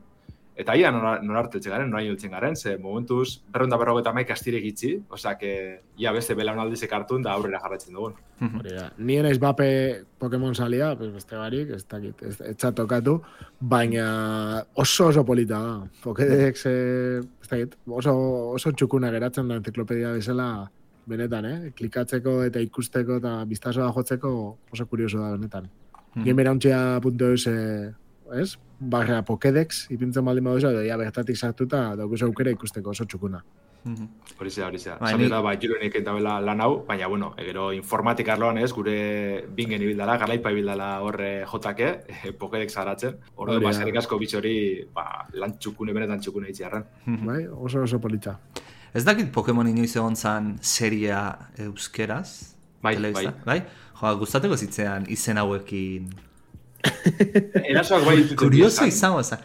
Eta 0.55 0.75
ia 0.75 0.91
nora, 0.91 1.13
nora 1.23 1.39
harteltzen 1.45 1.71
garen, 1.71 1.89
nora 1.89 2.03
hiltzen 2.03 2.33
garen, 2.35 2.55
ze 2.55 2.75
momentuz 2.77 3.41
berronda 3.53 3.77
berrogeta 3.79 4.11
maik 4.13 4.33
astire 4.33 4.59
gitzi, 4.61 4.91
osea, 5.09 5.37
que 5.39 5.51
ia 5.97 6.11
beste 6.11 6.35
belaunaldizek 6.35 6.91
hartun 6.91 7.23
da 7.23 7.31
aurrera 7.33 7.61
jarraitzen 7.63 7.95
dugun. 7.95 8.17
Mhm. 8.39 8.59
Hori 8.59 8.75
da. 8.75 8.89
Ni 8.97 9.17
naiz 9.23 9.39
bape 9.39 10.03
Pokemon 10.19 10.55
salia, 10.55 10.95
pues 10.97 11.13
beste 11.13 11.37
barik, 11.39 11.71
ez 11.71 11.85
dakit, 11.87 12.21
ez, 12.21 12.41
ez 12.41 12.57
tokatu, 12.75 13.21
baina 13.59 14.65
oso 14.75 15.07
oso 15.07 15.25
polita 15.25 15.59
da. 15.59 15.89
Pokédex, 16.03 16.65
eh, 16.65 17.21
ez 17.41 17.49
dakit, 17.49 17.77
oso, 17.87 18.13
oso 18.51 18.71
txukuna 18.71 19.11
geratzen 19.11 19.47
da 19.47 19.55
entziklopedia 19.55 20.11
bezala, 20.11 20.69
benetan, 21.07 21.45
eh? 21.45 21.71
Klikatzeko 21.77 22.41
eta 22.43 22.59
ikusteko 22.59 23.17
eta 23.21 23.37
biztasoa 23.49 23.91
jotzeko 23.95 24.33
oso 24.71 24.85
kurioso 24.85 25.19
da 25.23 25.31
benetan. 25.37 25.69
Mhm. 26.15 26.25
Gamerauntxea.eus, 26.27 27.47
eh, 27.47 27.93
ez? 28.39 28.57
Barra 28.79 29.21
Pokédex, 29.23 29.88
ipintzen 29.93 30.25
baldin 30.25 30.43
baduzu, 30.43 30.67
edo 30.71 30.82
ja 30.82 30.97
bertatik 30.97 31.36
sartuta 31.38 31.95
daukuzu 31.95 32.25
aukera 32.25 32.51
ikusteko 32.51 32.89
oso 32.89 33.05
txukuna. 33.05 33.43
Mhm. 33.84 34.07
Hori 34.39 34.49
zera, 34.51 34.67
hori 34.67 34.77
zera. 34.79 34.97
Bai, 34.99 35.13
Bai, 35.13 35.23
ni- 35.23 35.29
da, 35.29 35.39
bai, 35.41 35.55
jiroenik 35.57 35.95
entabela 35.95 36.39
lan 36.41 36.59
hau, 36.61 36.84
baina, 36.86 37.07
bueno, 37.07 37.34
egero 37.38 37.71
informatik 37.73 38.27
arloan 38.29 38.57
ez, 38.59 38.71
gure 38.73 39.45
bingen 39.55 39.82
ibildala, 39.82 40.17
garaipa 40.21 40.51
ibildala 40.51 40.99
horre 41.01 41.45
jotake, 41.49 41.88
eh, 42.07 42.32
Pokédex 42.39 42.75
garatzen. 42.75 43.15
Ordu, 43.36 43.55
Hori 43.55 43.65
ba, 43.65 43.73
zerik 43.73 43.97
asko 43.97 44.19
bitx 44.19 44.36
hori, 44.38 44.55
ba, 44.93 45.25
lan 45.34 45.57
txukune, 45.57 45.93
benetan 45.93 46.19
txukune 46.19 46.49
itziarren. 46.49 46.86
Mhm. 47.05 47.25
Bai? 47.25 47.47
Oso 47.47 47.82
oso 47.82 47.99
polita. 47.99 48.39
Ez 48.93 49.03
dakit 49.05 49.32
Pokemon 49.32 49.67
inoiz 49.67 49.95
egon 49.95 50.15
zan 50.15 50.57
seria 50.61 51.38
euskeraz? 51.57 52.55
Bai, 52.84 52.95
telebista, 52.95 53.34
bai. 53.45 53.61
Jo, 54.01 54.15
gustatuko 54.17 54.57
zitzean 54.57 55.05
izen 55.09 55.38
hauekin. 55.38 56.09
Erasoak 57.71 58.05
bai 58.05 58.17
ditut. 58.23 58.37
Kurioso 58.37 58.85
izango 58.85 59.23
zen. 59.23 59.39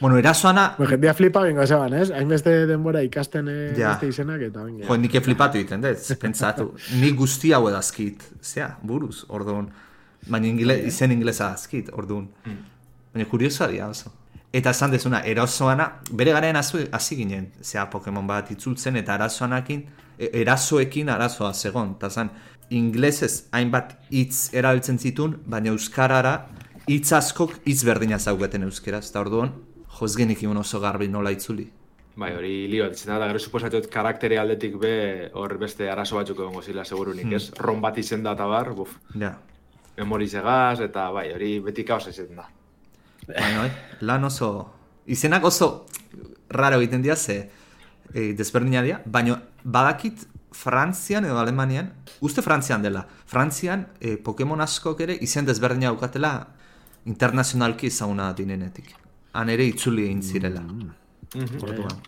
Bueno, 0.00 0.16
erasoana, 0.18 0.74
Bueno, 0.78 0.90
jendia 0.90 1.12
flipa 1.14 1.42
bingo 1.44 1.64
zeban, 1.66 1.92
ez? 1.94 2.10
Hainbeste 2.10 2.66
denbora 2.66 3.02
ikasten 3.06 3.48
eh, 3.48 3.74
Ja. 3.78 3.90
beste 3.92 4.08
izenak 4.08 4.40
eta 4.42 4.64
bingo. 4.64 4.84
jo, 4.88 4.96
nik 4.98 5.14
flipatu 5.22 5.58
egiten 5.58 5.80
dut, 5.84 6.08
pentsatu. 6.18 6.72
Ni 6.98 7.12
guzti 7.12 7.52
hau 7.52 7.68
edazkit, 7.68 8.24
zea, 8.42 8.76
buruz, 8.82 9.24
orduan. 9.28 9.68
Baina 10.26 10.46
ingile, 10.48 10.74
izen 10.86 11.12
inglesa 11.12 11.50
dazkit, 11.52 11.90
orduan. 11.92 12.26
Baina 13.14 13.28
kuriosoa 13.30 13.68
dira 13.68 13.88
oso. 13.88 14.10
Eta 14.52 14.70
esan 14.70 14.90
dezuna, 14.90 15.20
erasoana, 15.24 15.86
bere 16.12 16.32
garen 16.32 16.56
hasi 16.56 17.16
ginen, 17.16 17.52
zea 17.62 17.86
Pokemon 17.90 18.26
bat 18.26 18.50
itzultzen, 18.50 18.96
eta 18.96 19.14
erasoanakin, 19.14 19.84
e- 20.18 20.30
erasoekin 20.42 21.08
arazoa 21.08 21.52
zegon. 21.54 21.94
Eta 21.96 22.10
zan, 22.10 22.30
inglesez 22.70 23.44
hainbat 23.52 23.94
hitz 24.10 24.50
erabiltzen 24.52 24.98
zitun, 24.98 25.38
baina 25.46 25.70
euskarara 25.70 26.48
hitz 26.88 27.12
askok 27.12 27.58
hitz 27.66 27.82
berdina 27.84 28.18
zauketen 28.18 28.66
euskeraz. 28.66 29.08
Eta 29.10 29.20
orduan, 29.20 29.52
joz 29.98 30.16
genikin 30.16 30.56
oso 30.56 30.80
garbi 30.80 31.08
nola 31.08 31.32
itzuli. 31.34 31.68
Bai, 32.16 32.34
hori 32.36 32.66
lio, 32.68 32.88
ditzen 32.92 33.14
da, 33.14 33.26
gero 33.30 33.40
suposatut 33.40 33.86
karaktere 33.92 34.36
aldetik 34.38 34.74
be, 34.80 35.30
hor 35.32 35.54
beste 35.60 35.88
arazo 35.88 36.18
batzuk 36.18 36.42
egongo 36.42 36.60
zila 36.60 36.84
segurunik, 36.84 37.30
ez? 37.32 37.46
Ron 37.56 37.80
bat 37.80 37.96
izen 37.98 38.22
da 38.22 38.34
eta 38.36 38.46
bar, 38.46 38.74
buf, 38.76 38.98
Ja. 39.16 39.38
memorizegaz, 39.96 40.80
eta 40.80 41.10
bai, 41.10 41.32
hori 41.32 41.58
beti 41.60 41.84
kaos 41.84 42.06
izen 42.08 42.36
da. 42.36 42.48
Baina, 43.26 43.58
bai, 43.62 43.72
lan 44.00 44.24
oso... 44.24 44.52
Izenak 45.06 45.42
oso 45.44 45.86
raro 46.48 46.76
egiten 46.78 47.02
dira, 47.02 47.16
ze 47.16 47.50
e, 48.14 48.32
desberdina 48.38 48.82
dira, 48.82 49.00
baina 49.04 49.40
badakit 49.64 50.26
Frantzian 50.52 51.24
edo 51.24 51.38
Alemanian, 51.40 51.88
uste 52.20 52.42
Frantzian 52.42 52.82
dela, 52.82 53.06
Frantzian 53.26 53.86
e, 54.00 54.16
Pokemon 54.16 54.60
askok 54.60 55.00
ere 55.00 55.16
izen 55.20 55.48
desberdina 55.48 55.88
daukatela 55.88 56.52
internazionalki 57.06 57.86
ezaguna 57.86 58.32
dinenetik. 58.32 58.94
Han 59.32 59.48
ere 59.48 59.64
itzuli 59.66 60.04
egin 60.04 60.22
zirela. 60.22 60.60
Mhm. 60.60 61.62
Orduan. 61.62 62.02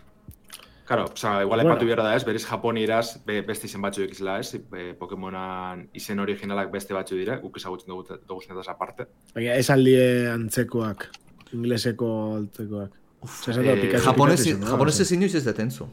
Claro, 0.85 1.05
oza, 1.05 1.41
igual 1.41 1.61
Bueno. 1.61 1.71
epatu 1.71 1.85
behar 1.87 2.03
da 2.03 2.15
ez, 2.15 2.23
berez 2.23 2.45
Japonieraz 2.45 3.17
be, 3.25 3.41
beste 3.41 3.65
izen 3.65 3.81
batzu 3.81 4.03
ikizela 4.03 4.37
ez, 4.39 4.53
e, 4.53 4.93
Pokemonan 4.93 5.89
izen 5.93 6.19
originalak 6.19 6.71
beste 6.71 6.93
batzu 6.93 7.15
dira, 7.15 7.37
guk 7.37 7.57
ezagutzen 7.57 7.87
dugu, 7.87 8.19
dugu 8.27 8.41
zenetaz 8.41 8.67
aparte. 8.69 9.07
Baina 9.33 9.55
ez 9.55 9.69
aldie 9.71 10.29
antzekoak, 10.29 11.07
ingleseko 11.53 12.35
altzekoak. 12.35 12.91
Uf, 13.21 13.47
eh, 13.49 13.99
Japonez, 14.03 15.11
inoiz 15.11 15.33
ez 15.33 15.43
dut 15.43 15.59
entzun. 15.59 15.89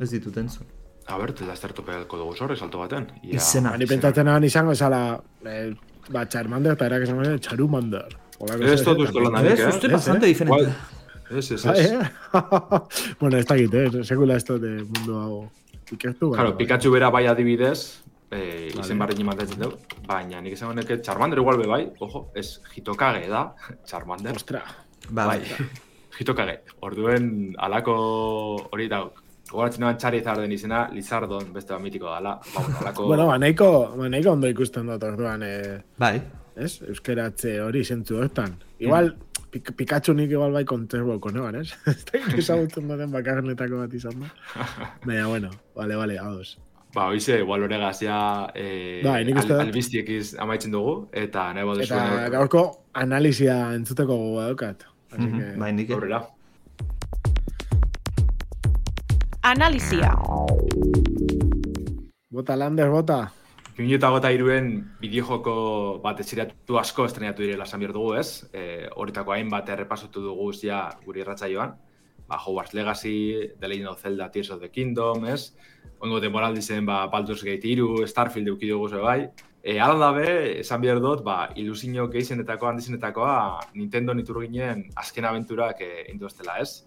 Ez 0.00 0.10
ditut 0.10 0.36
entzun. 0.36 0.66
A 1.06 1.16
ber, 1.16 1.30
ez 1.30 1.46
da 1.46 1.52
aztertu 1.52 1.84
pegalko 1.84 2.18
dugu 2.18 2.34
zorre, 2.34 2.56
salto 2.56 2.78
baten. 2.78 3.06
Ia, 3.22 3.36
Izena. 3.36 3.76
Ni 3.76 3.86
pentsatzen 3.86 4.26
nahan 4.26 4.44
izango 4.44 4.72
esala, 4.72 5.22
eh, 5.44 5.72
ba, 6.10 6.24
Charmander 6.28 6.72
eta 6.76 6.86
erak 6.88 7.02
esan 7.06 7.18
garen, 7.22 7.38
Charumander. 7.40 8.16
Ez 8.62 8.82
dut 8.86 9.00
uste 9.02 9.20
lan 9.24 9.46
Ez, 9.46 9.58
eh? 9.60 9.68
uste 9.68 9.86
Ez, 9.88 9.92
bastante 9.92 10.26
eh? 10.26 10.28
diferente. 10.28 10.64
Bai. 10.64 11.38
Ez, 11.38 11.50
ez, 11.52 11.64
ez. 11.66 11.90
eh? 11.92 12.10
bueno, 13.20 13.36
ez 13.36 13.46
dakit, 13.46 13.74
eh? 13.74 14.04
Sekula 14.04 14.36
ez 14.38 14.44
dut 14.48 14.62
eh, 14.64 14.82
mundu 14.84 15.16
hau 15.18 15.40
ikertu. 15.92 16.30
Claro, 16.32 16.52
baina- 16.52 16.56
Pikachu 16.60 16.92
bera 16.94 17.10
bai 17.10 17.26
adibidez, 17.26 18.02
eh, 18.30 18.68
izen 18.78 18.98
barri 19.00 19.24
mantentzen 19.24 19.60
dugu, 19.60 19.76
baina 20.06 20.40
nik 20.40 20.52
esan 20.56 20.70
honeke 20.74 21.00
Charmander 21.02 21.38
igual 21.42 21.58
be 21.58 21.66
bai, 21.66 21.82
ojo, 22.00 22.28
ez 22.34 22.60
Hitokage 22.76 23.28
da, 23.28 23.54
Charmander. 23.88 24.36
Ostra. 24.36 24.62
Ba, 25.10 25.26
bai. 25.26 25.42
Hitokage. 26.18 26.60
Orduen 26.82 27.54
alako 27.58 27.94
hori 28.72 28.88
gogoratzen 29.50 29.80
nahan 29.80 29.98
Charizarden 29.98 30.52
izena, 30.52 30.88
Lizardon 30.92 31.52
beste 31.54 31.72
bat 31.72 31.82
mitiko 31.82 32.06
dala. 32.10 32.34
Ba, 32.54 32.60
bueno, 32.62 32.78
alako... 32.82 33.06
Bueno, 33.06 33.26
ba, 33.30 33.38
nahiko, 33.38 33.70
ba, 33.96 34.08
nahiko 34.12 34.32
ondo 34.36 34.48
ikusten 34.52 34.86
dut 34.86 35.02
orduan, 35.08 35.42
eh, 35.46 35.78
Bai. 35.98 36.20
ez? 36.56 36.82
Euskeratze 36.88 37.60
hori 37.64 37.84
zentzu 37.84 38.18
hortan. 38.20 38.56
Igual, 38.78 39.14
pik 39.50 39.72
Pikachu 39.78 40.12
nik 40.14 40.30
igual 40.30 40.52
bai 40.52 40.64
konterboko, 40.68 41.30
neban, 41.32 41.56
ez? 41.62 41.72
Ez 41.88 42.04
da 42.12 42.20
ezagutzen 42.36 42.88
duten 42.88 43.10
bakarrenetako 43.14 43.78
bat 43.86 43.94
izan 43.94 44.20
da. 44.20 44.32
Baina, 45.06 45.26
bueno, 45.28 45.50
vale, 45.76 45.96
vale, 45.96 46.18
ados. 46.18 46.58
Ba, 46.94 47.06
hoize, 47.12 47.38
igual 47.40 47.62
horegaz 47.66 47.98
ja 48.02 48.18
eh, 48.56 49.00
uste 49.04 49.38
al, 49.38 49.48
dut- 49.48 49.60
albiztiekiz 49.66 50.34
amaitzen 50.40 50.72
dugu, 50.72 51.08
eta 51.12 51.50
nahi 51.54 51.66
baduzu 51.68 51.84
Eta 51.94 52.28
gaurko 52.32 52.62
analizia 52.94 53.58
entzuteko 53.76 54.16
gogoa 54.16 54.46
daukat. 54.50 54.84
Mhm, 55.16 55.38
que, 55.38 55.52
Bai, 55.60 55.72
nik. 55.72 55.90
aurrera. 55.96 56.22
Analizia. 59.48 60.12
Bota 62.28 62.54
Lander, 62.54 62.90
bota. 62.92 63.30
2008 63.78 64.32
iruen 64.36 64.66
bideojoko 65.00 65.54
bat 66.04 66.20
eziratu 66.20 66.76
asko 66.76 67.06
estrenatu 67.08 67.46
direla 67.46 67.64
esan 67.64 67.80
behar 67.80 67.94
dugu, 67.96 68.10
ez? 68.20 68.44
E, 68.52 68.90
horitako 68.92 69.32
hainbat 69.32 69.70
errepasatu 69.72 70.20
dugu 70.26 70.50
ja 70.60 70.82
guri 71.06 71.24
irratsaioan. 71.24 71.72
Ba, 72.28 72.36
Hogwarts 72.36 72.74
Legacy, 72.76 73.14
The 73.58 73.68
Legend 73.72 73.88
of 73.88 74.02
Zelda 74.02 74.28
Tears 74.30 74.50
of 74.50 74.60
the 74.60 74.68
Kingdom, 74.68 75.24
ez? 75.24 75.54
Oingo 75.98 76.20
temporal 76.20 76.54
dizen, 76.54 76.84
ba, 76.84 77.06
Baldur's 77.08 77.42
Gate 77.42 77.72
3, 77.72 78.04
Starfield 78.06 78.52
euki 78.52 78.68
dugu 78.68 78.90
ze 78.90 79.00
bai. 79.00 79.30
E, 79.62 79.80
Alan 79.80 80.04
dabe, 80.04 80.60
esan 80.60 80.84
behar 80.84 81.00
dut, 81.00 81.24
ba, 81.24 81.54
ilusio 81.56 82.10
geizenetakoa, 82.12 82.74
handizenetakoa, 82.74 83.60
Nintendo 83.80 84.12
nitur 84.12 84.42
ginen 84.44 84.90
azken 84.94 85.24
abenturak 85.24 85.80
e, 85.80 86.04
induztela, 86.12 86.60
ez? 86.60 86.84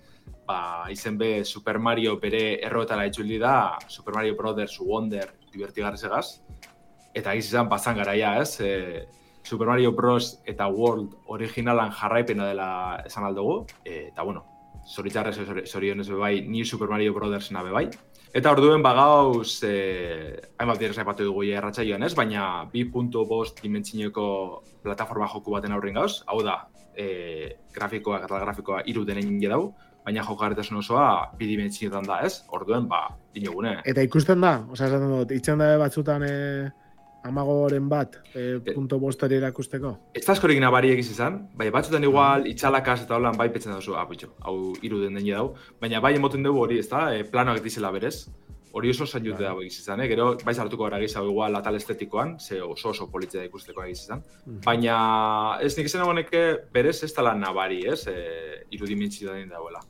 Ba, 0.48 0.88
izen 0.92 1.18
be 1.18 1.46
Super 1.46 1.80
Mario 1.80 2.18
bere 2.20 2.60
erroetara 2.66 3.06
itzuli 3.08 3.38
da, 3.40 3.78
Super 3.88 4.16
Mario 4.16 4.36
Brothers 4.36 4.80
Wonder 4.80 5.34
divertigarrezegaz. 5.54 6.42
Eta 7.14 7.34
egiz 7.34 7.50
izan 7.50 7.70
bazan 7.70 7.98
garaia, 7.98 8.38
ez? 8.42 8.60
E, 8.60 9.08
Super 9.44 9.68
Mario 9.68 9.92
Bros. 9.92 10.42
eta 10.46 10.68
World 10.68 11.16
originalan 11.28 11.92
jarraipena 11.92 12.48
dela 12.48 12.72
esan 13.06 13.26
aldugu. 13.26 13.66
E, 13.84 14.08
eta 14.12 14.24
bueno, 14.24 14.46
zoritxarrez 14.88 15.68
zorionez 15.68 16.08
be 16.10 16.16
bai, 16.16 16.42
ni 16.42 16.66
Super 16.66 16.90
Mario 16.90 17.14
Brothers 17.14 17.52
nabe 17.52 17.72
bai. 17.72 17.90
Eta 18.34 18.52
orduen 18.52 18.84
bagauz, 18.84 19.62
e, 19.68 20.40
hainbat 20.58 20.80
dira 20.80 20.94
zaipatu 20.94 21.26
dugu 21.28 21.44
ja 21.44 21.58
erratsaioan 21.60 22.04
ez, 22.08 22.14
baina 22.16 22.66
2.5 22.72 23.60
dimentsineko 23.62 24.26
plataforma 24.84 25.28
joku 25.28 25.52
baten 25.52 25.76
aurren 25.76 26.00
gauz, 26.00 26.22
hau 26.28 26.40
da, 26.44 26.62
e, 26.96 27.58
grafikoa, 27.76 28.22
grafikoa 28.24 28.84
iru 28.88 29.04
denen 29.04 29.36
dau, 29.42 29.74
baina 30.06 30.24
jokarretasun 30.26 30.82
osoa 30.82 31.08
bi 31.38 31.48
dimentsioetan 31.52 32.08
da 32.08 32.22
ez, 32.26 32.42
orduen, 32.50 32.88
ba, 32.90 33.08
dinogune. 33.36 33.80
Eta 33.86 34.06
ikusten 34.06 34.42
da, 34.42 34.58
osea, 34.72 34.88
esaten 34.88 35.12
dut, 35.14 35.34
itzen 35.36 35.62
da 35.62 35.76
batzutan 35.82 36.26
eh, 36.28 36.70
amagoren 37.24 37.88
bat, 37.90 38.18
eh, 38.34 38.58
punto 38.74 38.98
bosteri 39.00 39.38
erakusteko. 39.38 39.94
Ez 40.18 40.24
da 40.26 40.34
askorik 40.34 40.60
nabari 40.62 40.92
egiz 40.96 41.12
izan, 41.14 41.38
bai, 41.58 41.70
batzutan 41.74 42.04
igual 42.08 42.48
itxalakaz 42.50 43.02
eta 43.06 43.18
holan 43.18 43.38
bai 43.38 43.52
petzen 43.54 43.76
duzu, 43.76 43.96
ah, 43.96 44.08
hau 44.48 44.58
iru 44.82 45.04
den 45.04 45.20
den 45.20 45.30
dau, 45.30 45.54
baina 45.82 46.02
bai 46.02 46.16
emoten 46.16 46.44
dugu 46.44 46.66
hori, 46.66 46.80
ez 46.80 46.90
da, 46.90 47.12
e, 47.14 47.24
planoak 47.24 47.62
dizela 47.64 47.92
berez, 47.92 48.30
hori 48.74 48.90
oso 48.90 49.06
zain 49.06 49.26
jute 49.26 49.44
dago 49.44 49.62
egiz 49.62 49.80
izan, 49.82 50.02
eh? 50.04 50.08
gero 50.12 50.32
bai 50.46 50.54
sartuko 50.56 50.88
gara 50.88 51.00
gizau 51.02 51.26
igual 51.30 51.56
atal 51.60 51.76
estetikoan, 51.76 52.38
ze 52.40 52.62
oso 52.62 52.90
oso 52.90 53.10
politzea 53.12 53.44
ikusteko 53.48 53.84
egiz 53.84 54.04
izan, 54.06 54.24
baina 54.66 54.98
ez 55.62 55.74
nik 55.78 55.90
izan 55.90 56.06
honeke 56.08 56.44
berez 56.74 57.02
ez 57.04 57.12
tala 57.14 57.34
nabari, 57.36 57.82
ez, 57.88 58.06
e, 58.08 58.66
irudimentzio 58.72 59.34
den 59.34 59.50
dauela. 59.50 59.82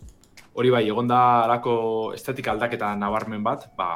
Hori 0.54 0.72
bai, 0.74 0.88
egon 0.90 1.08
da 1.08 1.22
alako 1.44 1.74
estetika 2.16 2.52
aldaketa 2.52 2.96
nabarmen 3.00 3.44
bat, 3.44 3.70
ba, 3.78 3.92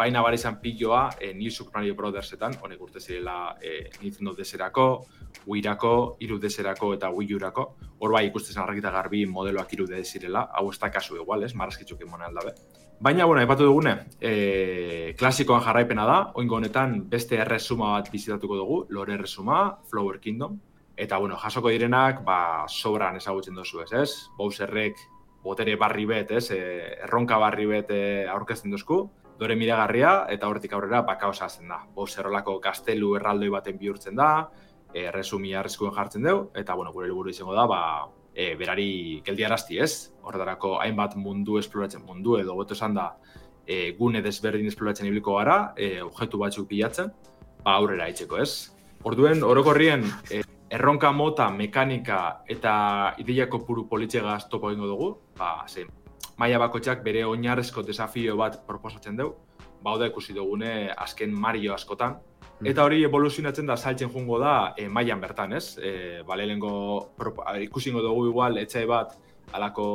bai 0.00 0.08
nabari 0.14 0.38
izan 0.40 0.60
piloa 0.62 1.10
e, 1.20 1.34
New 1.34 1.50
Super 1.50 1.80
Mario 1.80 1.96
Brothersetan, 1.98 2.54
honek 2.62 2.80
urte 2.80 3.00
zirela 3.00 3.56
e, 3.60 3.90
Nintendo 4.00 4.32
DS-erako, 4.38 4.86
Wii-rako, 5.46 6.16
3DS-erako 6.20 6.94
eta 6.96 7.10
Wii 7.14 7.34
U-rako. 7.36 7.66
Hor 8.00 8.14
bai 8.14 8.24
ikusten 8.30 8.62
argita 8.62 8.90
garbi 8.94 9.26
modeloak 9.28 9.68
3D 9.72 10.00
zirela, 10.04 10.46
hau 10.56 10.70
ez 10.72 10.78
da 10.80 10.90
kasu 10.90 11.20
igual, 11.20 11.44
ez, 11.44 11.52
marrazkitzuk 11.54 12.00
emona 12.06 12.30
aldabe. 12.30 12.54
Baina, 13.00 13.24
bueno, 13.24 13.40
aipatu 13.40 13.64
dugune, 13.64 13.94
e, 14.20 15.14
klasikoan 15.16 15.62
jarraipena 15.64 16.02
da, 16.04 16.16
oingo 16.36 16.58
honetan 16.58 16.98
beste 17.08 17.38
erresuma 17.40 17.94
bat 17.94 18.10
bizitatuko 18.12 18.58
dugu, 18.58 18.76
lore 18.92 19.14
erresuma, 19.14 19.60
Flower 19.88 20.18
Kingdom, 20.20 20.58
eta, 21.00 21.16
bueno, 21.16 21.38
jasoko 21.40 21.72
direnak, 21.72 22.20
ba, 22.26 22.66
sobran 22.68 23.16
ezagutzen 23.16 23.56
dozu 23.56 23.80
ez, 23.86 23.88
ez? 24.02 24.10
Bowserrek 24.36 25.00
botere 25.40 25.78
barri 25.80 26.04
bet, 26.04 26.34
ez? 26.36 26.50
E, 26.52 26.60
erronka 27.06 27.40
barri 27.40 27.64
bet 27.72 27.88
e, 27.96 28.02
aurkezten 28.28 28.76
duzku, 28.76 29.00
dore 29.40 29.56
miragarria, 29.56 30.26
eta 30.28 30.52
hortik 30.52 30.76
aurrera 30.76 31.00
bakaosa 31.08 31.48
hazen 31.48 31.72
da. 31.72 31.80
Bowser 31.96 32.28
olako 32.28 32.58
gaztelu 32.60 33.14
erraldoi 33.16 33.48
baten 33.56 33.80
bihurtzen 33.80 34.20
da, 34.20 34.50
e, 34.92 35.08
resumi 35.10 35.56
jartzen 35.56 36.28
dugu, 36.28 36.50
eta, 36.52 36.76
bueno, 36.76 36.92
gure 36.92 37.08
helburu 37.08 37.32
izango 37.32 37.56
da, 37.56 37.64
ba, 37.64 37.82
e, 38.40 38.54
berari 38.56 39.20
geldiarazti 39.26 39.78
ez, 39.84 40.10
horretarako 40.24 40.78
hainbat 40.80 41.16
mundu 41.20 41.58
esploratzen 41.60 42.04
mundu 42.06 42.38
edo 42.40 42.56
goto 42.56 42.76
esan 42.78 42.96
da 42.96 43.10
e, 43.66 43.92
gune 43.98 44.22
desberdin 44.24 44.70
esploratzen 44.70 45.08
ibiliko 45.10 45.36
gara, 45.36 45.58
e, 45.76 45.98
objektu 46.04 46.40
batzuk 46.40 46.68
bilatzen, 46.70 47.12
ba 47.64 47.76
aurrera 47.76 48.08
aitzeko 48.08 48.40
ez. 48.40 48.72
Orduen, 49.04 49.44
orokorrien, 49.44 50.04
e, 50.30 50.42
erronka 50.70 51.12
mota, 51.12 51.50
mekanika 51.50 52.20
eta 52.48 52.72
ideiako 53.20 53.62
puru 53.66 53.86
politxegaz 53.90 54.46
topo 54.48 54.70
egingo 54.70 54.88
dugu, 54.90 55.10
ba, 55.38 55.52
ze, 55.68 55.86
maila 56.40 56.60
bakotxak 56.64 57.04
bere 57.04 57.24
oinarrezko 57.28 57.84
desafio 57.84 58.36
bat 58.40 58.60
proposatzen 58.66 59.20
dugu, 59.20 59.36
ba, 59.84 59.96
da 60.00 60.08
ikusi 60.08 60.36
dugune 60.36 60.90
azken 60.96 61.34
Mario 61.34 61.74
askotan, 61.76 62.18
Eta 62.60 62.84
hori 62.84 63.00
evoluzionatzen 63.06 63.70
da 63.70 63.76
saltzen 63.76 64.10
jungo 64.12 64.36
da 64.38 64.74
e, 64.76 64.86
mailan 64.92 65.20
bertan, 65.22 65.54
ez? 65.56 65.78
E, 65.80 66.20
ba, 66.28 66.36
lehenengo 66.36 67.12
ikusingo 67.64 68.02
dugu 68.04 68.26
igual 68.28 68.58
etxai 68.60 68.84
bat 68.88 69.14
alako 69.56 69.86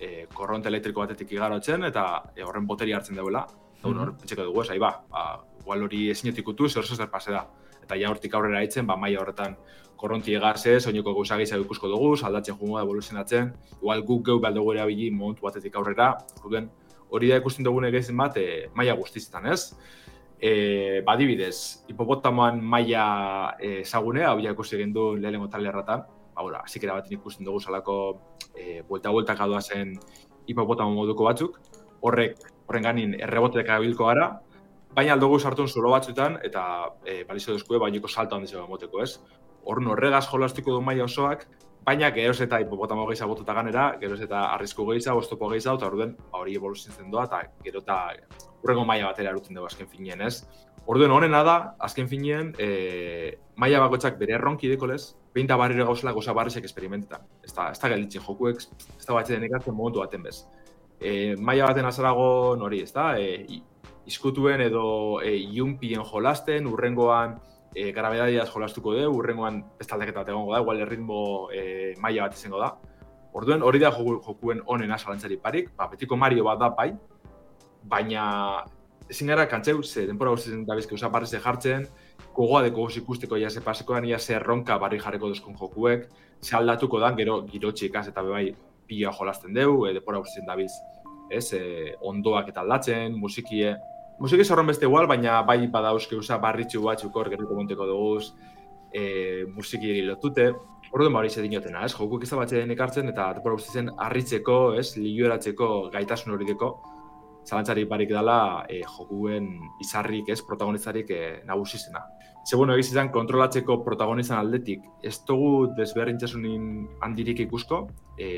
e, 0.00 0.26
korronte 0.34 0.68
elektriko 0.68 1.04
batetik 1.04 1.30
igarotzen 1.36 1.86
eta 1.86 2.06
e, 2.34 2.42
horren 2.42 2.66
boteri 2.66 2.92
hartzen 2.92 3.16
duela. 3.16 3.46
Eta 3.78 3.88
mm 3.88 4.02
hor 4.02 4.12
pentseko 4.18 4.48
dugu, 4.48 4.62
ez, 4.62 4.70
ahi 4.70 4.82
ba, 4.82 4.90
ba, 5.10 5.22
igual 5.60 5.86
hori 5.86 6.08
ezinetik 6.10 6.48
utu, 6.48 6.68
zer 6.68 6.84
zer 6.84 7.10
pase 7.10 7.30
da. 7.30 7.46
Eta 7.82 7.96
ja 7.98 8.10
hortik 8.10 8.34
aurrera 8.34 8.58
aitzen, 8.58 8.86
ba, 8.86 8.96
maila 8.96 9.22
horretan 9.22 9.56
korronti 9.96 10.34
egazez, 10.34 10.86
oinoko 10.90 11.14
gauza 11.14 11.38
ikusko 11.38 11.88
dugu, 11.88 12.16
saldatzen 12.16 12.58
jungo 12.58 12.78
da 12.78 12.82
evoluzionatzen, 12.82 13.52
igual 13.80 14.02
guk 14.02 14.26
geu 14.26 14.40
behar 14.40 14.54
dugu 14.54 14.72
erabili 14.72 15.10
momentu 15.10 15.42
batetik 15.46 15.76
aurrera, 15.76 16.16
orduen 16.42 16.70
hori 17.10 17.28
da 17.28 17.36
ikusten 17.36 17.64
dugune 17.64 17.90
gehien 17.92 18.16
bat 18.16 18.36
e, 18.40 18.68
maila 18.74 18.94
guztiztan, 18.98 19.46
ez? 19.46 19.74
E, 20.42 21.02
badibidez, 21.06 21.84
hipopotamoan 21.86 22.58
maila 22.66 23.04
e, 23.62 23.84
zagunea, 23.84 24.32
hau 24.32 24.40
ja 24.42 24.50
ikusi 24.56 24.74
egin 24.74 24.90
du 24.94 25.12
lehenengo 25.14 25.46
talerratan, 25.52 26.02
ba, 26.34 26.42
ora, 26.42 26.64
zikera 26.66 26.96
baten 26.98 27.14
ikusten 27.14 27.46
dugu 27.46 27.60
salako 27.62 27.98
e, 28.56 28.80
buelta-bueltak 28.88 29.38
adoa 29.44 29.60
zen 29.62 29.94
hipopotamo 30.50 30.96
moduko 30.96 31.28
batzuk, 31.28 31.60
horrek, 32.02 32.42
horren 32.66 32.88
ganin 32.88 33.14
errebotek 33.20 33.70
abilko 33.70 34.10
gara, 34.10 34.32
baina 34.96 35.14
aldugu 35.14 35.38
sartun 35.38 35.68
zulo 35.68 35.94
batzutan, 35.94 36.40
eta 36.42 36.64
e, 37.06 37.22
balizio 37.28 37.54
duzkue, 37.54 37.78
bainiko 37.78 38.10
salto 38.10 38.36
handi 38.36 38.50
zego 38.50 38.64
emoteko, 38.66 39.02
ez? 39.06 39.20
Horren 39.62 39.92
horregaz 39.94 40.26
jolastiko 40.26 40.74
du 40.74 40.82
maila 40.82 41.06
osoak, 41.06 41.46
baina 41.84 42.10
geroz 42.14 42.40
eta 42.44 42.60
hipopotamo 42.62 43.06
gehiago 43.08 43.34
botuta 43.34 43.54
ganera, 43.54 43.86
geroz 44.00 44.20
eta 44.22 44.44
arrisku 44.54 44.86
gehiago, 44.90 45.18
oztopo 45.22 45.48
gehiago, 45.50 45.78
eta 45.78 45.88
orduen, 45.88 46.14
ba, 46.30 46.42
hori 46.42 46.54
evoluzionatzen 46.58 47.10
doa, 47.10 47.24
eta 47.26 47.42
gero 47.64 47.82
eta 47.82 47.98
urrengo 48.62 48.84
maila 48.86 49.10
batera 49.10 49.32
eruten 49.34 49.58
dugu 49.58 49.66
azken 49.66 49.90
finean, 49.90 50.22
ez? 50.28 50.44
Orduen 50.86 51.14
honena 51.14 51.42
da, 51.46 51.56
azken 51.78 52.08
finean, 52.10 52.52
e, 52.58 53.38
maila 53.56 53.82
bakoitzak 53.84 54.18
bere 54.18 54.36
erronki 54.38 54.70
dekolez, 54.70 55.14
behinta 55.34 55.56
barriro 55.56 55.86
gauzela 55.88 56.14
goza 56.14 56.34
barrizek 56.36 56.64
esperimentetan. 56.68 57.26
Ez 57.42 57.52
da, 57.54 57.70
ez 57.72 57.78
da 57.82 57.90
galitzen 57.90 58.22
jokuek, 58.22 58.62
ez 58.98 59.06
da 59.06 59.14
batzen 59.14 59.46
ekartzen 59.46 59.74
momentu 59.74 60.02
baten 60.02 60.22
bez. 60.26 60.42
E, 61.00 61.34
maila 61.38 61.70
baten 61.70 61.86
azarago 61.86 62.56
nori, 62.58 62.82
ez 62.82 62.92
da, 62.94 63.12
e, 63.18 63.62
izkutuen 64.06 64.62
edo 64.62 64.84
e, 65.22 65.34
iunpien 65.54 66.02
jolasten, 66.06 66.66
urrengoan 66.70 67.38
e, 67.74 67.92
grabedadiaz 67.92 68.48
jolastuko 68.52 68.94
du, 68.96 69.06
urrengoan 69.16 69.62
beste 69.78 69.94
aldaketa 69.94 70.22
bat 70.22 70.32
egongo 70.32 70.54
da, 70.54 70.60
igual 70.60 70.80
erritmo 70.84 71.22
e, 71.52 71.94
maila 72.00 72.28
bat 72.28 72.36
izango 72.38 72.60
da. 72.60 72.74
Orduen 73.32 73.62
hori 73.64 73.80
da 73.80 73.90
joku, 73.94 74.18
jokuen 74.26 74.60
onena 74.66 74.98
zalantzari 74.98 75.38
parik, 75.40 75.72
ba, 75.76 75.88
betiko 75.92 76.16
Mario 76.16 76.44
bat 76.44 76.60
da 76.60 76.68
bai, 76.76 76.90
baina 77.88 78.24
ezin 79.10 79.32
gara 79.32 79.46
kantzeu, 79.48 79.82
ze 79.82 80.06
denpora 80.06 80.32
guztien 80.34 80.66
da 80.68 80.76
bizke 80.76 80.94
usa 80.94 81.08
barreze 81.12 81.40
jartzen, 81.40 81.86
gogoa 82.36 82.62
deko 82.64 82.88
ikusteko 82.96 83.36
ja 83.36 83.50
ze 83.50 83.60
pasekoan 83.60 84.04
ia 84.04 84.18
ze 84.18 84.34
erronka 84.34 84.78
barri 84.78 84.98
jarreko 84.98 85.28
duzkun 85.28 85.56
jokuek, 85.56 86.08
ze 86.42 86.56
aldatuko 86.56 87.00
dan 87.00 87.16
gero 87.16 87.42
girotxe 87.46 87.86
ikas 87.86 88.08
eta 88.08 88.22
bebai 88.22 88.54
pila 88.86 89.12
jolasten 89.12 89.54
deu, 89.54 89.86
e, 89.86 89.92
depora 89.92 90.20
usten 90.20 90.46
dabiz, 90.46 90.72
ez, 91.30 91.52
e, 91.52 91.94
ondoak 92.00 92.48
eta 92.48 92.60
aldatzen, 92.60 93.18
musikie, 93.18 93.76
musiki 94.22 94.44
zorron 94.46 94.70
beste 94.70 94.86
igual, 94.86 95.08
baina 95.10 95.40
bai 95.42 95.66
badauzke 95.66 96.16
usa 96.16 96.38
barritxu 96.38 96.82
batzuk 96.84 97.16
hor 97.16 97.30
gerriko 97.32 97.58
monteko 97.58 97.86
duguz, 97.88 98.32
e, 98.94 99.44
musiki 99.56 100.00
lotute, 100.06 100.52
Ordu 100.92 101.08
hori 101.16 101.30
ze 101.30 101.40
dinotena, 101.40 101.86
ez? 101.86 101.94
Jokuk 101.96 102.24
izan 102.26 102.42
batxe 102.42 102.58
ekartzen 102.74 103.08
eta 103.08 103.30
depora 103.32 103.56
zen 103.56 103.86
arritzeko, 103.96 104.74
ez? 104.76 104.90
Ligioeratzeko 104.98 105.68
gaitasun 105.94 106.34
hori 106.34 106.44
deko, 106.44 106.68
zalantzarik 107.48 107.88
barik 107.88 108.10
dela 108.12 108.66
e, 108.68 108.82
jokuen 108.84 109.48
izarrik, 109.80 110.28
ez, 110.28 110.42
protagonizarik 110.44 111.10
e, 111.10 111.22
nagusizena. 111.48 112.04
Ze 112.44 112.58
bueno, 112.60 112.74
egiz 112.74 112.90
izan, 112.90 113.08
kontrolatzeko 113.14 113.78
protagonizan 113.86 114.36
aldetik, 114.38 114.84
ez 115.02 115.16
dugu 115.24 115.70
desberdintzasunin 115.78 116.68
handirik 117.00 117.40
ikusko, 117.46 117.86
e, 118.18 118.28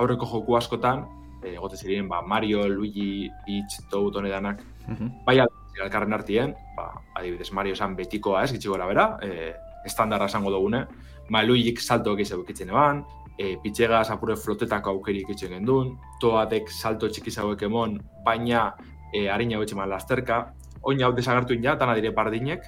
aurreko 0.00 0.30
joku 0.32 0.56
askotan, 0.56 1.04
e, 1.42 1.56
gote 1.56 1.76
zirien, 1.76 2.08
ba, 2.08 2.22
Mario, 2.22 2.68
Luigi, 2.68 3.30
Peach, 3.46 3.80
Toad, 3.90 4.16
honedanak, 4.16 4.62
mm 4.86 4.94
-hmm. 4.94 5.24
bai 5.24 5.40
alkarren 5.82 6.12
artien, 6.12 6.54
ba, 6.76 7.02
adibidez, 7.14 7.52
Mario 7.52 7.72
esan 7.72 7.96
betikoa 7.96 8.44
ez, 8.44 8.52
gitxiko 8.52 8.74
gara 8.74 8.86
bera, 8.86 9.18
e, 9.22 9.54
estandarra 9.84 10.26
esango 10.26 10.50
dugune, 10.50 10.86
ma 11.28 11.42
Luigik 11.42 11.80
salto 11.80 12.14
egizu 12.16 12.42
ekitzen 12.42 12.70
eban, 12.70 13.04
e, 13.38 13.56
pitxega 13.62 14.00
apure 14.00 14.36
flotetako 14.36 14.90
aukeri 14.90 15.22
ikitzen 15.22 15.50
gendun, 15.50 15.96
toatek 16.20 16.70
salto 16.70 17.08
txiki 17.08 17.30
zauek 17.30 17.62
emon, 17.62 17.98
baina 18.24 18.74
e, 19.12 19.28
harin 19.28 19.54
hau 19.54 19.62
etxeman 19.62 19.88
lasterka, 19.88 20.54
oin 20.82 21.02
hau 21.02 21.12
desagertu 21.12 21.54
ina, 21.54 21.76
dana 21.76 21.94
dire 21.94 22.10
bardinek, 22.10 22.64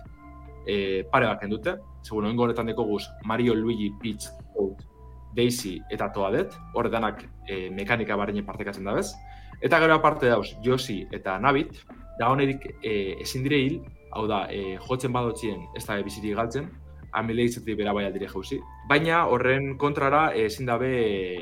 e, 0.66 1.02
pare 1.10 1.26
bat 1.26 1.42
dute, 1.48 1.76
segun 2.02 2.26
oin 2.26 2.38
honetan 2.38 2.66
deko 2.66 2.84
guz, 2.84 3.04
Mario, 3.24 3.54
Luigi, 3.54 3.90
Peach, 4.00 4.30
Toad, 4.54 4.84
Daisy 5.36 5.78
eta 5.90 6.10
Toadet, 6.12 6.56
horre 6.74 6.90
danak 6.90 7.24
e, 7.46 7.68
mekanika 7.70 8.16
bardinek 8.16 8.46
partekatzen 8.46 8.84
da 8.84 8.94
bez, 8.94 9.12
eta 9.60 9.78
gero 9.80 9.94
aparte 9.94 10.28
dauz, 10.28 10.54
Josi 10.64 11.04
eta 11.12 11.38
Nabit, 11.38 11.82
da 12.18 12.28
honerik 12.30 12.66
e, 12.82 13.16
ezin 13.22 13.42
dire 13.46 13.58
hil, 13.62 13.80
hau 14.12 14.26
da, 14.26 14.46
e, 14.50 14.76
jotzen 14.88 15.12
badotxien 15.12 15.66
ez 15.76 15.84
da 15.86 16.00
bizitik 16.02 16.36
galtzen, 16.36 16.70
amile 17.12 17.44
izatik 17.48 17.78
bera 17.78 17.92
bai 17.96 18.04
aldire 18.06 18.28
jauzi. 18.30 18.60
Baina 18.88 19.24
horren 19.32 19.74
kontrara 19.78 20.22
eh, 20.34 20.46
ezin 20.46 20.68
dabe 20.68 20.90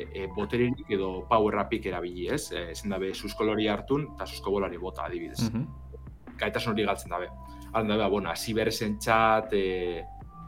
e, 0.09 0.27
botererik 0.37 0.91
edo 0.97 1.11
power 1.29 1.59
upik 1.65 1.89
erabili, 1.91 2.29
ez? 2.35 2.51
Eh, 2.53 2.71
ezin 2.73 2.95
dabe 2.95 3.13
suskolori 3.15 3.69
hartun 3.69 4.09
eta 4.15 4.27
susko 4.27 4.55
bolari 4.55 4.79
bota 4.79 5.05
adibidez. 5.05 5.41
Mm 5.43 5.49
-hmm. 5.55 6.37
Gaitasun 6.39 6.73
hori 6.73 6.85
galtzen 6.85 7.11
dabe. 7.11 7.29
Alden 7.73 7.89
dabe, 7.89 8.11
bueno, 8.11 8.31
hasi 8.31 8.55
beresen 8.55 8.99
txat, 8.99 9.53
e, 9.53 10.05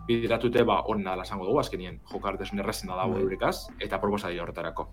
bidiratute, 0.06 0.62
ba, 0.66 0.80
hori 0.86 1.02
nada 1.04 1.20
lasango 1.20 1.46
dugu, 1.46 1.60
azkenien, 1.60 2.00
jokartesun 2.12 2.62
errezen 2.62 2.90
da 2.90 2.96
dago 2.96 3.18
mm 3.18 3.36
eta 3.80 3.98
proposa 4.00 4.28
dira 4.28 4.42
horretarako. 4.42 4.88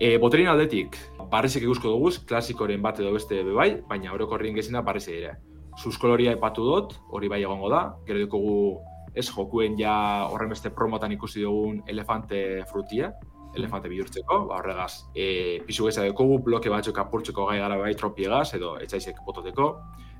E, 0.00 0.16
boterin 0.18 0.48
aldetik, 0.48 0.96
barrizek 1.30 1.62
ikusko 1.62 1.88
dugu, 1.88 2.10
klasikoren 2.26 2.82
bat 2.82 2.98
edo 3.00 3.12
beste 3.12 3.42
bebai, 3.42 3.82
baina 3.88 4.12
horrekorrien 4.12 4.54
gezina 4.54 4.82
barrizek 4.82 5.14
dire. 5.14 5.36
Suskoloria 5.76 6.32
epatu 6.32 6.64
dut, 6.64 6.94
hori 7.10 7.28
bai 7.28 7.42
egongo 7.42 7.68
da, 7.68 7.94
gero 8.06 8.26
dugu 8.26 8.80
ez 9.14 9.28
jokuen 9.30 9.78
ja 9.78 10.26
horren 10.30 10.50
beste 10.50 10.70
promotan 10.70 11.12
ikusi 11.12 11.42
dugun 11.42 11.82
elefante 11.86 12.64
frutia, 12.70 13.12
elefante 13.54 13.88
bihurtzeko, 13.88 14.40
ba 14.48 14.58
horregaz, 14.58 15.06
e, 15.14 15.60
pisu 15.66 15.86
geza 15.86 16.02
dekogu, 16.02 16.40
bloke 16.42 16.70
batzuk 16.70 16.98
apurtzeko 16.98 17.46
gai 17.46 17.60
gara 17.62 17.78
bai 17.78 17.94
tropiegaz, 17.94 18.54
edo 18.58 18.74
etxaizek 18.82 19.20
bototeko, 19.26 19.68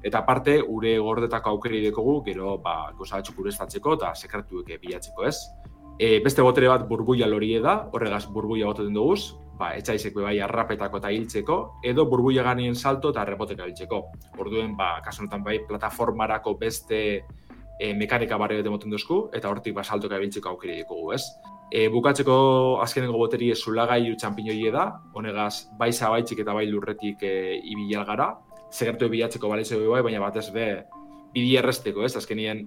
eta 0.04 0.20
aparte, 0.20 0.58
ure 0.60 0.98
gordetako 1.00 1.54
aukeri 1.54 1.80
dekogu, 1.86 2.18
gero, 2.26 2.58
ba, 2.62 2.92
goza 2.98 3.20
batzuk 3.20 3.38
urestatzeko 3.40 3.96
eta 3.96 4.12
sekretuek 4.14 4.74
bilatzeko 4.82 5.24
ez. 5.30 5.38
E, 5.98 6.18
beste 6.20 6.42
botere 6.42 6.68
bat 6.68 6.84
burbuia 6.88 7.26
lorie 7.30 7.60
da, 7.64 7.78
horregaz 7.94 8.26
burbuia 8.34 8.68
bototen 8.68 8.92
duguz, 8.94 9.32
ba, 9.58 9.72
etxaizek 9.78 10.18
bai 10.18 10.36
arrapetako 10.44 11.00
eta 11.00 11.12
hiltzeko, 11.14 11.58
edo 11.86 12.04
burbuia 12.10 12.44
ganien 12.44 12.74
salto 12.74 13.14
eta 13.14 13.24
repoteka 13.24 13.64
hiltzeko. 13.70 14.02
Orduen, 14.42 14.76
ba, 14.76 14.98
kasu 15.04 15.26
bai, 15.30 15.60
plataformarako 15.68 16.58
beste 16.58 17.00
e, 17.80 17.94
mekanika 17.94 18.36
barri 18.36 18.60
bat 18.60 18.66
emoten 18.66 18.90
duzku, 18.90 19.30
eta 19.32 19.48
hortik 19.48 19.74
basaltoka 19.74 20.16
ebiltzeko 20.16 20.50
aukeri 20.50 20.82
dikugu, 20.82 21.12
ez? 21.14 21.22
E, 21.72 21.88
bukatzeko 21.88 22.80
azkenengo 22.82 23.18
boteri 23.18 23.50
ez 23.50 23.60
txampiñoie 23.60 24.70
da, 24.70 25.00
honegaz 25.14 25.70
bai 25.78 25.92
zabaitzik 25.92 26.40
eta 26.40 26.52
bai 26.52 26.66
lurretik 26.66 27.22
e, 27.22 27.58
ibial 27.64 28.04
gara, 28.74 28.78
zegertu 28.78 29.06
ebilatzeko 29.06 29.48
balitzeko 29.48 29.90
bai, 29.90 30.02
baina 30.02 30.20
batez 30.20 30.50
be 30.52 30.84
bidi 31.34 31.56
erresteko, 31.56 32.04
ez? 32.04 32.16
Azkenien 32.16 32.66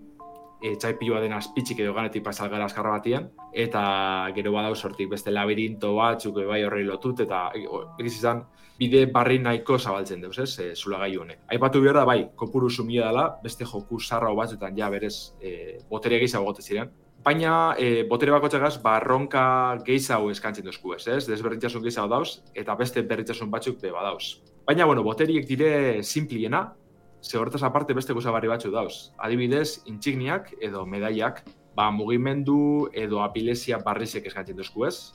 e, 0.61 0.75
txaipioa 0.75 1.21
den 1.21 1.33
azpitzik 1.33 1.79
edo 1.79 1.93
ganetik 1.93 2.23
pasal 2.23 2.53
azkarra 2.53 2.97
batien, 2.97 3.29
eta 3.53 4.29
gero 4.35 4.51
badau 4.51 4.75
sortik 4.75 5.09
beste 5.09 5.31
labirinto 5.31 5.95
batzuk 5.95 6.35
bai 6.47 6.63
horrei 6.63 6.83
lotut, 6.83 7.19
eta 7.19 7.51
egiz 7.99 8.17
izan, 8.17 8.45
bide 8.77 9.05
barri 9.07 9.39
nahiko 9.39 9.77
zabaltzen 9.77 10.21
deuz, 10.21 10.37
ez, 10.39 10.59
e, 10.59 10.75
zula 10.75 10.99
gai 10.99 11.15
honek. 11.15 11.39
Aipatu 11.49 11.81
behar 11.81 11.95
da, 11.95 12.05
bai, 12.05 12.29
kopuru 12.35 12.69
sumia 12.69 13.05
dela, 13.05 13.39
beste 13.43 13.65
joku 13.65 13.99
zarra 13.99 14.33
batzutan 14.33 14.77
ja 14.77 14.89
berez 14.89 15.33
e, 15.41 15.79
botere 15.89 16.19
gehiago 16.19 16.45
gote 16.45 16.61
ziren. 16.61 16.91
Baina, 17.23 17.75
e, 17.77 18.03
botere 18.07 18.31
bako 18.31 18.47
txagaz, 18.47 18.77
barronka 18.81 19.77
gehiago 19.85 20.29
eskantzen 20.31 20.65
duzku 20.65 20.93
ez, 20.93 21.07
ez, 21.07 21.27
desberritzasun 21.27 21.83
gehiago 21.83 22.07
dauz, 22.07 22.41
eta 22.55 22.75
beste 22.75 23.01
berritzasun 23.01 23.51
batzuk 23.51 23.81
be 23.81 23.91
badauz. 23.91 24.56
Baina, 24.67 24.83
bueno, 24.83 25.01
boteriek 25.01 25.45
dire 25.47 26.03
simpliena, 26.03 26.75
ze 27.23 27.37
horretaz 27.37 27.63
aparte 27.63 27.93
beste 27.95 28.11
guza 28.11 28.33
barri 28.35 28.49
batzu 28.51 28.67
dauz. 28.73 29.13
Adibidez, 29.17 29.83
intsigniak 29.87 30.49
edo 30.59 30.81
medaiak, 30.85 31.39
ba, 31.73 31.85
mugimendu 31.89 32.89
edo 32.91 33.21
apilesia 33.23 33.79
barrizek 33.85 34.27
eskantzen 34.27 34.57
duzku 34.59 34.83
ez. 34.89 35.13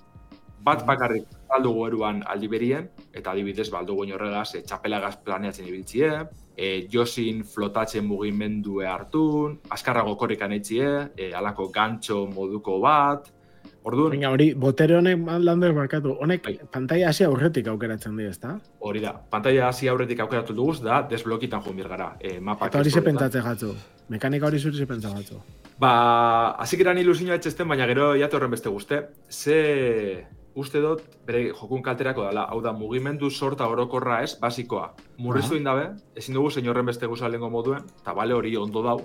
Bat 0.64 0.86
bakarrik 0.88 1.28
aldugu 1.52 1.84
eruan 1.90 2.22
aldi 2.32 2.48
berien, 2.48 2.88
eta 3.12 3.34
adibidez, 3.34 3.68
ba, 3.68 3.82
aldugu 3.82 4.06
horregaz, 4.14 4.54
e, 4.54 4.62
txapelagaz 4.62 5.18
planeatzen 5.26 5.68
ibiltzie, 5.68 6.10
e, 6.56 6.88
josin 6.88 7.44
flotatzen 7.44 8.08
mugimendue 8.08 8.86
hartun, 8.86 9.60
askarrago 9.68 10.16
korrikan 10.16 10.56
etxie, 10.56 11.10
e, 11.14 11.34
alako 11.34 11.68
gantxo 11.68 12.24
moduko 12.26 12.80
bat, 12.80 13.28
Orduan, 13.82 14.12
Venga, 14.14 14.30
hori, 14.30 14.52
botere 14.54 14.94
honek 14.96 15.24
lander 15.42 15.72
barkatu, 15.74 16.12
honek 16.22 16.44
bai. 16.44 16.52
pantalla 16.70 17.08
hasi 17.08 17.24
aurretik 17.24 17.66
aukeratzen 17.66 18.16
dira, 18.16 18.30
ezta? 18.30 18.52
Hori 18.78 19.00
da, 19.02 19.12
pantalla 19.30 19.68
hasi 19.68 19.88
aurretik 19.90 20.20
aukeratu 20.22 20.54
duguz 20.54 20.80
da, 20.84 21.00
desblokitan 21.10 21.62
joan 21.64 21.82
gara. 21.88 22.12
E, 22.20 22.38
mapak 22.38 22.70
Eta 22.70 22.78
hori 22.78 22.90
ze 22.90 23.02
pentsatze 23.02 23.42
gatu, 23.42 23.74
mekanika 24.08 24.46
hori 24.46 24.60
zuri 24.60 24.76
ze 24.76 24.86
pentsa 24.86 25.10
gatu. 25.10 25.40
Ba, 25.78 26.54
hasi 26.62 26.76
geran 26.76 26.98
ilusioa 26.98 27.34
etxesten, 27.34 27.66
baina 27.68 27.86
gero 27.90 28.14
jate 28.14 28.36
horren 28.36 28.50
beste 28.50 28.68
guzte. 28.70 29.08
Ze, 29.28 30.26
uste 30.54 30.80
dut, 30.80 31.02
bere 31.26 31.48
jokun 31.48 31.82
kalterako 31.82 32.28
dela, 32.28 32.44
hau 32.44 32.60
da, 32.62 32.72
mugimendu 32.72 33.30
sorta 33.30 33.66
orokorra 33.66 34.22
ez, 34.22 34.36
basikoa. 34.38 34.92
Murriztu 35.18 35.56
indabe, 35.56 35.88
ezin 36.14 36.34
dugu 36.38 36.50
zein 36.50 36.68
horren 36.68 36.86
beste 36.86 37.06
guzalen 37.06 37.40
moduen, 37.50 37.82
eta 38.02 38.14
bale 38.14 38.34
hori 38.34 38.56
ondo 38.56 38.82
dau, 38.82 39.00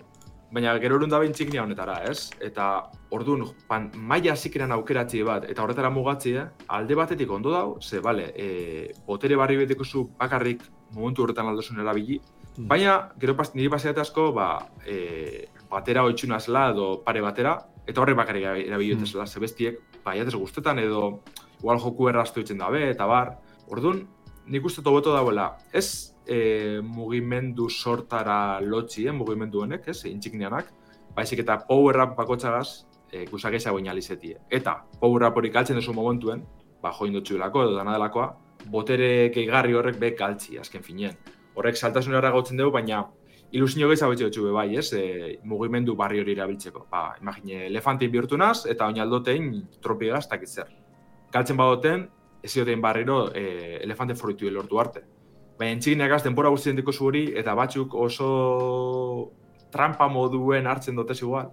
Baina 0.48 0.72
gero 0.80 0.95
erun 0.95 1.12
da 1.12 1.20
txiknia 1.20 1.64
honetara, 1.64 1.98
ez? 2.08 2.30
Eta 2.39 2.88
orduan, 3.12 3.43
pan, 3.68 3.89
maia 3.93 4.36
zikeran 4.36 4.72
aukeratzi 4.72 5.24
bat, 5.28 5.43
eta 5.52 5.64
horretara 5.64 5.89
mugatzi, 5.91 6.38
alde 6.68 6.95
batetik 6.95 7.32
ondo 7.32 7.52
dau, 7.52 7.82
ze, 7.82 8.00
bale, 8.00 8.32
e, 8.36 8.93
botere 9.06 9.36
barri 9.36 9.58
beteko 9.58 10.06
bakarrik 10.18 10.64
momentu 10.95 11.24
horretan 11.24 11.48
aldosun 11.48 11.82
erabili, 11.84 12.22
mm. 12.56 12.68
baina 12.68 13.10
gero 13.20 13.36
pas, 13.36 13.54
niri 13.56 13.70
paseat 13.70 13.98
asko, 13.98 14.32
ba, 14.32 14.70
e, 14.86 15.48
batera 15.70 16.04
oitxuna 16.08 16.39
zela, 16.39 16.70
edo 16.72 17.04
pare 17.04 17.22
batera, 17.22 17.58
eta 17.86 18.02
horre 18.02 18.16
bakarrik 18.16 18.48
erabili 18.68 18.95
mm. 18.95 19.06
zela, 19.06 19.28
ze 19.28 19.43
bestiek, 19.43 19.82
ba, 20.06 20.16
guztetan, 20.16 20.80
edo 20.80 21.24
igual 21.60 21.80
joku 21.80 22.08
erraztu 22.08 22.39
itzen 22.39 22.58
dabe, 22.58 22.89
eta 22.89 23.06
bar, 23.06 23.36
orduan, 23.68 24.06
nik 24.48 24.64
uste 24.64 24.82
tobeto 24.82 25.12
dauela, 25.12 25.58
ez 25.74 26.14
e, 26.28 26.82
mugimendu 26.84 27.69
sortara 27.69 28.59
lotxi, 28.61 29.07
eh, 29.07 29.13
mugimendu 29.13 29.61
honek, 29.63 29.88
ez, 29.88 30.03
intxiknianak, 30.05 30.71
baizik 31.15 31.39
eta 31.43 31.57
power 31.67 32.01
up 32.03 32.15
bakotxagaz, 32.17 32.86
e, 33.11 33.25
gusak 33.32 33.53
ezago 33.57 33.80
inalizetie. 33.80 34.38
Eta 34.49 34.84
power 34.99 35.30
up 35.30 35.38
hori 35.38 35.51
kaltzen 35.51 35.80
duzu 35.80 35.93
momentuen, 35.93 36.43
ba, 36.82 36.91
join 36.91 37.13
dutxuelako 37.13 37.63
edo 37.63 37.78
dana 37.78 37.95
delakoa, 37.95 38.28
botere 38.71 39.32
keigarri 39.34 39.73
horrek 39.73 39.99
be 39.99 40.13
kaltzi, 40.15 40.57
azken 40.59 40.84
finean. 40.84 41.15
Horrek 41.55 41.78
saltasun 41.78 42.13
erra 42.13 42.32
gautzen 42.32 42.57
dugu, 42.57 42.75
baina 42.75 43.05
ilusio 43.51 43.88
gehiago 43.88 44.11
betxe 44.11 44.28
dutxu 44.28 44.51
bai, 44.53 44.75
ez, 44.78 44.91
e, 44.93 45.39
mugimendu 45.43 45.95
barri 45.95 46.19
hori 46.21 46.36
erabiltzeko. 46.36 46.88
Ba, 46.91 47.15
imagine, 47.21 47.65
elefantin 47.71 48.11
bihurtu 48.11 48.38
naz, 48.38 48.65
eta 48.65 48.88
oinaldotein 48.88 49.53
tropiegaz 49.82 50.28
takitzer. 50.28 50.69
Kaltzen 51.32 51.57
badoten, 51.57 52.09
ez 52.43 52.51
zioten 52.51 52.82
barriro 52.82 53.32
e, 53.34 53.80
elefante 53.84 54.15
fruitu 54.15 54.49
lortu 54.51 54.80
arte. 54.80 55.16
Baina 55.58 55.74
entxigineak 55.74 56.24
denbora 56.24 56.49
guztien 56.53 56.76
diko 56.78 56.93
hori 57.01 57.32
eta 57.36 57.55
batzuk 57.55 57.93
oso 57.93 58.28
trampa 59.72 60.08
moduen 60.08 60.68
hartzen 60.68 60.95
dotez 60.95 61.22
igual, 61.22 61.49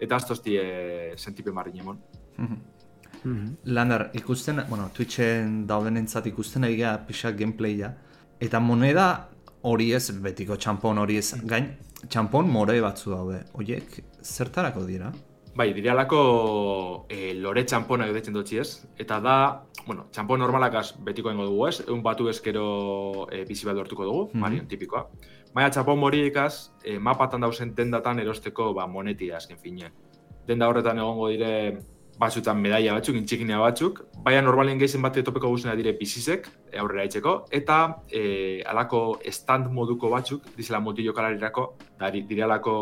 eta 0.00 0.16
aztozti 0.16 0.56
e, 0.56 1.12
sentipe 1.16 1.52
marri 1.52 1.72
nemon. 1.72 2.00
Mm 2.38 2.62
Lander, 3.64 4.10
ikusten, 4.12 4.60
bueno, 4.68 4.90
Twitchen 4.92 5.62
dauden 5.66 5.96
entzat 5.96 6.26
ikusten 6.28 6.66
egia 6.68 6.90
pixak 7.06 7.38
gameplaya, 7.38 7.94
eta 8.38 8.60
moneda 8.60 9.06
hori 9.64 9.86
ez, 9.96 10.10
betiko 10.20 10.58
txampon 10.60 11.00
hori 11.00 11.16
ez, 11.16 11.30
gain, 11.48 11.70
txampon 12.04 12.50
more 12.52 12.76
batzu 12.84 13.14
daude, 13.14 13.38
horiek 13.56 13.96
zertarako 14.20 14.84
dira? 14.84 15.08
Bai, 15.54 15.68
direalako 15.70 17.06
e, 17.06 17.30
lore 17.38 17.62
txamponak 17.62 18.10
edetzen 18.10 18.34
dutzi 18.34 18.58
ez. 18.58 18.68
Eta 18.98 19.20
da, 19.22 19.34
bueno, 19.86 20.08
txampon 20.10 20.40
normalakaz 20.42 20.96
betiko 21.06 21.30
ingo 21.30 21.46
dugu 21.46 21.68
ez. 21.68 21.76
Egun 21.84 22.02
batu 22.02 22.26
ezkero 22.28 22.64
e, 23.30 23.44
bizi 23.46 23.68
bat 23.68 23.78
dugu, 23.78 24.30
mm 24.32 24.40
marion 24.40 24.66
tipikoa. 24.66 25.04
Baina 25.54 25.70
txampon 25.70 25.98
moriekaz, 25.98 26.72
e, 26.82 26.98
mapatan 26.98 27.46
dauzen 27.46 27.74
dendatan 27.74 28.18
erosteko 28.18 28.72
ba, 28.74 28.88
monetia 28.88 29.36
azken 29.36 29.58
fine. 29.62 29.92
Denda 30.48 30.68
horretan 30.68 30.98
egongo 30.98 31.28
dire 31.28 31.78
batzutan 32.18 32.60
medaia 32.60 32.94
batzuk, 32.94 33.16
intxikinea 33.18 33.58
batzuk, 33.62 34.00
baina 34.24 34.42
normalien 34.44 34.78
gehien 34.78 35.02
bat 35.02 35.16
topeko 35.26 35.50
guzena 35.50 35.74
dire 35.78 35.94
bizizek, 35.98 36.46
e, 36.70 36.78
aurrera 36.78 37.04
itzeko, 37.08 37.34
eta 37.54 37.78
e, 38.08 38.62
alako 38.70 39.18
stand 39.30 39.70
moduko 39.74 40.10
batzuk, 40.12 40.46
dizela 40.56 40.80
motillo 40.80 41.14
kalarirako, 41.14 41.66
da, 41.98 42.10
dire 42.14 42.46
alako 42.46 42.76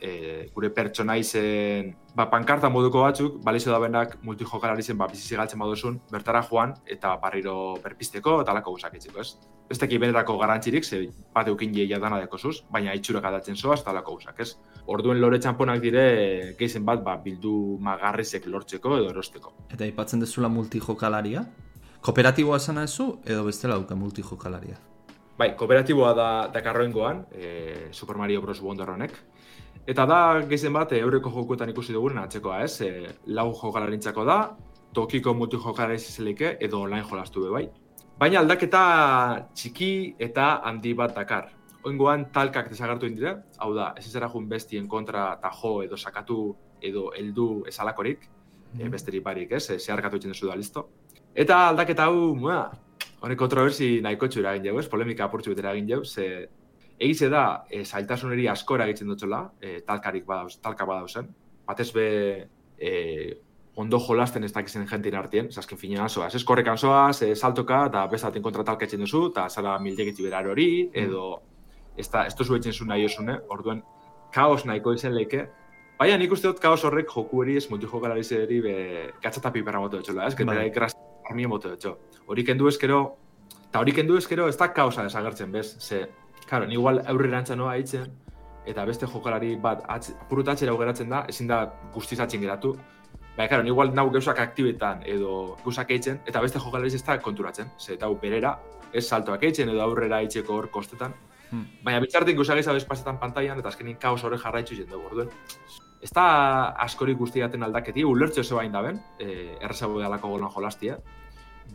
e, 0.00 0.48
gure 0.54 0.70
pertsona 0.76 1.16
izen, 1.20 1.94
ba, 2.16 2.28
pankarta 2.32 2.70
moduko 2.72 3.04
batzuk, 3.04 3.40
balizo 3.44 3.72
da 3.72 3.80
benak 3.82 4.18
multijokalari 4.24 4.82
zen, 4.82 4.98
ba, 5.00 5.08
bizizi 5.10 5.36
galtzen 5.36 5.60
baduzun, 5.62 6.00
bertara 6.12 6.42
joan, 6.48 6.74
eta 6.86 7.16
barriro 7.22 7.76
berpisteko, 7.84 8.40
eta 8.44 8.52
alako 8.54 8.76
guzak 8.76 8.96
itzeko, 9.00 9.20
ez? 9.20 9.54
Ez 9.72 9.80
teki 9.82 9.98
benetako 9.98 10.36
garantzirik, 10.38 10.84
ze 10.84 11.06
bat 11.34 11.48
eukin 11.48 11.72
jeia 11.74 11.98
dana 11.98 12.20
dekozuz, 12.22 12.60
baina 12.70 12.94
itxurak 12.94 13.24
adatzen 13.32 13.56
zoaz, 13.56 13.80
eta 13.80 13.90
alako 13.94 14.20
guzak, 14.20 14.40
ez? 14.40 14.54
Orduen 14.86 15.18
lore 15.18 15.40
txamponak 15.42 15.80
dire, 15.82 16.02
geizen 16.58 16.84
bat, 16.86 17.00
ba, 17.02 17.16
bildu 17.22 17.76
magarrizek 17.82 18.44
lortzeko 18.46 18.92
edo 19.00 19.08
erosteko. 19.10 19.52
Eta 19.74 19.82
aipatzen 19.86 20.22
dezula 20.22 20.50
multijokalaria? 20.52 21.42
Kooperatiboa 22.06 22.60
esana 22.62 22.84
ezu, 22.86 23.08
edo 23.26 23.42
bestela 23.48 23.78
duka 23.82 23.96
multijokalaria? 23.98 24.78
Bai, 25.36 25.50
kooperatiboa 25.58 26.12
da 26.14 26.28
Dakarroengoan, 26.54 27.24
e, 27.34 27.88
Super 27.90 28.16
Mario 28.16 28.44
Bros. 28.44 28.60
Wonder 28.62 28.94
honek. 28.94 29.18
Eta 29.86 30.06
da, 30.06 30.20
geizen 30.46 30.72
bat, 30.72 30.94
eureko 30.94 31.34
jokuetan 31.34 31.74
ikusi 31.74 31.92
dugun 31.96 32.22
atzekoa, 32.22 32.62
ez? 32.62 32.80
E, 32.86 33.10
lau 33.26 33.50
jokalarintzako 33.58 34.24
da, 34.24 34.38
tokiko 34.94 35.34
multijokalari 35.34 35.98
zizelike, 35.98 36.56
edo 36.60 36.84
online 36.86 37.04
jolastu 37.10 37.42
be 37.42 37.52
bai. 37.58 37.66
Baina 38.16 38.38
aldaketa 38.40 38.86
txiki 39.52 39.92
eta 40.30 40.60
handi 40.64 40.94
bat 40.96 41.12
dakar 41.18 41.50
oingoan 41.86 42.26
talkak 42.34 42.70
desagertu 42.72 43.08
indire, 43.08 43.36
hau 43.62 43.72
da, 43.76 43.92
ez 43.98 44.06
ezera 44.08 44.28
jun 44.32 44.48
bestien 44.50 44.88
kontra 44.90 45.28
eta 45.38 45.52
jo 45.60 45.76
edo 45.84 45.96
sakatu 45.96 46.40
edo 46.82 47.10
heldu 47.16 47.64
esalakorik, 47.70 48.26
mm 48.26 48.80
-hmm. 48.80 48.90
besterik 48.90 49.22
barik, 49.24 49.52
ez, 49.52 49.78
zeharkatu 49.78 50.16
itzen 50.16 50.32
duzu 50.32 50.48
da, 50.48 50.56
listo. 50.56 50.88
Eta 51.34 51.68
aldaketa 51.68 52.04
hau, 52.04 52.34
mua, 52.34 52.70
honek 53.20 53.38
kontroversi 53.38 54.00
nahiko 54.02 54.28
txura 54.28 54.54
egin 54.54 54.70
jau, 54.70 54.78
ez, 54.78 54.88
polemika 54.88 55.24
apurtxu 55.24 55.50
betera 55.50 55.72
egin 55.72 55.88
jau, 55.88 56.04
ze 56.04 56.48
egize 56.98 57.28
da, 57.28 57.64
e, 57.70 57.84
zailtasuneri 57.84 58.48
askora 58.48 58.84
egiten 58.84 59.08
dutxola, 59.08 59.50
e, 59.60 59.80
talkarik 59.80 60.24
badauz, 60.26 60.60
talka 60.60 60.84
badauzen, 60.84 61.28
batez 61.66 61.92
be, 61.92 62.48
e, 62.78 62.92
ondo 63.74 63.98
jolasten 64.00 64.44
ez 64.44 64.52
dakizen 64.52 64.86
jentin 64.88 65.14
artien, 65.14 65.50
zasken 65.52 65.78
finean 65.78 66.08
zoaz, 66.08 66.34
ez 66.34 66.44
korrekan 66.44 66.78
zoaz, 66.78 67.22
e, 67.22 67.34
saltoka, 67.34 67.86
eta 67.86 68.06
bestaten 68.06 68.42
kontra 68.42 68.64
talka 68.64 68.86
duzu, 68.86 69.26
eta 69.30 69.48
zara 69.48 69.78
mildegitzi 69.78 70.22
berar 70.22 70.46
hori, 70.46 70.90
mm. 70.94 71.55
Ez 71.96 72.08
da, 72.10 72.26
ez 72.26 72.34
tozu 72.34 72.56
etxen 72.56 72.72
zuen 72.72 72.88
nahi 72.92 73.04
osune, 73.04 73.38
orduen, 73.48 73.82
kaos 74.34 74.64
nahiko 74.64 74.92
izen 74.92 75.14
leike, 75.14 75.46
Baina 75.96 76.18
nik 76.20 76.32
uste 76.34 76.50
dut 76.50 76.58
kaos 76.60 76.82
horrek 76.84 77.08
joku 77.08 77.38
eri 77.40 77.54
ez 77.56 77.70
multi 77.70 77.88
jokalari 77.88 78.24
zederi 78.24 78.58
be 78.60 78.72
katzata 79.22 79.48
piperra 79.52 79.80
moto 79.80 80.02
etxola, 80.02 80.26
ez? 80.28 80.34
Bai. 80.36 80.44
Geta 80.44 80.64
ikras 80.68 80.96
armien 81.30 81.48
moto 81.48 81.72
etxo. 81.72 81.94
Hori 82.28 82.44
kendu 82.44 82.68
ezkero, 82.68 82.98
eta 83.70 83.80
hori 83.80 83.94
kendu 83.96 84.18
ezkero 84.20 84.48
ez 84.50 84.58
da 84.60 84.68
kaosa 84.76 85.06
desagertzen, 85.06 85.54
bez? 85.54 85.70
Ze, 85.80 86.02
karo, 86.50 86.68
ni 86.68 86.76
igual 86.76 87.00
aurre 87.06 87.30
erantza 87.30 87.56
noa 87.56 87.72
haitzen, 87.78 88.12
eta 88.68 88.84
beste 88.84 89.08
jokalari 89.08 89.54
bat 89.62 89.86
apurut 89.88 90.52
atxera 90.52 90.74
geratzen 90.76 91.08
da, 91.14 91.22
ezin 91.32 91.48
da 91.48 91.62
guztizatzen 91.94 92.44
geratu. 92.44 92.74
Baina, 93.38 93.48
karo, 93.54 93.62
ni 93.64 93.72
igual 93.72 93.94
nau 93.96 94.10
gauzak 94.12 94.42
aktibetan 94.44 95.00
edo 95.08 95.56
gauzak 95.64 95.96
eitzen, 95.96 96.20
eta 96.28 96.44
beste 96.44 96.60
jokalari 96.60 96.92
ez 96.92 97.04
da 97.06 97.16
konturatzen. 97.24 97.72
Ze, 97.78 97.94
eta 97.96 98.12
berera, 98.20 98.58
ez 98.92 99.06
saltoak 99.08 99.48
eitzen 99.48 99.72
edo 99.72 99.80
aurrera 99.80 100.20
eitzeko 100.20 100.60
hor 100.60 100.68
kostetan. 100.70 101.16
Hmm. 101.50 101.66
Baina 101.84 102.00
bitzartik 102.02 102.36
guzak 102.38 102.60
ez 102.60 102.68
abespazetan 102.68 103.20
pantailan, 103.22 103.60
eta 103.62 103.70
azkenin 103.72 103.98
kaos 104.02 104.22
horre 104.24 104.38
jarraitzu 104.42 104.78
jende 104.78 104.96
orduen. 104.98 105.30
Ez 106.02 106.10
da 106.14 106.26
askori 106.84 107.14
guztiaten 107.18 107.62
aldaketi, 107.66 108.04
ulertze 108.04 108.42
oso 108.42 108.58
bain 108.58 108.72
daben, 108.72 108.98
e, 109.18 109.56
errezago 109.60 110.02
alako 110.04 110.34
golan 110.34 110.52
jolastia, 110.54 110.98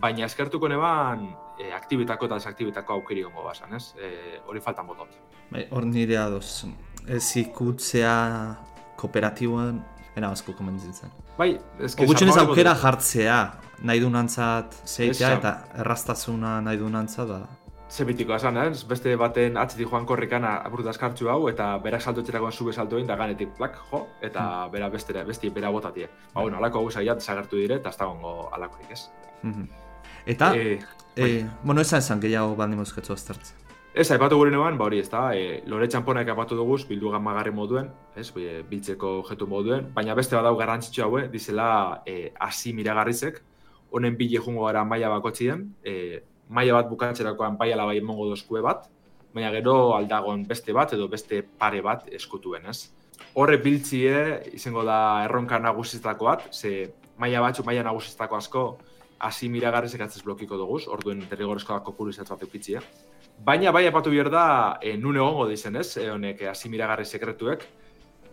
baina 0.01 0.27
eskertuko 0.27 0.69
neban 0.71 1.25
e, 1.59 1.71
aktibitako 1.75 2.29
eta 2.29 2.37
desaktibitako 2.41 2.99
aukeri 2.99 3.23
hongo 3.27 3.43
basan, 3.47 3.73
ez? 3.79 3.93
E, 3.97 4.41
hori 4.45 4.61
faltan 4.63 4.87
botot. 4.87 5.17
Bai, 5.51 5.65
hor 5.71 5.87
nire 5.87 6.19
adoz, 6.21 6.67
ez 7.07 7.25
ikutzea 7.41 8.13
kooperatiboan, 9.01 9.81
ena 10.15 10.31
asko 10.35 10.53
komenditzen. 10.55 11.11
Bai, 11.37 11.55
ez 11.79 11.95
que... 11.95 12.05
ez 12.05 12.37
aukera 12.37 12.75
jartzea, 12.77 13.41
nahi 13.81 13.99
du 13.99 14.11
zeitea 14.11 15.33
eta 15.39 15.53
errastazuna 15.81 16.59
nahi 16.61 16.77
du 16.77 16.89
nantzat 16.89 17.27
da 17.27 17.60
zebitiko 17.91 18.35
esan, 18.35 18.57
ez? 18.63 18.83
Beste 18.87 19.13
baten 19.19 19.57
atzeti 19.59 19.83
joan 19.83 20.05
korrikana 20.07 20.55
apurtu 20.65 20.89
askartzu 20.89 21.29
hau, 21.31 21.39
eta 21.51 21.73
berak 21.83 22.01
salto 22.01 22.23
etxerakoan 22.23 22.53
zube 22.55 22.73
salto 22.73 22.97
egin, 22.97 23.09
da 23.09 23.17
ganetik 23.19 23.51
plak, 23.57 23.77
jo, 23.91 24.05
eta 24.23 24.43
mm. 24.43 24.71
bera 24.75 24.89
bestera, 24.93 25.23
besti 25.27 25.51
bera 25.51 25.71
botatie. 25.75 26.07
Ba, 26.33 26.41
bueno, 26.41 26.57
alako 26.61 26.85
hau 26.85 26.91
zaiat 26.91 27.21
zagertu 27.21 27.59
dire, 27.59 27.81
eta 27.81 27.91
ez 27.91 27.99
da 27.99 28.07
gongo 28.07 28.49
alakorik, 28.55 28.91
ez? 28.95 29.09
Mhm. 29.43 29.67
Eta, 30.31 30.53
e, 30.55 30.79
e, 31.15 31.45
bueno, 31.63 31.81
esan 31.81 31.99
esan 31.99 32.21
gehiago 32.21 32.55
bandi 32.55 32.77
mozketzu 32.79 33.13
aztertzen. 33.13 33.57
Ez, 33.91 34.07
aipatu 34.15 34.37
gure 34.39 34.51
neban, 34.53 34.77
ba 34.79 34.85
hori, 34.87 35.01
ez 35.03 35.09
da, 35.11 35.25
e, 35.35 35.61
lore 35.67 35.89
txamponak 35.91 36.29
apatu 36.31 36.55
dugu, 36.55 36.77
bildu 36.87 37.11
magarri 37.19 37.51
moduen, 37.51 37.89
ez, 38.15 38.29
e, 38.39 38.61
biltzeko 38.69 39.17
jetu 39.27 39.47
moduen, 39.47 39.89
baina 39.93 40.15
beste 40.15 40.37
badau 40.37 40.55
garrantzitsu 40.55 41.03
haue, 41.03 41.27
dizela, 41.27 42.01
e, 42.05 42.31
asi 42.39 42.71
miragarrizek, 42.73 43.41
honen 43.91 44.15
bile 44.15 44.39
jungo 44.39 44.63
gara 44.65 44.85
maila 44.85 45.09
bakotzien, 45.09 45.73
e, 45.83 46.21
maila 46.51 46.81
bat 46.81 46.89
bukatzerakoan 46.91 47.57
bai 47.57 47.71
ala 47.73 47.87
bai 47.87 47.97
emongo 48.01 48.27
dozkue 48.29 48.61
bat, 48.61 48.89
baina 49.33 49.51
gero 49.55 49.95
aldagon 49.95 50.43
beste 50.47 50.75
bat 50.75 50.93
edo 50.93 51.07
beste 51.07 51.41
pare 51.59 51.81
bat 51.81 52.07
eskutuen, 52.11 52.67
ez? 52.67 52.91
Horre 53.39 53.57
biltzie 53.63 54.15
izango 54.57 54.83
da 54.83 55.23
erronka 55.25 55.59
nagusiztako 55.63 56.27
bat, 56.27 56.49
ze 56.51 56.91
maila 57.21 57.43
batzu 57.45 57.63
maila 57.63 57.85
nagusiztako 57.87 58.35
asko 58.35 58.65
hasi 59.21 59.47
miragarri 59.53 59.89
sekatzez 59.89 60.23
blokiko 60.25 60.57
dugu, 60.57 60.79
orduen 60.91 61.21
derrigorezko 61.29 61.77
dako 61.77 61.93
kurizat 61.95 62.29
bat 62.33 62.41
eukitzia. 62.41 62.81
Baina 63.45 63.71
bai 63.71 63.85
apatu 63.87 64.11
bier 64.13 64.29
da, 64.33 64.77
e, 64.81 64.95
nun 64.97 65.17
egongo 65.17 65.47
dizen 65.49 65.77
ez, 65.77 65.95
e, 65.97 66.09
honek 66.11 66.41
hasi 66.51 66.69
miragarri 66.69 67.05
sekretuek, 67.05 67.63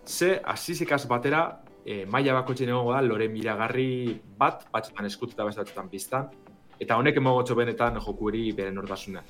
ze 0.07 0.41
hasi 0.45 0.87
batera 1.09 1.61
e, 1.85 2.05
maila 2.07 2.41
bako 2.41 2.53
egongo 2.53 2.93
da 2.93 3.01
lore 3.03 3.29
miragarri 3.29 4.21
bat, 4.39 4.67
batzutan 4.73 5.07
eskututa 5.07 5.45
beste 5.45 5.61
batzutan 5.61 5.89
biztan, 5.89 6.31
Eta 6.79 6.97
honek 6.97 7.17
emogotxo 7.19 7.57
benetan 7.59 7.99
jokueri 8.05 8.53
bere 8.53 8.71
nordasuna. 8.71 9.23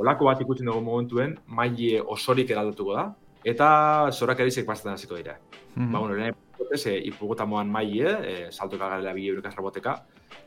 Olako 0.00 0.30
bat 0.30 0.40
ikutzen 0.40 0.70
dugu 0.70 0.80
momentuen, 0.82 1.36
maile 1.46 2.00
osorik 2.16 2.50
eraldatuko 2.50 2.96
da, 2.96 3.04
eta 3.44 3.68
zorak 4.10 4.40
erizek 4.40 4.66
pasetan 4.66 4.94
hasiko 4.94 5.16
dira. 5.16 5.36
Mm 5.74 5.82
-hmm. 5.82 5.92
Ba, 5.92 5.98
bueno, 5.98 6.14
lehen 6.14 6.34
ipotez, 6.54 6.86
e, 6.86 6.98
ipugota 7.08 7.44
moan 7.44 7.70
maile, 7.70 8.16
e, 8.30 8.52
salto 8.52 8.78
kagarela 8.78 9.12
bi 9.12 9.28
eurek 9.28 9.60
boteka, 9.60 10.06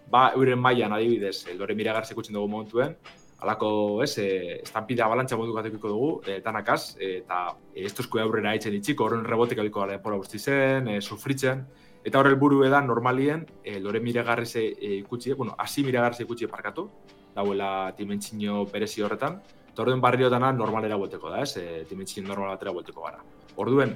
ba, 0.09 0.31
euren 0.35 0.59
mailan 0.59 0.93
adibidez, 0.93 1.45
lore 1.57 1.75
miragarz 1.75 2.11
ikutzen 2.11 2.33
dugu 2.33 2.47
momentuen, 2.47 2.95
alako, 3.39 4.03
ez, 4.03 4.17
e, 4.17 4.61
estampida 4.63 5.07
balantza 5.07 5.37
modu 5.37 5.53
gatekiko 5.53 5.87
dugu, 5.87 6.21
e, 6.25 6.41
tanakaz, 6.41 6.97
e, 6.99 7.17
eta 7.17 7.55
e, 7.73 7.85
estuzko 7.85 8.19
aurrera 8.19 8.49
haitzen 8.49 8.73
itxiko, 8.73 9.05
horren 9.05 9.25
rebotek 9.25 9.59
abiko 9.59 9.79
gara 9.79 9.93
epora 9.95 10.17
guzti 10.17 10.39
zen, 10.39 10.87
e, 10.87 11.01
sufritzen, 11.01 11.65
Eta 12.07 12.21
horrel 12.21 12.37
buru 12.39 12.61
edan 12.63 12.85
normalien, 12.87 13.41
e, 13.67 13.81
lore 13.83 13.99
miragarriz 13.99 14.53
e, 14.55 14.67
ikutsi, 15.01 15.33
bueno, 15.35 15.55
hasi 15.59 15.83
miragarriz 15.83 16.21
ikutsi 16.23 16.47
parkatu, 16.47 16.85
dauela 17.35 17.91
dimentsio 17.97 18.61
berezi 18.71 19.03
horretan, 19.03 19.41
eta 19.67 19.83
orduen 19.83 19.99
barrio 19.99 20.29
dana 20.31 20.53
normalera 20.55 20.95
buelteko 20.95 21.33
da, 21.33 21.41
ez, 21.43 21.57
e, 21.59 21.83
dimentsio 21.89 22.23
normal 22.23 22.53
batera 22.53 22.71
buelteko 22.71 23.03
gara. 23.03 23.19
Orduen, 23.59 23.91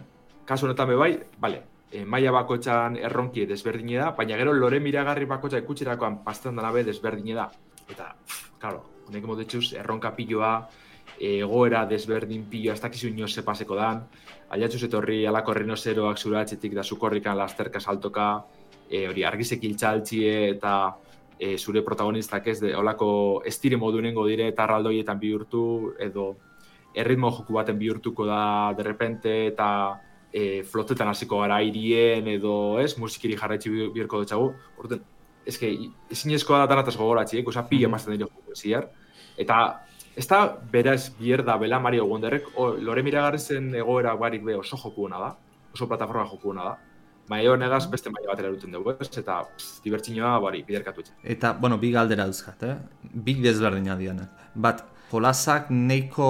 kasu 0.46 0.68
honetan 0.68 0.92
bebai, 0.92 1.14
bale, 1.40 1.64
e, 1.88 2.04
maia 2.04 2.36
bakoetxan 2.36 3.00
erronki 3.00 3.46
desberdine 3.48 4.02
da, 4.04 4.12
baina 4.18 4.36
gero 4.44 4.52
lore 4.60 4.84
miragarri 4.84 5.30
bakoetxa 5.32 5.64
ikutsirakoan 5.64 6.20
pastan 6.26 6.60
dana 6.60 6.74
be 6.76 6.84
desberdine 6.84 7.40
da. 7.40 7.48
Eta, 7.88 8.12
claro, 8.60 8.84
honek 9.08 9.24
modetxuz, 9.24 9.70
erronka 9.80 10.12
piloa, 10.20 10.58
egoera 11.22 11.86
desberdin 11.86 12.48
pilo, 12.50 12.74
ez 12.74 12.82
dakizu 12.82 13.12
inoz 13.12 13.32
ze 13.36 13.44
paseko 13.46 13.76
dan, 13.78 14.02
aliatzu 14.50 14.86
etorri 14.88 15.26
alako 15.30 15.54
rinozeroak 15.54 16.18
zuratxetik 16.18 16.74
da 16.74 16.84
zukorrikan 16.84 17.38
lasterka 17.38 17.80
saltoka, 17.80 18.28
e, 18.90 19.08
hori 19.08 19.24
argizek 19.24 19.64
iltxaltxie 19.64 20.34
eta 20.56 20.74
e, 21.38 21.58
zure 21.58 21.84
protagonistak 21.86 22.48
ez, 22.48 22.60
de, 22.64 22.76
olako 22.76 23.10
estire 23.46 23.78
modu 23.78 24.02
nengo 24.02 24.26
dire 24.28 24.48
eta 24.50 24.66
arraldoietan 24.66 25.20
bihurtu, 25.20 25.94
edo 26.00 26.36
erritmo 26.94 27.32
joku 27.32 27.54
baten 27.54 27.78
bihurtuko 27.80 28.26
da 28.26 28.74
derrepente 28.78 29.36
eta 29.52 29.70
e, 30.34 30.64
flotetan 30.64 31.14
hasiko 31.14 31.40
gara 31.44 31.62
irien 31.62 32.28
edo 32.28 32.80
ez, 32.82 32.98
musikiri 32.98 33.38
jarraitzi 33.38 33.72
bihurko 33.94 34.24
dutxagu. 34.24 34.52
Orten, 34.82 35.06
ez 35.46 35.58
que, 35.58 35.72
ezin 36.10 36.34
da 36.34 36.68
tanataz 36.68 36.98
gogoratzi, 36.98 37.40
eh? 37.40 37.44
Osa, 37.46 37.68
pila 37.68 37.88
mm 37.88 37.92
-hmm. 37.92 37.92
mazten 37.92 38.14
dira 38.14 38.26
joku 38.26 38.92
eta 39.38 39.82
ez 40.16 40.28
da 40.28 40.58
beraz 40.72 41.10
bier 41.20 41.44
da 41.46 41.58
bela 41.58 41.80
Mario 41.80 42.06
Wonderrek, 42.06 42.48
o, 42.58 42.74
lore 42.80 43.04
miragarrizen 43.04 43.74
egoera 43.76 44.16
barik 44.16 44.44
be 44.44 44.56
oso 44.56 44.78
joku 44.78 45.06
hona 45.06 45.20
da, 45.20 45.36
oso 45.74 45.88
plataforma 45.88 46.26
joku 46.30 46.50
hona 46.52 46.64
da. 46.64 46.78
Baina 47.30 47.56
negaz 47.56 47.86
beste 47.90 48.10
maila 48.12 48.34
batera 48.34 48.50
eruten 48.50 48.72
dugu, 48.74 48.92
ez? 49.00 49.08
Eta 49.18 49.38
pff, 49.46 49.82
dibertsinioa 49.86 50.34
bari, 50.44 50.64
biderkatu 50.68 51.00
etxe. 51.02 51.14
Eta, 51.24 51.54
bueno, 51.54 51.78
bi 51.80 51.92
galdera 51.94 52.26
dauzkat, 52.28 52.64
eh? 52.64 52.76
Bi 53.14 53.36
desberdina 53.40 53.96
dianak. 53.96 54.50
Bat, 54.56 54.84
jolasak 55.12 55.70
neiko, 55.72 56.28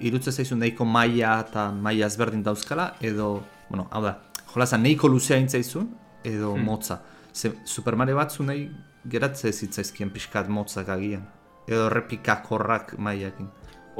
irutze 0.00 0.32
zaizu 0.32 0.56
neiko 0.60 0.84
maila 0.84 1.38
eta 1.46 1.70
maila 1.72 2.06
ezberdin 2.10 2.42
dauzkala, 2.44 2.94
edo, 3.00 3.40
bueno, 3.70 3.86
hau 3.90 4.02
da, 4.04 4.18
jolasa 4.52 4.76
neiko 4.76 5.08
luzea 5.08 5.38
intzaizun, 5.40 5.88
edo 6.24 6.54
Hmm. 6.54 6.64
motza. 6.64 7.00
Ze, 7.32 7.52
Super 7.64 7.96
Mario 7.96 8.16
batzu 8.16 8.42
nahi 8.44 8.68
geratze 9.08 9.52
zitzaizkien 9.52 10.10
pixkat 10.10 10.48
motzak 10.48 10.88
agian. 10.88 11.24
Edo 11.70 11.88
repikak 11.88 12.50
horrak 12.50 12.96
mailakin. 12.98 13.48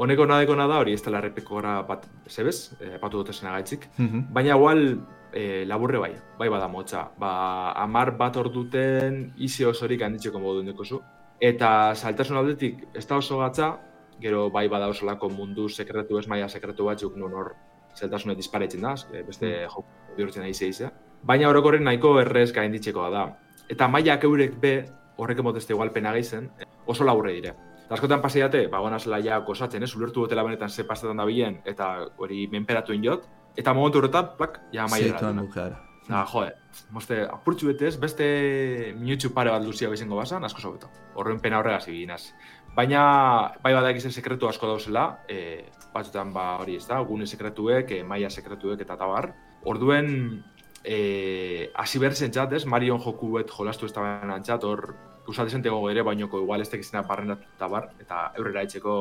Honeko 0.01 0.25
nadekona 0.27 0.67
da 0.67 0.79
hori 0.81 0.95
ez 0.97 1.01
dela 1.05 1.19
errepekora 1.21 1.77
bat, 1.87 2.07
zebez, 2.27 2.73
e, 2.79 2.97
patu 2.99 3.21
dute 3.21 3.33
zena 3.33 3.53
gaitzik. 3.55 3.87
Mhm. 3.97 4.27
Baina 4.33 4.55
igual 4.55 4.81
e, 5.31 5.65
laburre 5.65 5.99
bai, 5.99 6.11
bai 6.39 6.49
bada 6.49 6.67
motza. 6.67 7.11
Ba, 7.19 7.71
amar 7.83 8.15
bat 8.17 8.37
orduten 8.37 9.33
izi 9.37 9.65
osorik 9.65 10.01
handitzeko 10.01 10.39
modu 10.39 10.63
dekozu. 10.67 11.01
Eta 11.39 11.93
saltasun 11.95 12.37
aldetik 12.37 12.87
ez 12.93 13.05
da 13.07 13.17
oso 13.17 13.39
gatza, 13.39 13.71
gero 14.21 14.49
bai 14.49 14.67
bada 14.69 14.87
osolako 14.91 15.29
mundu 15.29 15.67
sekretu 15.69 16.19
ez 16.19 16.27
maila 16.27 16.49
sekretu 16.49 16.85
batzuk 16.85 17.15
non 17.17 17.33
hor 17.33 17.53
zeltasunet 17.97 18.37
disparetzen 18.37 18.81
da, 18.81 18.95
e, 19.13 19.23
beste 19.23 19.53
joku 19.63 19.85
bihurtzen 20.17 20.43
nahi 20.43 20.53
zeizea. 20.53 20.91
Baina 21.23 21.49
orokorren 21.49 21.83
nahiko 21.83 22.19
errez 22.21 22.51
gainditzeko 22.53 23.09
da. 23.13 23.27
Eta 23.69 23.87
mailak 23.87 24.23
eurek 24.27 24.57
be, 24.61 24.73
horrek 25.17 25.39
emotezte 25.43 25.73
igual 25.73 25.91
pena 25.91 26.13
geizen, 26.13 26.49
oso 26.85 27.03
laburre 27.03 27.33
dire. 27.33 27.53
Eta 27.85 27.97
askotan 27.97 28.21
paseiate, 28.23 28.65
ba, 28.71 28.79
gona 28.79 28.99
zela 28.99 29.19
ja 29.19 29.41
kosatzen, 29.45 29.83
ez, 29.83 29.91
ulertu 29.95 30.23
botela 30.23 30.43
benetan 30.47 30.69
ze 30.69 30.85
pasetan 30.87 31.17
da 31.17 31.25
bilen, 31.27 31.59
eta 31.65 31.91
hori 32.17 32.45
menperatu 32.47 32.93
injot, 32.95 33.27
eta 33.55 33.73
momentu 33.73 33.99
horretan, 33.99 34.35
plak, 34.37 34.61
ja 34.71 34.87
mailera. 34.87 35.19
Zeituan 35.19 35.35
dena. 35.35 35.47
bukaera. 35.47 35.81
Da, 36.07 36.23
jode, 36.25 36.55
moste, 36.91 37.19
apurtxu 37.29 37.69
betez, 37.69 37.93
beste 38.01 38.25
minutxu 38.97 39.29
pare 39.35 39.51
bat 39.53 39.63
luzia 39.63 39.91
izango 39.93 40.17
basan, 40.17 40.43
asko 40.47 40.63
sobeto. 40.63 40.89
Horren 41.15 41.39
pena 41.43 41.59
horregaz 41.59 41.85
eginaz. 41.91 42.23
Baina, 42.75 43.03
bai 43.63 43.73
badak 43.75 43.99
izan 43.99 44.15
sekretu 44.15 44.47
asko 44.47 44.67
dauzela, 44.71 45.05
e, 45.27 45.67
batzutan 45.93 46.31
ba 46.33 46.55
hori 46.63 46.77
ez 46.79 46.87
da, 46.87 47.01
gune 47.05 47.27
sekretuek, 47.27 47.91
e, 47.91 48.03
maia 48.07 48.29
sekretuek 48.31 48.81
eta 48.81 48.97
tabar. 48.97 49.33
Orduen, 49.67 50.41
e, 50.83 51.71
hasi 51.75 51.99
behar 51.99 52.15
zen 52.15 52.31
txat, 52.31 52.53
ez, 52.53 52.65
Marion 52.65 53.01
joku 53.01 53.33
bet 53.37 53.51
jolastu 53.51 53.85
ez 53.85 53.93
da 53.93 54.39
txat, 54.43 54.63
hor, 54.63 54.95
usatzen 55.27 55.61
tego 55.61 55.83
ere, 55.89 56.03
bainoko 56.03 56.41
igual 56.41 56.61
ez 56.61 56.69
tekizena 56.69 57.03
barrenatu 57.07 57.47
tabar, 57.59 57.91
eta 58.01 58.31
eurrera 58.37 58.63
etxeko 58.67 58.95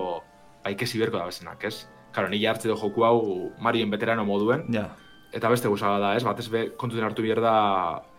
baikesi 0.65 0.99
berko 1.01 1.19
da 1.19 1.29
bezenak, 1.31 1.65
ez? 1.65 1.87
Karo, 2.13 2.29
nila 2.29 2.51
hartze 2.51 2.69
du 2.69 2.77
joku 2.77 3.05
hau 3.07 3.53
Marion 3.61 3.91
veterano 3.91 4.25
moduen, 4.25 4.67
Ja, 4.75 4.91
Eta 5.31 5.49
beste 5.49 5.69
gauza 5.71 5.93
da, 6.03 6.15
ez? 6.19 6.25
Batez 6.27 6.49
be 6.51 6.63
kontuten 6.79 7.05
hartu 7.07 7.23
behar 7.23 7.41
da 7.43 7.55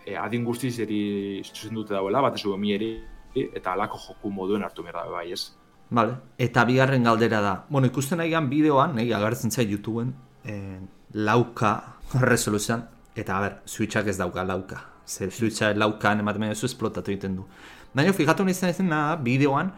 e, 0.05 0.15
adin 0.15 0.45
guztiz 0.47 0.77
eri 0.79 1.41
zuzendute 1.43 1.93
dauela, 1.93 2.21
batez 2.23 2.45
mieri 2.57 2.93
eta 3.35 3.73
alako 3.73 3.97
joku 3.97 4.31
moduen 4.31 4.63
hartu 4.63 4.83
behar 4.83 5.03
da, 5.03 5.09
bai, 5.11 5.31
ez? 5.31 5.51
Vale. 5.91 6.15
Eta 6.39 6.63
bigarren 6.65 7.03
galdera 7.03 7.41
da. 7.41 7.53
Bueno, 7.69 7.87
ikusten 7.87 8.17
nahi 8.17 8.33
bideoan, 8.47 8.95
nahi 8.95 9.11
agertzen 9.11 9.51
zait 9.51 9.69
YouTubeen, 9.69 10.13
eh, 10.45 10.79
lauka 11.13 11.97
resoluzioan, 12.31 12.87
eta 13.15 13.37
a 13.37 13.41
ber, 13.41 13.57
Switchak 13.65 14.07
ez 14.07 14.17
dauka 14.17 14.43
lauka. 14.43 14.81
Zer 15.07 15.31
Switcha 15.31 15.73
laukan 15.73 16.19
ematen 16.19 16.41
baina 16.41 16.55
zu 16.55 16.65
esplotatu 16.65 17.11
egiten 17.11 17.35
du. 17.35 17.45
Baina 17.93 18.13
fijatu 18.13 18.45
nahi 18.45 18.53
zen 18.53 18.89
da, 18.89 19.15
bideoan, 19.15 19.71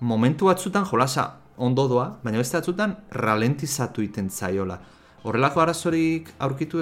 momentu 0.00 0.46
batzutan 0.46 0.84
jolasa 0.84 1.34
ondo 1.56 1.88
doa, 1.88 2.18
baina 2.22 2.38
beste 2.38 2.56
batzutan 2.56 2.96
ralentizatu 3.10 4.00
egiten 4.02 4.30
zaiola. 4.30 4.78
Horrelako 5.24 5.60
arazorik 5.60 6.30
aurkitu? 6.38 6.80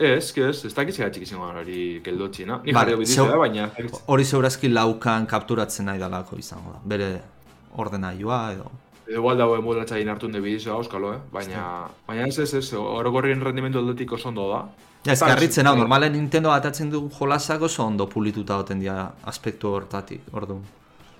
Ez, 0.00 0.32
que 0.32 0.48
ez, 0.48 0.64
ez 0.64 0.72
dakit 0.74 0.94
zegatxik 0.96 1.22
izango 1.26 1.44
hori 1.44 2.00
geldotxina. 2.02 2.62
Ni 2.64 2.72
Vale, 2.72 2.96
zeu- 3.04 3.28
da, 3.28 3.36
baina... 3.36 3.68
ez 3.76 3.90
Hori 4.06 4.24
zeurazki 4.24 4.68
laukan 4.68 5.26
kapturatzen 5.26 5.84
nahi 5.84 5.98
dalako 6.00 6.38
izango 6.38 6.72
da. 6.72 6.80
Bere 6.84 7.20
ordenailua 7.76 8.52
edo... 8.54 8.70
Edo 9.06 9.18
igual 9.20 9.36
dago 9.36 9.56
emulatzain 9.58 10.08
hartu 10.08 10.28
de 10.32 10.40
bidizioa, 10.40 10.78
euskalo, 10.78 11.12
eh? 11.12 11.18
Baina, 11.32 11.64
baina 12.06 12.26
ez, 12.26 12.38
ez, 12.38 12.54
ez, 12.54 12.72
orokorrien 12.72 13.42
rendimendu 13.44 13.78
aldetik 13.78 14.12
oso 14.16 14.28
ondo 14.28 14.48
da. 14.48 14.62
Ja, 15.04 15.14
ez 15.14 15.20
garritzen 15.24 15.66
hau, 15.66 15.72
normalen 15.78 16.12
Nintendo 16.12 16.50
atatzen 16.52 16.90
du 16.92 17.06
jolasak 17.14 17.62
oso 17.64 17.86
ondo 17.86 18.06
pulituta 18.08 18.58
goten 18.60 18.82
dira 18.82 19.06
aspektu 19.24 19.72
hortatik, 19.72 20.26
orduan. 20.36 20.60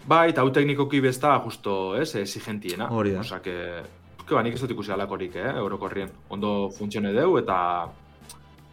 Bai, 0.08 0.30
eta 0.32 0.44
hau 0.44 0.50
teknikoki 0.52 1.00
besta 1.00 1.32
justo, 1.44 1.94
ez, 1.96 2.14
exigentiena. 2.20 2.90
Hori 2.92 3.14
da. 3.14 3.24
Osa, 3.24 3.40
que, 3.40 3.56
que 4.26 4.36
ba, 4.36 4.42
nik 4.44 4.56
ez 4.56 4.60
dut 4.60 4.74
ikusi 4.76 4.92
alakorik, 4.92 5.36
eh, 5.40 5.54
orokorrien. 5.64 6.12
Ondo 6.28 6.70
funtzione 6.76 7.12
deu, 7.16 7.38
eta 7.40 7.58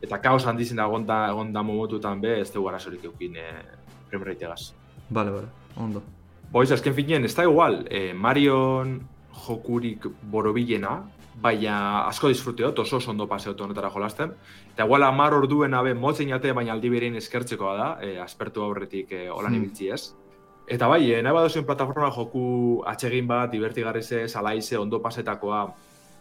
eta 0.04 0.20
kaos 0.22 0.44
handizin 0.46 0.78
da 0.78 0.86
egon 0.86 1.08
da, 1.08 1.24
egon 1.32 1.54
da 1.56 1.64
momentutan 1.66 2.20
be, 2.22 2.36
ez 2.42 2.52
dugu 2.54 2.68
arazorik 2.70 3.08
eukin 3.08 3.40
eh, 3.40 3.64
framerate-egaz. 4.12 4.74
Bale, 5.10 5.32
bale, 5.32 5.52
ondo. 5.80 6.04
Boiz, 6.52 6.70
azken 6.72 6.96
finean, 6.96 7.26
ez 7.26 7.36
da 7.36 7.48
igual, 7.48 7.86
eh, 7.90 8.12
Marion 8.14 9.00
jokurik 9.46 10.06
borobilena, 10.32 11.00
baina 11.42 12.08
asko 12.08 12.30
disfruteot, 12.32 12.80
oso 12.80 12.98
oso 12.98 13.12
ondo 13.12 13.28
paseot 13.28 13.60
honetara 13.62 13.90
jolasten. 13.94 14.32
Eta 14.74 14.86
igual 14.86 15.04
amar 15.04 15.34
orduen 15.38 15.74
abe 15.74 15.94
motzen 15.94 16.30
jate, 16.30 16.52
baina 16.54 16.74
aldi 16.74 16.90
berein 16.90 17.16
eskertzekoa 17.16 17.76
da, 17.78 17.90
eh, 18.02 18.18
aspertu 18.22 18.64
aurretik 18.64 19.12
eh, 19.12 19.30
holan 19.30 19.54
Hmm. 19.54 19.64
ibiltzi 19.64 19.90
ez. 19.90 20.16
Eta 20.68 20.88
bai, 20.88 21.12
eh, 21.12 21.22
nahi 21.22 21.34
baduzuen 21.34 21.66
plataforma 21.66 22.12
joku 22.12 22.84
atsegin 22.86 23.28
bat, 23.28 23.52
divertigarri 23.52 24.04
ze, 24.04 24.28
salaize, 24.28 24.78
ondo 24.78 25.00
pasetakoa. 25.02 25.74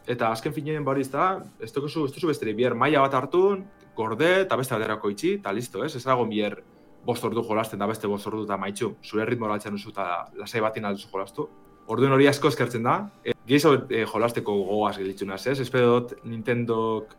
Eta 0.06 0.30
azken 0.30 0.52
finean 0.52 0.84
bari 0.84 1.00
ez 1.00 1.10
da, 1.10 1.42
ez 1.60 1.72
duzu, 1.72 2.04
ez 2.04 2.12
duzu 2.12 2.28
besterik, 2.28 2.56
bier 2.56 2.74
maila 2.74 3.00
bat 3.00 3.14
hartu, 3.14 3.64
gorde, 3.96 4.42
eta 4.42 4.56
beste 4.56 4.74
baterako 4.74 5.10
itxi, 5.10 5.34
eta 5.40 5.52
listo, 5.52 5.82
ez? 5.82 5.96
Ez 5.96 6.04
dago 6.04 6.26
bier 6.26 6.62
bost 7.04 7.24
ordu 7.24 7.42
jolasten 7.42 7.78
da 7.78 7.86
beste 7.86 8.06
bost 8.06 8.26
ordu 8.26 8.44
eta 8.44 8.56
maitxu. 8.56 8.94
Zure 9.02 9.24
ritmo 9.24 9.46
altzen 9.46 9.72
duzu 9.72 9.90
eta 9.90 10.28
lasai 10.34 10.60
batin 10.60 10.84
alduzu 10.84 11.08
jolastu. 11.10 11.48
Orduan 11.88 12.12
hori 12.12 12.26
asko 12.28 12.48
eskertzen 12.48 12.82
da. 12.82 13.10
E, 13.46 13.52
Gehiago 13.52 13.86
e, 13.90 14.02
jolasteko 14.10 14.52
gogoaz 14.64 14.96
gelditzen 14.98 15.28
naz, 15.30 15.46
ez? 15.46 15.60
Espero 15.60 16.00
dut 16.00 16.16
Nintendok 16.24 17.14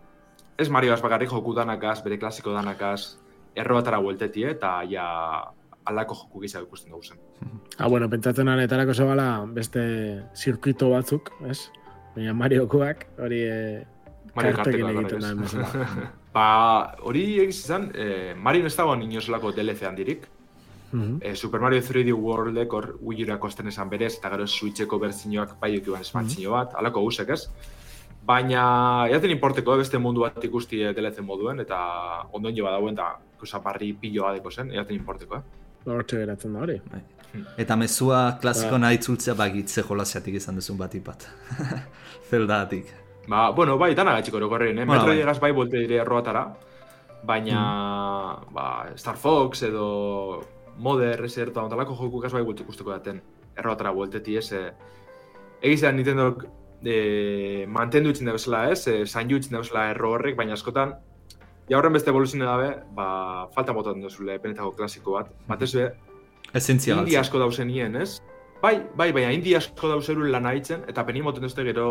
ez 0.57 0.69
Mario 0.69 0.93
az 0.93 1.01
bakarrik 1.01 1.29
joku 1.29 1.53
danakaz, 1.53 2.01
bere 2.03 2.17
klasiko 2.17 2.51
danakaz, 2.51 3.17
errobatara 3.55 3.99
buelteti, 4.01 4.43
eh, 4.43 4.55
eta 4.55 4.81
ja 4.89 5.05
alako 5.85 6.15
joku 6.15 6.41
gisa 6.41 6.61
ikusten 6.61 6.91
dugu 6.91 7.03
zen. 7.03 7.17
Ah, 7.77 7.87
bueno, 7.87 8.09
pentsatzen 8.09 8.47
anetarako 8.49 8.93
zebala 8.93 9.45
beste 9.53 9.81
zirkuito 10.33 10.89
batzuk, 10.89 11.29
ez? 11.45 11.69
Baina 12.15 12.33
Mariokoak 12.33 13.03
hori 13.21 13.41
eh, 13.45 13.83
Mario 14.33 14.55
kartekin 14.57 14.87
egiten 14.89 15.21
da. 15.21 15.83
Ba, 16.33 16.47
hori 17.05 17.21
egiz 17.43 17.59
izan, 17.59 17.91
eh, 17.93 18.33
Mario 18.33 18.65
ez 18.65 18.73
dago 18.75 18.95
inozelako 18.95 19.51
DLC 19.53 19.85
handirik. 19.85 20.25
Mhm. 20.91 21.19
Eh, 21.21 21.35
Super 21.35 21.59
Mario 21.59 21.81
3D 21.81 22.13
Worldek 22.13 22.73
hor 22.73 22.97
Wii 23.01 23.25
U-rako 23.25 23.47
esan 23.47 23.89
berez, 23.89 24.17
eta 24.17 24.29
gero 24.29 24.47
Switcheko 24.47 24.99
berzinoak 24.99 25.59
bai 25.59 25.75
eukiban 25.75 26.01
espantzio 26.01 26.51
bat, 26.51 26.75
alako 26.75 27.01
guzek 27.01 27.29
ez. 27.29 27.49
Baina, 28.25 29.07
jaten 29.11 29.31
importeko, 29.31 29.73
eh, 29.73 29.77
beste 29.77 29.97
mundu 29.97 30.21
bat 30.21 30.43
ikusti 30.43 30.81
eh, 30.83 30.93
DLC 30.93 31.21
moduen, 31.21 31.59
eta 31.59 31.77
ondoen 32.31 32.55
jo 32.55 32.63
badauen, 32.65 32.93
eta 32.93 33.17
kusa 33.39 33.59
barri 33.59 33.93
pilo 33.93 34.23
badeko 34.23 34.51
zen, 34.51 34.71
jaten 34.71 34.95
importeko, 34.95 35.35
eh. 35.35 35.41
Hortxe 35.87 36.17
geratzen 36.17 36.53
da 36.53 36.59
hori. 36.59 36.81
Eta 37.57 37.75
mezua 37.75 38.37
klasiko 38.41 38.71
Ba. 38.71 38.77
nahi 38.77 38.95
itzultzea 38.95 39.33
bagitze 39.35 39.83
jolasiatik 39.83 40.35
izan 40.35 40.55
duzun 40.55 40.77
bat. 40.77 40.93
Zeldatik. 42.29 42.85
Ba, 43.27 43.51
bueno, 43.51 43.77
bai, 43.77 43.93
dana 43.95 44.11
gaitxiko 44.11 44.37
orokorren, 44.37 44.79
eh? 44.79 44.85
Bueno, 44.85 45.05
Metro 45.05 45.25
bai. 45.31 45.39
bai 45.39 45.51
bolte 45.51 45.77
dire 45.77 45.95
erroatara, 46.01 46.53
baina, 47.23 48.37
ba, 48.51 48.89
Star 48.95 49.15
Fox 49.15 49.63
edo 49.63 50.56
Modern, 50.77 51.25
ez 51.25 51.37
erta, 51.37 51.63
ontalako 51.63 51.95
joku 51.97 52.21
bai 52.21 52.43
bolte 52.43 52.63
ikusteko 52.63 52.91
daten, 52.91 53.21
erroatara 53.57 53.91
buelteti, 53.91 54.37
ez, 54.37 54.51
eh, 54.53 54.71
egizan 55.61 55.95
Nintendo 55.95 56.35
e, 56.83 57.65
mantendu 57.67 58.09
itzen 58.09 58.27
da 58.29 58.33
bezala, 58.33 58.69
ez, 58.71 58.87
e, 58.87 59.05
zain 59.05 59.29
itzen 59.31 59.57
da 59.57 59.63
bezala 59.63 59.89
erro 59.89 60.11
horrek, 60.13 60.35
baina 60.37 60.53
askotan, 60.53 60.93
ja 61.69 61.77
horren 61.77 61.93
beste 61.93 62.11
evoluzioa 62.13 62.45
dabe, 62.45 62.69
ba, 62.93 63.07
falta 63.55 63.73
botatzen 63.73 64.05
duzule 64.05 64.37
penetako 64.39 64.75
klasiko 64.77 65.17
bat, 65.17 65.33
batez 65.47 65.73
be, 65.73 65.89
Esentzia 66.55 66.95
Indi 66.95 67.17
asko 67.19 67.39
dauzenien, 67.41 67.95
ez? 67.99 68.21
Bai, 68.67 68.81
bai, 68.99 69.13
baina 69.15 69.29
indi 69.31 69.53
asko 69.55 69.87
dauzerun 69.87 70.27
lan 70.33 70.47
haitzen, 70.49 70.81
eta 70.91 71.05
peni 71.07 71.21
moten 71.23 71.45
duzte 71.45 71.63
gero 71.63 71.85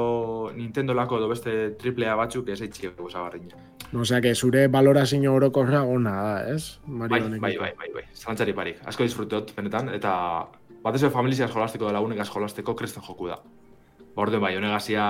Nintendo 0.52 0.92
lako 0.92 1.16
edo 1.22 1.28
beste 1.30 1.52
triple 1.80 2.08
A 2.12 2.16
batzuk 2.18 2.50
ez 2.52 2.58
eitxik 2.66 2.98
gozagarrina. 2.98 3.56
No, 3.94 4.02
Osea, 4.02 4.18
que 4.20 4.34
zure 4.34 4.66
valorazio 4.68 5.32
orokorra 5.32 5.80
ona 5.88 6.16
da, 6.16 6.34
ez? 6.52 6.76
Bai, 6.84 7.08
Mario 7.08 7.30
bai, 7.40 7.54
bai, 7.62 7.70
bai, 7.78 7.88
bai, 7.94 8.02
zalantzari 8.12 8.52
barik. 8.52 8.82
Asko 8.84 9.06
disfrutot, 9.08 9.54
benetan, 9.56 9.88
eta 9.96 10.10
batez 10.82 11.00
be 11.06 11.10
familiziaz 11.14 11.48
jolasteko 11.54 11.88
dela 11.88 12.02
unek 12.04 12.20
jolasteko 12.28 12.74
kresten 12.76 13.06
joku 13.06 13.30
da. 13.30 13.38
Ba, 13.38 14.26
Orduen 14.26 14.42
bai, 14.44 14.52
honegazia 14.58 15.06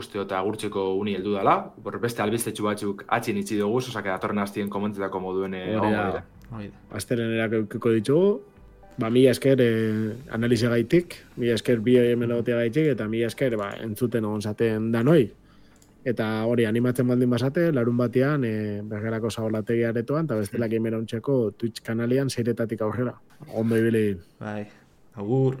uste 0.00 0.18
eta 0.22 0.40
agurtzeko 0.40 0.96
uni 0.98 1.14
heldu 1.14 1.36
bor 1.84 2.00
beste 2.02 2.22
albistetxu 2.22 2.66
batzuk 2.66 3.04
atxin 3.06 3.38
itxi 3.38 3.58
dugu, 3.58 3.78
osake 3.78 4.08
datorren 4.08 4.38
hastien 4.38 4.68
komentetako 4.68 5.20
moduen 5.20 5.54
eh, 5.54 5.76
da. 5.76 5.86
dira. 5.86 6.24
Da. 6.50 6.66
Astelenerak 6.90 7.52
eukiko 7.60 7.90
ditugu, 7.90 8.40
Ba, 8.94 9.10
mila 9.10 9.32
esker 9.34 9.58
eh, 9.58 10.14
analize 10.30 10.68
gaitik, 10.70 11.16
mila 11.36 11.56
esker 11.58 11.80
bi 11.82 11.96
hemelogotia 11.98 12.60
gaitik, 12.60 12.92
eta 12.92 13.08
mila 13.10 13.26
esker 13.26 13.56
ba, 13.58 13.72
entzuten 13.82 14.26
egon 14.28 14.42
zaten 14.42 14.92
danoi. 14.94 15.24
Eta 16.04 16.28
hori, 16.44 16.66
animatzen 16.68 17.08
baldin 17.08 17.30
basate, 17.32 17.70
larun 17.72 17.96
batean, 17.96 18.44
e, 18.44 18.80
bergerako 18.86 19.30
zagolategi 19.32 19.86
aretoan, 19.88 20.28
eta 20.28 20.36
bestela 20.36 20.68
gamer 20.68 20.98
Twitch 21.56 21.80
kanalian 21.82 22.28
zeiretatik 22.28 22.82
aurrera. 22.82 23.14
Ondo 23.54 23.76
ibili. 23.76 24.14
Bai, 24.38 24.66
agur. 25.16 25.56